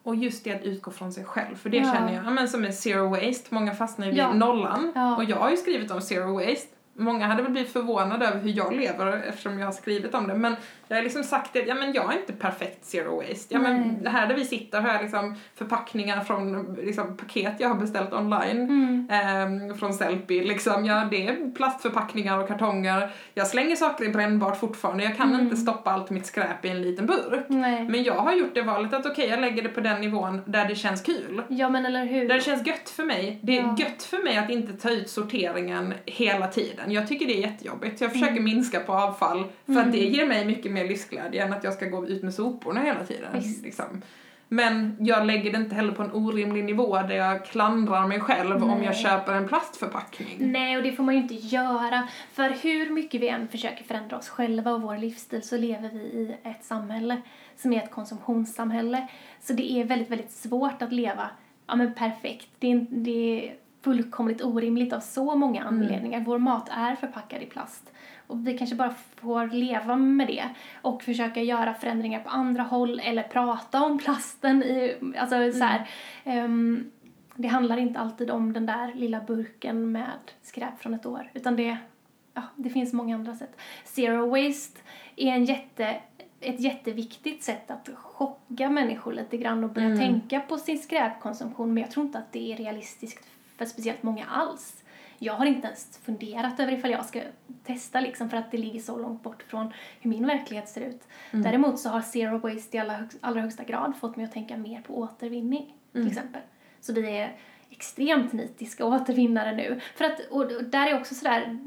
Och 0.03 0.15
just 0.15 0.43
det 0.43 0.53
att 0.53 0.63
utgå 0.63 0.91
från 0.91 1.13
sig 1.13 1.25
själv, 1.25 1.55
för 1.55 1.69
det 1.69 1.77
ja. 1.77 1.93
känner 1.93 2.13
jag, 2.13 2.25
ja, 2.25 2.29
men 2.29 2.47
som 2.47 2.65
är 2.65 2.71
zero 2.71 3.09
waste, 3.09 3.47
många 3.49 3.75
fastnar 3.75 4.05
ju 4.05 4.11
vid 4.11 4.21
ja. 4.21 4.33
nollan. 4.33 4.91
Ja. 4.95 5.15
Och 5.15 5.23
jag 5.23 5.37
har 5.37 5.51
ju 5.51 5.57
skrivit 5.57 5.91
om 5.91 6.01
zero 6.01 6.33
waste 6.33 6.67
Många 6.93 7.27
hade 7.27 7.43
väl 7.43 7.51
blivit 7.51 7.73
förvånade 7.73 8.27
över 8.27 8.39
hur 8.39 8.57
jag 8.57 8.73
lever 8.73 9.23
eftersom 9.29 9.59
jag 9.59 9.67
har 9.67 9.73
skrivit 9.73 10.13
om 10.13 10.27
det. 10.27 10.35
Men 10.35 10.55
jag 10.87 10.97
har 10.97 11.03
liksom 11.03 11.23
sagt 11.23 11.57
att 11.57 11.67
ja, 11.67 11.75
men 11.75 11.93
jag 11.93 12.13
är 12.13 12.17
inte 12.19 12.33
perfekt 12.33 12.85
zero 12.85 13.15
waste. 13.15 13.53
Ja, 13.53 13.59
men 13.59 14.05
här 14.05 14.27
där 14.27 14.35
vi 14.35 14.45
sitter 14.45 14.81
har 14.81 14.89
jag 14.93 15.01
liksom 15.01 15.35
förpackningar 15.55 16.21
från 16.21 16.73
liksom, 16.73 17.17
paket 17.17 17.53
jag 17.59 17.69
har 17.69 17.75
beställt 17.75 18.13
online. 18.13 18.61
Mm. 18.61 19.69
Eh, 19.69 19.75
från 19.75 19.93
Sellpy. 19.93 20.43
Liksom. 20.43 20.85
Ja, 20.85 21.07
det 21.11 21.27
är 21.27 21.55
plastförpackningar 21.55 22.37
och 22.37 22.47
kartonger. 22.47 23.11
Jag 23.33 23.47
slänger 23.47 23.75
saker 23.75 24.05
i 24.05 24.09
brännbart 24.09 24.59
fortfarande. 24.59 25.03
Jag 25.03 25.17
kan 25.17 25.29
mm. 25.29 25.41
inte 25.41 25.55
stoppa 25.55 25.91
allt 25.91 26.09
mitt 26.09 26.25
skräp 26.25 26.65
i 26.65 26.69
en 26.69 26.81
liten 26.81 27.05
burk. 27.05 27.45
Nej. 27.47 27.89
Men 27.89 28.03
jag 28.03 28.15
har 28.15 28.33
gjort 28.33 28.55
det 28.55 28.61
valet 28.61 28.93
att 28.93 29.05
okej, 29.05 29.11
okay, 29.11 29.27
jag 29.27 29.41
lägger 29.41 29.63
det 29.63 29.69
på 29.69 29.81
den 29.81 30.01
nivån 30.01 30.41
där 30.45 30.65
det 30.65 30.75
känns 30.75 31.01
kul. 31.01 31.43
Ja, 31.47 31.69
men 31.69 31.85
eller 31.85 32.05
hur. 32.05 32.27
Där 32.27 32.35
det 32.35 32.41
känns 32.41 32.67
gött 32.67 32.89
för 32.89 33.03
mig. 33.03 33.39
Det 33.43 33.57
är 33.57 33.61
ja. 33.61 33.75
gött 33.79 34.03
för 34.03 34.23
mig 34.23 34.37
att 34.37 34.49
inte 34.49 34.73
ta 34.73 34.89
ut 34.89 35.09
sorteringen 35.09 35.93
hela 36.05 36.47
tiden. 36.47 36.80
Jag 36.87 37.07
tycker 37.07 37.27
det 37.27 37.37
är 37.37 37.41
jättejobbigt. 37.41 38.01
Jag 38.01 38.11
försöker 38.11 38.31
mm. 38.31 38.43
minska 38.43 38.79
på 38.79 38.93
avfall 38.93 39.43
för 39.65 39.73
mm. 39.73 39.85
att 39.85 39.91
det 39.91 39.97
ger 39.97 40.25
mig 40.25 40.45
mycket 40.45 40.71
mer 40.71 40.87
livsglädje 40.87 41.43
än 41.45 41.53
att 41.53 41.63
jag 41.63 41.73
ska 41.73 41.85
gå 41.85 42.07
ut 42.07 42.23
med 42.23 42.33
soporna 42.33 42.81
hela 42.81 43.03
tiden. 43.03 43.43
Liksom. 43.63 44.01
Men 44.47 44.97
jag 44.99 45.25
lägger 45.25 45.51
det 45.51 45.57
inte 45.57 45.75
heller 45.75 45.91
på 45.93 46.03
en 46.03 46.11
orimlig 46.11 46.63
nivå 46.63 46.95
där 46.95 47.15
jag 47.15 47.45
klandrar 47.45 48.07
mig 48.07 48.19
själv 48.19 48.59
Nej. 48.59 48.69
om 48.69 48.83
jag 48.83 48.97
köper 48.97 49.33
en 49.33 49.47
plastförpackning. 49.47 50.35
Nej, 50.39 50.77
och 50.77 50.83
det 50.83 50.91
får 50.91 51.03
man 51.03 51.15
ju 51.15 51.21
inte 51.21 51.35
göra. 51.35 52.07
För 52.33 52.49
hur 52.49 52.89
mycket 52.89 53.21
vi 53.21 53.27
än 53.27 53.47
försöker 53.47 53.83
förändra 53.83 54.17
oss 54.17 54.29
själva 54.29 54.71
och 54.71 54.81
vår 54.81 54.97
livsstil 54.97 55.43
så 55.43 55.57
lever 55.57 55.89
vi 55.89 55.99
i 55.99 56.35
ett 56.43 56.63
samhälle 56.63 57.21
som 57.57 57.73
är 57.73 57.83
ett 57.83 57.91
konsumtionssamhälle. 57.91 59.07
Så 59.41 59.53
det 59.53 59.71
är 59.71 59.83
väldigt, 59.83 60.09
väldigt 60.09 60.31
svårt 60.31 60.81
att 60.81 60.93
leva 60.93 61.29
ja, 61.67 61.75
men 61.75 61.93
perfekt. 61.93 62.47
Det 62.59 62.71
är, 62.71 62.85
det 62.89 63.11
är 63.49 63.53
fullkomligt 63.81 64.43
orimligt 64.43 64.93
av 64.93 64.99
så 64.99 65.35
många 65.35 65.61
mm. 65.61 65.73
anledningar. 65.73 66.17
Mm. 66.17 66.23
Vår 66.23 66.37
mat 66.37 66.69
är 66.71 66.95
förpackad 66.95 67.41
i 67.41 67.45
plast. 67.45 67.91
Och 68.27 68.47
vi 68.47 68.57
kanske 68.57 68.75
bara 68.75 68.93
får 69.15 69.47
leva 69.47 69.95
med 69.95 70.27
det 70.27 70.49
och 70.81 71.03
försöka 71.03 71.41
göra 71.41 71.73
förändringar 71.73 72.19
på 72.19 72.29
andra 72.29 72.63
håll 72.63 73.01
eller 73.03 73.23
prata 73.23 73.83
om 73.83 73.97
plasten 73.97 74.63
i, 74.63 74.95
alltså 75.17 75.35
mm. 75.35 75.53
så 75.53 75.63
här, 75.63 75.89
um, 76.25 76.91
det 77.35 77.47
handlar 77.47 77.77
inte 77.77 77.99
alltid 77.99 78.31
om 78.31 78.53
den 78.53 78.65
där 78.65 78.93
lilla 78.93 79.19
burken 79.19 79.91
med 79.91 80.19
skräp 80.41 80.79
från 80.79 80.93
ett 80.93 81.05
år 81.05 81.31
utan 81.33 81.55
det, 81.55 81.77
ja, 82.33 82.41
det 82.55 82.69
finns 82.69 82.93
många 82.93 83.15
andra 83.15 83.35
sätt. 83.35 83.59
Zero 83.85 84.29
waste 84.29 84.79
är 85.15 85.31
en 85.31 85.45
jätte 85.45 85.95
ett 86.41 86.59
jätteviktigt 86.59 87.43
sätt 87.43 87.71
att 87.71 87.89
chocka 87.95 88.69
människor 88.69 89.13
lite 89.13 89.37
grann 89.37 89.63
och 89.63 89.69
börja 89.69 89.87
mm. 89.87 89.99
tänka 89.99 90.39
på 90.39 90.57
sin 90.57 90.79
skräpkonsumtion 90.79 91.73
men 91.73 91.83
jag 91.83 91.91
tror 91.91 92.05
inte 92.05 92.17
att 92.17 92.31
det 92.31 92.53
är 92.53 92.57
realistiskt 92.57 93.27
för 93.65 93.73
speciellt 93.73 94.03
många 94.03 94.25
alls. 94.25 94.83
Jag 95.19 95.33
har 95.33 95.45
inte 95.45 95.67
ens 95.67 95.97
funderat 95.97 96.59
över 96.59 96.71
ifall 96.71 96.91
jag 96.91 97.05
ska 97.05 97.21
testa 97.63 98.01
liksom 98.01 98.29
för 98.29 98.37
att 98.37 98.51
det 98.51 98.57
ligger 98.57 98.79
så 98.79 98.97
långt 98.97 99.23
bort 99.23 99.43
från 99.43 99.73
hur 99.99 100.09
min 100.09 100.27
verklighet 100.27 100.69
ser 100.69 100.81
ut. 100.81 101.07
Mm. 101.31 101.43
Däremot 101.43 101.79
så 101.79 101.89
har 101.89 102.01
Zero 102.01 102.37
Waste 102.37 102.77
i 102.77 102.79
allra, 102.79 102.93
hög, 102.93 103.09
allra 103.21 103.41
högsta 103.41 103.63
grad 103.63 103.93
fått 103.99 104.15
mig 104.15 104.25
att 104.25 104.31
tänka 104.31 104.57
mer 104.57 104.81
på 104.81 104.97
återvinning 104.97 105.73
till 105.91 106.01
mm. 106.01 106.11
exempel. 106.11 106.41
Så 106.79 106.93
vi 106.93 107.17
är 107.17 107.35
extremt 107.69 108.33
nitiska 108.33 108.85
återvinnare 108.85 109.55
nu. 109.55 109.79
För 109.95 110.05
att, 110.05 110.19
och 110.29 110.63
där 110.63 110.87
är 110.87 110.99
också 110.99 111.15
sådär, 111.15 111.59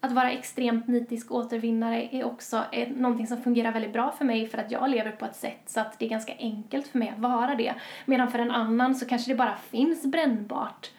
att 0.00 0.12
vara 0.12 0.30
extremt 0.30 0.88
nitisk 0.88 1.30
återvinnare 1.30 2.08
är 2.12 2.24
också 2.24 2.64
är 2.72 2.86
någonting 2.86 3.26
som 3.26 3.42
fungerar 3.42 3.72
väldigt 3.72 3.92
bra 3.92 4.12
för 4.12 4.24
mig 4.24 4.46
för 4.46 4.58
att 4.58 4.70
jag 4.70 4.90
lever 4.90 5.12
på 5.12 5.24
ett 5.24 5.36
sätt 5.36 5.62
så 5.66 5.80
att 5.80 5.98
det 5.98 6.04
är 6.04 6.10
ganska 6.10 6.34
enkelt 6.38 6.86
för 6.86 6.98
mig 6.98 7.08
att 7.08 7.18
vara 7.18 7.54
det. 7.54 7.74
Medan 8.06 8.30
för 8.30 8.38
en 8.38 8.50
annan 8.50 8.94
så 8.94 9.06
kanske 9.06 9.30
det 9.30 9.36
bara 9.36 9.56
finns 9.56 10.06
brännbart 10.06 10.90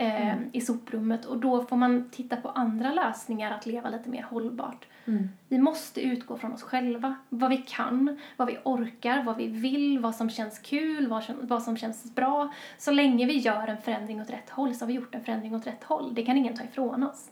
eh, 0.00 0.32
mm. 0.32 0.50
i 0.52 0.60
soprummet 0.60 1.24
och 1.24 1.38
då 1.38 1.64
får 1.64 1.76
man 1.76 2.10
titta 2.10 2.36
på 2.36 2.48
andra 2.48 2.92
lösningar 2.92 3.50
att 3.50 3.66
leva 3.66 3.90
lite 3.90 4.08
mer 4.08 4.22
hållbart. 4.22 4.86
Mm. 5.04 5.28
Vi 5.48 5.58
måste 5.58 6.00
utgå 6.00 6.38
från 6.38 6.52
oss 6.52 6.62
själva, 6.62 7.14
vad 7.28 7.50
vi 7.50 7.56
kan, 7.56 8.20
vad 8.36 8.48
vi 8.48 8.58
orkar, 8.64 9.22
vad 9.22 9.36
vi 9.36 9.46
vill, 9.46 9.98
vad 9.98 10.14
som 10.14 10.30
känns 10.30 10.58
kul, 10.58 11.06
vad 11.06 11.24
som, 11.24 11.34
vad 11.40 11.62
som 11.62 11.76
känns 11.76 12.14
bra. 12.14 12.52
Så 12.78 12.90
länge 12.90 13.26
vi 13.26 13.38
gör 13.38 13.68
en 13.68 13.82
förändring 13.82 14.20
åt 14.20 14.30
rätt 14.30 14.50
håll 14.50 14.74
så 14.74 14.82
har 14.84 14.86
vi 14.86 14.94
gjort 14.94 15.14
en 15.14 15.24
förändring 15.24 15.54
åt 15.54 15.66
rätt 15.66 15.84
håll. 15.84 16.14
Det 16.14 16.22
kan 16.22 16.36
ingen 16.36 16.56
ta 16.56 16.64
ifrån 16.64 17.02
oss. 17.02 17.30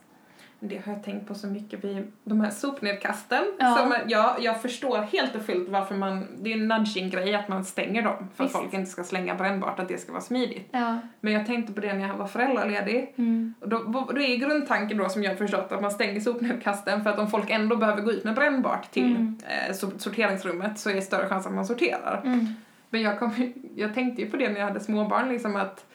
Det 0.59 0.81
har 0.85 0.93
jag 0.93 1.03
tänkt 1.03 1.27
på 1.27 1.35
så 1.35 1.47
mycket 1.47 1.83
vid 1.83 2.11
de 2.23 2.41
här 2.41 2.49
sopnedkasten. 2.49 3.43
Ja. 3.59 3.75
Som, 3.77 3.95
ja, 4.07 4.37
jag 4.39 4.61
förstår 4.61 4.97
helt 4.97 5.35
och 5.35 5.41
fullt 5.41 5.69
varför 5.69 5.95
man, 5.95 6.27
det 6.41 6.53
är 6.53 6.57
en 6.57 6.67
nudging-grej 6.67 7.35
att 7.35 7.47
man 7.47 7.65
stänger 7.65 8.01
dem 8.01 8.27
för 8.35 8.43
Visst. 8.43 8.55
att 8.55 8.61
folk 8.61 8.73
inte 8.73 8.91
ska 8.91 9.03
slänga 9.03 9.35
brännbart, 9.35 9.79
att 9.79 9.87
det 9.87 9.97
ska 9.97 10.11
vara 10.11 10.21
smidigt. 10.21 10.69
Ja. 10.71 10.97
Men 11.19 11.33
jag 11.33 11.45
tänkte 11.45 11.73
på 11.73 11.81
det 11.81 11.93
när 11.93 12.07
jag 12.07 12.15
var 12.15 12.27
föräldraledig. 12.27 13.13
Mm. 13.17 13.53
Och 13.59 13.69
då, 13.69 13.77
då 14.13 14.21
är 14.21 14.37
grundtanken 14.37 14.97
då 14.97 15.09
som 15.09 15.23
jag 15.23 15.31
har 15.31 15.37
förstått 15.37 15.71
att 15.71 15.81
man 15.81 15.91
stänger 15.91 16.19
sopnedkasten 16.19 17.03
för 17.03 17.09
att 17.09 17.19
om 17.19 17.29
folk 17.29 17.49
ändå 17.49 17.75
behöver 17.75 18.01
gå 18.01 18.11
ut 18.11 18.23
med 18.23 18.35
brännbart 18.35 18.91
till 18.91 19.15
mm. 19.15 19.37
eh, 19.69 19.75
sorteringsrummet 19.97 20.79
så 20.79 20.89
är 20.89 20.93
det 20.93 21.01
större 21.01 21.27
chans 21.27 21.45
att 21.47 21.53
man 21.53 21.65
sorterar. 21.65 22.21
Mm. 22.25 22.47
Men 22.89 23.01
jag, 23.01 23.19
kom, 23.19 23.53
jag 23.75 23.93
tänkte 23.93 24.21
ju 24.21 24.29
på 24.29 24.37
det 24.37 24.49
när 24.49 24.59
jag 24.59 24.67
hade 24.67 24.79
småbarn 24.79 25.29
liksom 25.29 25.55
att 25.55 25.85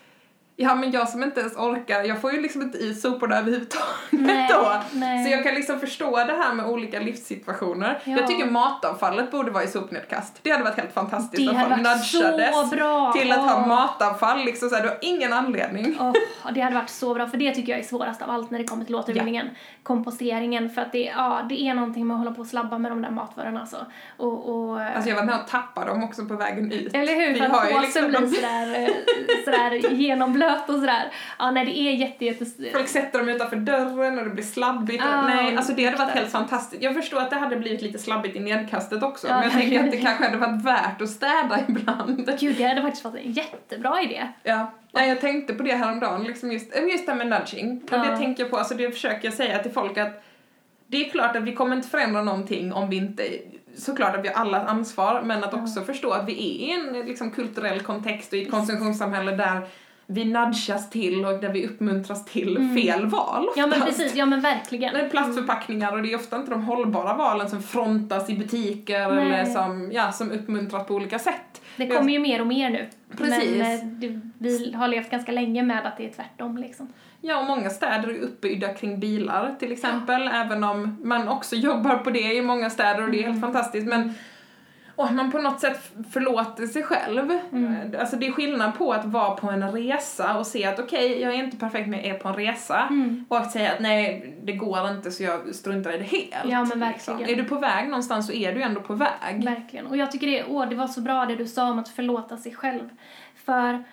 Ja 0.57 0.75
men 0.75 0.91
jag 0.91 1.09
som 1.09 1.23
inte 1.23 1.41
ens 1.41 1.57
orkar, 1.57 2.03
jag 2.03 2.21
får 2.21 2.33
ju 2.33 2.41
liksom 2.41 2.63
inte 2.63 2.79
i 2.79 2.95
soporna 2.95 3.39
överhuvudtaget 3.39 3.87
nej, 4.11 4.49
då. 4.53 4.83
Nej. 4.93 5.25
Så 5.25 5.31
jag 5.31 5.45
kan 5.45 5.55
liksom 5.55 5.81
förstå 5.81 6.17
det 6.17 6.33
här 6.33 6.55
med 6.55 6.67
olika 6.67 7.01
livssituationer. 7.01 7.99
Ja. 8.05 8.17
Jag 8.17 8.27
tycker 8.27 8.47
matavfallet 8.47 9.31
borde 9.31 9.51
vara 9.51 9.65
i 9.65 9.69
sopnedkast. 9.69 10.39
Det 10.43 10.51
hade 10.51 10.65
varit 10.65 10.77
helt 10.77 10.93
fantastiskt 10.93 11.51
det 11.51 11.57
att 11.57 11.69
folk 11.69 11.77
nudgades 11.77 12.71
till 13.13 13.33
att 13.33 13.39
oh. 13.39 13.49
ha 13.49 13.67
matavfall 13.67 14.45
liksom 14.45 14.69
såhär, 14.69 14.83
du 14.83 14.89
har 14.89 14.99
ingen 15.01 15.33
anledning. 15.33 15.97
Oh, 16.01 16.13
det 16.55 16.61
hade 16.61 16.75
varit 16.75 16.91
så 16.91 17.15
bra 17.15 17.27
för 17.27 17.37
det 17.39 17.55
tycker 17.55 17.73
jag 17.73 17.81
är 17.81 17.85
svårast 17.85 18.23
av 18.23 18.31
allt 18.31 18.51
när 18.51 18.59
det 18.59 18.65
kommer 18.65 18.85
till 18.85 18.95
återvinningen. 18.95 19.47
Ja. 19.47 19.59
Komposteringen 19.83 20.71
för 20.71 20.83
att 20.83 20.93
det, 20.93 21.13
ja, 21.17 21.47
det 21.49 21.61
är 21.61 21.75
någonting 21.75 22.07
med 22.07 22.15
att 22.15 22.19
hålla 22.19 22.35
på 22.35 22.41
och 22.41 22.47
slabba 22.47 22.79
med 22.79 22.93
de 22.93 23.03
där 23.03 23.11
matvarorna 23.11 23.61
alltså. 23.61 23.87
Och, 24.17 24.49
och, 24.49 24.81
alltså 24.81 25.11
jag 25.11 25.17
var 25.17 25.25
med 25.25 25.41
och 25.41 25.49
tappade 25.49 25.91
dem 25.91 26.05
också 26.05 26.25
på 26.25 26.37
vägen 26.37 26.73
ut. 26.73 26.95
Eller 26.95 27.15
hur, 27.15 27.35
för 27.35 27.45
att 27.45 27.71
påsen 27.73 27.83
liksom 27.83 28.05
blir 28.05 28.41
sådär, 28.41 28.83
eh, 28.83 29.45
sådär 29.45 29.71
genomblöt 29.93 30.44
blöt 30.45 30.69
och 30.69 30.75
sådär. 30.75 31.13
Ja, 31.39 31.51
nej 31.51 31.65
det 31.65 31.79
är 31.79 31.93
jätte, 31.93 32.25
jätte... 32.25 32.45
Folk 32.73 32.89
sätter 32.89 33.19
dem 33.19 33.29
utanför 33.29 33.57
dörren 33.57 34.19
och 34.19 34.25
det 34.25 34.31
blir 34.31 34.45
slabbigt. 34.45 35.03
Ah, 35.05 35.27
nej, 35.27 35.57
alltså 35.57 35.73
det 35.73 35.85
hade 35.85 35.97
varit 35.97 36.15
helt 36.15 36.31
fantastiskt. 36.31 36.83
Jag 36.83 36.95
förstår 36.95 37.21
att 37.21 37.31
det 37.31 37.37
hade 37.37 37.57
blivit 37.57 37.83
lite 37.83 37.99
slabbigt 37.99 38.37
i 38.37 38.41
nedkastet 38.41 39.03
också, 39.03 39.29
ja, 39.29 39.35
men 39.35 39.43
jag 39.45 39.53
tänker 39.53 39.85
att 39.85 39.91
det 39.91 39.97
kanske 39.97 40.25
hade 40.25 40.37
varit 40.37 40.65
värt 40.65 41.03
att 41.03 41.11
städa 41.11 41.61
ibland. 41.69 42.37
Gud, 42.41 42.57
det 42.57 42.65
hade 42.65 42.83
faktiskt 42.83 43.05
varit 43.05 43.25
en 43.25 43.33
jättebra 43.33 44.03
idé. 44.03 44.29
Ja. 44.43 44.73
Nej, 44.93 45.09
jag 45.09 45.21
tänkte 45.21 45.55
på 45.55 45.63
det 45.63 45.75
häromdagen, 45.75 46.25
liksom 46.25 46.53
just, 46.53 46.77
just 46.77 47.07
det 47.07 47.13
här 47.13 47.25
med 47.25 47.27
nudging. 47.27 47.83
Och 47.93 47.99
det 47.99 48.17
tänker 48.17 48.43
jag 48.43 48.51
på, 48.51 48.57
alltså 48.57 48.75
det 48.75 48.91
försöker 48.91 49.25
jag 49.25 49.35
säga 49.35 49.59
till 49.59 49.73
folk 49.73 49.99
att 49.99 50.25
det 50.87 51.07
är 51.07 51.11
klart 51.11 51.37
att 51.37 51.43
vi 51.43 51.55
kommer 51.55 51.77
inte 51.77 51.89
förändra 51.89 52.23
någonting 52.23 52.73
om 52.73 52.91
vi 52.91 52.97
inte 52.97 53.23
såklart 53.77 54.17
att 54.17 54.25
vi 54.25 54.29
har 54.29 54.35
alla 54.35 54.65
ansvar 54.65 55.23
men 55.25 55.45
att 55.45 55.55
också 55.55 55.81
förstå 55.81 56.11
att 56.11 56.29
vi 56.29 56.33
är 56.33 56.67
i 56.67 56.73
en 56.73 57.07
liksom, 57.07 57.31
kulturell 57.31 57.81
kontext 57.81 58.33
och 58.33 58.39
i 58.39 58.43
ett 58.43 58.51
konsumtionssamhälle 58.51 59.33
där 59.37 59.67
vi 60.07 60.25
nudgas 60.25 60.91
till 60.91 61.25
och 61.25 61.41
där 61.41 61.49
vi 61.49 61.67
uppmuntras 61.67 62.25
till 62.25 62.57
mm. 62.57 62.77
fel 62.77 63.07
val 63.07 63.47
Ja 63.57 63.67
men 63.67 63.81
precis, 63.81 64.15
ja 64.15 64.27
men 64.27 64.41
verkligen. 64.41 64.95
Det 64.95 65.01
är 65.01 65.09
plastförpackningar 65.09 65.93
och 65.93 66.03
det 66.03 66.13
är 66.13 66.17
ofta 66.17 66.37
inte 66.37 66.51
de 66.51 66.63
hållbara 66.63 67.15
valen 67.15 67.51
som 67.51 67.63
frontas 67.63 68.31
i 68.31 68.35
butiker 68.35 69.09
Nej. 69.09 69.27
eller 69.27 69.45
som, 69.45 69.91
ja, 69.93 70.13
som 70.13 70.31
uppmuntras 70.31 70.87
på 70.87 70.95
olika 70.95 71.19
sätt. 71.19 71.63
Det 71.77 71.87
kommer 71.87 72.13
ju 72.13 72.19
mer 72.19 72.41
och 72.41 72.47
mer 72.47 72.71
nu. 72.71 72.89
Precis. 73.17 73.59
Men 73.59 73.73
eh, 73.73 73.87
det, 73.87 74.21
vi 74.39 74.73
har 74.73 74.89
levt 74.89 75.11
ganska 75.11 75.33
länge 75.33 75.63
med 75.63 75.87
att 75.87 75.97
det 75.97 76.07
är 76.07 76.11
tvärtom 76.11 76.59
liksom. 76.59 76.93
Ja, 77.21 77.41
och 77.41 77.47
många 77.47 77.71
städer 77.71 78.09
är 78.09 78.19
uppbyggda 78.19 78.75
kring 78.75 79.01
bilar 79.01 79.55
till 79.59 79.73
exempel, 79.73 80.25
ja. 80.25 80.45
även 80.45 80.65
om 80.65 80.97
man 81.03 81.29
också 81.29 81.57
jobbar 81.57 81.97
på 81.97 82.11
det 82.11 82.35
i 82.35 82.43
många 82.43 82.71
städer 82.71 83.03
och 83.03 83.11
det 83.11 83.19
är 83.19 83.23
helt 83.23 83.37
mm. 83.37 83.53
fantastiskt. 83.53 83.87
Men 83.87 84.15
och 84.97 85.13
man 85.13 85.33
på 85.33 85.39
något 85.39 85.61
sätt 85.61 85.93
förlåter 86.11 86.67
sig 86.67 86.83
själv. 86.83 87.39
Mm. 87.53 87.95
Alltså 88.01 88.17
det 88.17 88.27
är 88.27 88.33
skillnad 88.33 88.79
på 88.79 88.93
att 88.93 89.05
vara 89.05 89.31
på 89.31 89.51
en 89.51 89.73
resa 89.73 90.39
och 90.39 90.47
se 90.47 90.65
att 90.65 90.79
okej, 90.79 91.11
okay, 91.11 91.23
jag 91.23 91.35
är 91.35 91.45
inte 91.45 91.57
perfekt 91.57 91.89
men 91.89 91.99
jag 91.99 92.09
är 92.09 92.19
på 92.19 92.29
en 92.29 92.37
resa. 92.37 92.81
Mm. 92.91 93.25
Och 93.29 93.37
att 93.37 93.53
säga 93.53 93.73
att 93.73 93.81
nej, 93.81 94.35
det 94.43 94.53
går 94.53 94.91
inte 94.91 95.11
så 95.11 95.23
jag 95.23 95.55
struntar 95.55 95.93
i 95.93 95.99
det 95.99 96.05
helt. 96.05 96.53
Ja 96.53 96.65
men 96.65 96.81
verkligen. 96.81 97.19
Liksom. 97.19 97.35
Är 97.39 97.43
du 97.43 97.45
på 97.45 97.59
väg 97.59 97.89
någonstans 97.89 98.27
så 98.27 98.33
är 98.33 98.55
du 98.55 98.63
ändå 98.63 98.81
på 98.81 98.95
väg. 98.95 99.45
Verkligen. 99.45 99.87
Och 99.87 99.97
jag 99.97 100.13
tycker 100.13 100.27
det, 100.27 100.45
åh, 100.49 100.69
det 100.69 100.77
var 100.77 100.87
så 100.87 101.01
bra 101.01 101.27
det 101.27 101.37
du 101.37 101.47
sa 101.47 101.71
om 101.71 101.79
att 101.79 101.89
förlåta 101.89 102.37
sig 102.37 102.55
själv. 102.55 102.89
För 103.35 103.85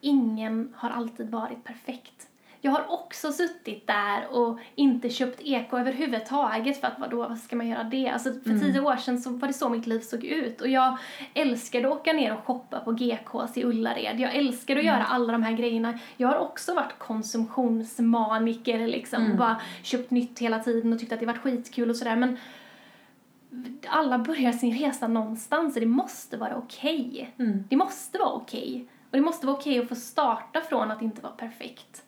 ingen 0.00 0.74
har 0.76 0.90
alltid 0.90 1.30
varit 1.30 1.64
perfekt. 1.64 2.19
Jag 2.62 2.70
har 2.72 2.84
också 2.92 3.32
suttit 3.32 3.86
där 3.86 4.26
och 4.36 4.58
inte 4.74 5.10
köpt 5.10 5.40
eko 5.44 5.78
överhuvudtaget 5.78 6.80
för 6.80 6.86
att 6.86 6.98
vadå, 6.98 7.16
vad 7.28 7.38
ska 7.38 7.56
man 7.56 7.68
göra 7.68 7.84
det? 7.84 8.08
Alltså 8.08 8.32
för 8.32 8.50
Mm. 8.50 8.60
tio 8.60 8.80
år 8.80 8.96
sedan 8.96 9.20
så 9.20 9.30
var 9.30 9.48
det 9.48 9.54
så 9.54 9.68
mitt 9.68 9.86
liv 9.86 10.00
såg 10.00 10.24
ut 10.24 10.60
och 10.60 10.68
jag 10.68 10.96
älskade 11.34 11.88
att 11.88 11.94
åka 11.94 12.12
ner 12.12 12.32
och 12.34 12.44
shoppa 12.44 12.80
på 12.80 12.92
GKs 12.92 13.56
i 13.58 13.64
Ullared. 13.64 14.20
Jag 14.20 14.34
älskade 14.36 14.80
att 14.80 14.84
Mm. 14.86 14.94
göra 14.96 15.04
alla 15.06 15.32
de 15.32 15.42
här 15.42 15.52
grejerna. 15.52 15.98
Jag 16.16 16.28
har 16.28 16.38
också 16.38 16.74
varit 16.74 16.98
konsumtionsmaniker 16.98 18.86
liksom 18.88 19.20
Mm. 19.20 19.32
och 19.32 19.38
bara 19.38 19.60
köpt 19.82 20.10
nytt 20.10 20.38
hela 20.38 20.58
tiden 20.58 20.92
och 20.92 20.98
tyckt 20.98 21.12
att 21.12 21.20
det 21.20 21.26
varit 21.26 21.38
skitkul 21.38 21.90
och 21.90 21.96
sådär 21.96 22.16
men 22.16 22.36
alla 23.88 24.18
börjar 24.18 24.52
sin 24.52 24.78
resa 24.78 25.08
någonstans 25.08 25.74
och 25.74 25.80
det 25.80 25.86
måste 25.86 26.36
vara 26.36 26.56
okej. 26.56 27.34
Mm. 27.38 27.64
Det 27.70 27.76
måste 27.76 28.18
vara 28.18 28.32
okej. 28.32 28.86
Och 29.10 29.16
det 29.16 29.20
måste 29.22 29.46
vara 29.46 29.56
okej 29.56 29.78
att 29.78 29.88
få 29.88 29.94
starta 29.94 30.60
från 30.60 30.90
att 30.90 31.02
inte 31.02 31.22
vara 31.22 31.32
perfekt. 31.32 32.02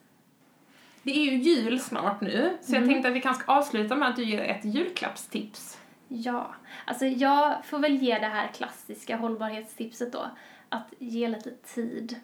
Det 1.02 1.10
är 1.10 1.30
ju 1.30 1.36
jul 1.36 1.80
snart 1.80 2.20
nu, 2.20 2.56
så 2.60 2.74
jag 2.74 2.86
tänkte 2.86 3.08
att 3.08 3.14
vi 3.14 3.20
kanske 3.20 3.42
ska 3.42 3.52
avsluta 3.52 3.96
med 3.96 4.08
att 4.08 4.16
du 4.16 4.24
ger 4.24 4.42
ett 4.42 4.64
julklappstips. 4.64 5.78
Ja, 6.08 6.54
alltså 6.84 7.06
jag 7.06 7.64
får 7.64 7.78
väl 7.78 7.96
ge 7.96 8.18
det 8.18 8.26
här 8.26 8.48
klassiska 8.48 9.16
hållbarhetstipset 9.16 10.12
då. 10.12 10.30
Att 10.68 10.92
ge 10.98 11.28
lite 11.28 11.50
tid. 11.50 12.16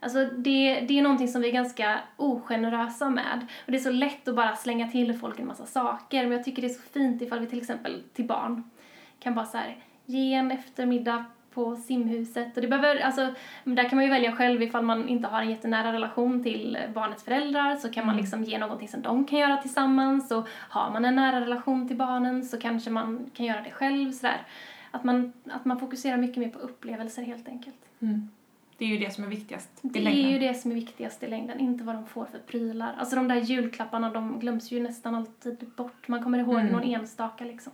Alltså 0.00 0.24
det, 0.24 0.80
det 0.80 0.98
är 0.98 1.02
någonting 1.02 1.28
som 1.28 1.42
vi 1.42 1.48
är 1.48 1.52
ganska 1.52 2.00
ogenerösa 2.16 3.10
med. 3.10 3.46
Och 3.66 3.72
det 3.72 3.78
är 3.78 3.82
så 3.82 3.90
lätt 3.90 4.28
att 4.28 4.36
bara 4.36 4.56
slänga 4.56 4.88
till 4.88 5.18
folk 5.18 5.38
en 5.38 5.46
massa 5.46 5.66
saker. 5.66 6.22
Men 6.22 6.32
jag 6.32 6.44
tycker 6.44 6.62
det 6.62 6.68
är 6.68 6.74
så 6.74 6.82
fint 6.82 7.22
ifall 7.22 7.40
vi 7.40 7.46
till 7.46 7.60
exempel 7.60 8.02
till 8.14 8.26
barn 8.26 8.70
kan 9.20 9.34
bara 9.34 9.46
så 9.46 9.56
här 9.56 9.76
ge 10.06 10.34
en 10.34 10.50
eftermiddag 10.50 11.24
på 11.54 11.76
simhuset. 11.76 12.56
Och 12.56 12.62
det 12.62 12.68
behöver, 12.68 12.96
alltså, 13.00 13.34
där 13.64 13.88
kan 13.88 13.96
man 13.96 14.04
ju 14.04 14.10
välja 14.10 14.32
själv 14.32 14.62
ifall 14.62 14.84
man 14.84 15.08
inte 15.08 15.28
har 15.28 15.42
en 15.42 15.50
jättenära 15.50 15.92
relation 15.92 16.42
till 16.42 16.78
barnets 16.94 17.24
föräldrar 17.24 17.76
så 17.76 17.90
kan 17.90 18.06
man 18.06 18.16
liksom 18.16 18.44
ge 18.44 18.58
någonting 18.58 18.88
som 18.88 19.02
de 19.02 19.24
kan 19.24 19.38
göra 19.38 19.56
tillsammans. 19.56 20.30
Och 20.30 20.48
har 20.68 20.90
man 20.90 21.04
en 21.04 21.14
nära 21.16 21.40
relation 21.40 21.88
till 21.88 21.96
barnen 21.96 22.44
så 22.44 22.58
kanske 22.58 22.90
man 22.90 23.30
kan 23.34 23.46
göra 23.46 23.60
det 23.62 23.70
själv. 23.70 24.12
Sådär. 24.12 24.42
Att, 24.90 25.04
man, 25.04 25.32
att 25.50 25.64
man 25.64 25.78
fokuserar 25.80 26.16
mycket 26.16 26.36
mer 26.36 26.48
på 26.48 26.58
upplevelser 26.58 27.22
helt 27.22 27.48
enkelt. 27.48 27.76
Det 28.78 28.84
är 28.84 28.88
ju 28.88 28.98
det 28.98 29.10
som 29.14 29.24
är 29.24 29.28
viktigast 29.28 29.70
i 29.82 29.88
Det 29.88 29.98
är 29.98 30.02
längden. 30.02 30.30
ju 30.32 30.38
det 30.38 30.54
som 30.54 30.70
är 30.70 30.74
viktigast 30.74 31.22
i 31.22 31.26
längden, 31.28 31.60
inte 31.60 31.84
vad 31.84 31.94
de 31.94 32.06
får 32.06 32.24
för 32.24 32.38
prylar. 32.38 32.94
Alltså 32.98 33.16
de 33.16 33.28
där 33.28 33.36
julklapparna, 33.36 34.10
de 34.10 34.38
glöms 34.40 34.70
ju 34.72 34.80
nästan 34.82 35.14
alltid 35.14 35.70
bort. 35.76 36.08
Man 36.08 36.22
kommer 36.22 36.38
ihåg 36.38 36.54
Mm. 36.60 36.72
någon 36.72 36.82
enstaka 36.82 37.44
liksom. 37.44 37.72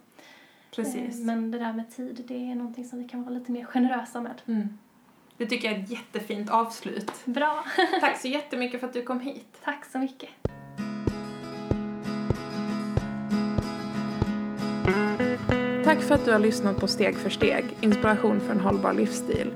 Precis. 0.70 1.20
Men 1.20 1.50
det 1.50 1.58
där 1.58 1.72
med 1.72 1.90
tid, 1.90 2.24
det 2.28 2.50
är 2.50 2.54
någonting 2.54 2.84
som 2.84 2.98
vi 2.98 3.08
kan 3.08 3.22
vara 3.22 3.34
lite 3.34 3.52
mer 3.52 3.64
generösa 3.64 4.20
med. 4.20 4.42
Mm. 4.46 4.68
Det 5.36 5.46
tycker 5.46 5.68
jag 5.68 5.78
är 5.78 5.82
ett 5.82 5.90
jättefint 5.90 6.50
avslut. 6.50 7.12
Bra, 7.24 7.64
Tack 8.00 8.20
så 8.20 8.28
jättemycket 8.28 8.80
för 8.80 8.86
att 8.86 8.92
du 8.92 9.02
kom 9.02 9.20
hit. 9.20 9.60
tack 9.64 9.84
så 9.84 9.98
mycket. 9.98 10.28
Tack 15.84 16.02
för 16.02 16.14
att 16.14 16.24
du 16.24 16.32
har 16.32 16.38
lyssnat 16.38 16.80
på 16.80 16.86
Steg 16.86 17.16
för 17.16 17.30
steg, 17.30 17.64
inspiration 17.80 18.40
för 18.40 18.52
en 18.52 18.60
hållbar 18.60 18.92
livsstil. 18.92 19.52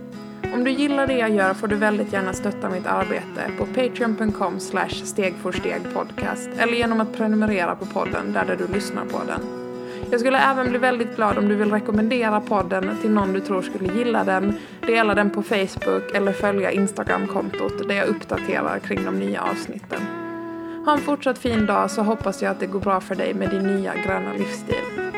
Om 0.55 0.65
du 0.65 0.71
gillar 0.71 1.07
det 1.07 1.19
jag 1.19 1.31
gör 1.31 1.55
får 1.55 1.69
du 1.69 1.77
väldigt 1.77 2.13
gärna 2.13 2.33
stötta 2.33 2.71
mitt 2.71 2.87
arbete 2.87 3.51
på 3.59 3.67
patreon.com 3.67 4.61
slash 4.61 4.89
stegforstegpodcast 4.89 6.49
eller 6.59 6.73
genom 6.73 7.01
att 7.01 7.17
prenumerera 7.17 7.77
på 7.77 7.87
podden 7.87 8.33
där 8.33 8.57
du 8.57 8.75
lyssnar 8.75 9.05
på 9.05 9.19
den. 9.27 9.60
Jag 10.11 10.21
skulle 10.21 10.39
även 10.39 10.69
bli 10.69 10.79
väldigt 10.79 11.17
glad 11.17 11.39
om 11.39 11.49
du 11.49 11.55
vill 11.55 11.73
rekommendera 11.73 12.41
podden 12.41 12.97
till 13.01 13.11
någon 13.11 13.33
du 13.33 13.41
tror 13.41 13.63
skulle 13.63 13.95
gilla 13.95 14.25
den, 14.25 14.55
dela 14.87 15.15
den 15.15 15.31
på 15.31 15.43
Facebook 15.43 16.15
eller 16.15 16.33
följa 16.33 16.71
Instagram-kontot 16.71 17.89
där 17.89 17.95
jag 17.95 18.09
uppdaterar 18.09 18.79
kring 18.79 19.05
de 19.05 19.19
nya 19.19 19.43
avsnitten. 19.43 20.01
Ha 20.85 20.93
en 20.93 20.99
fortsatt 20.99 21.39
fin 21.39 21.67
dag 21.67 21.91
så 21.91 22.03
hoppas 22.03 22.43
jag 22.43 22.51
att 22.51 22.61
det 22.61 22.67
går 22.67 22.81
bra 22.81 23.01
för 23.01 23.15
dig 23.15 23.35
med 23.35 23.51
din 23.51 23.63
nya 23.63 23.95
gröna 23.95 24.33
livsstil. 24.33 25.10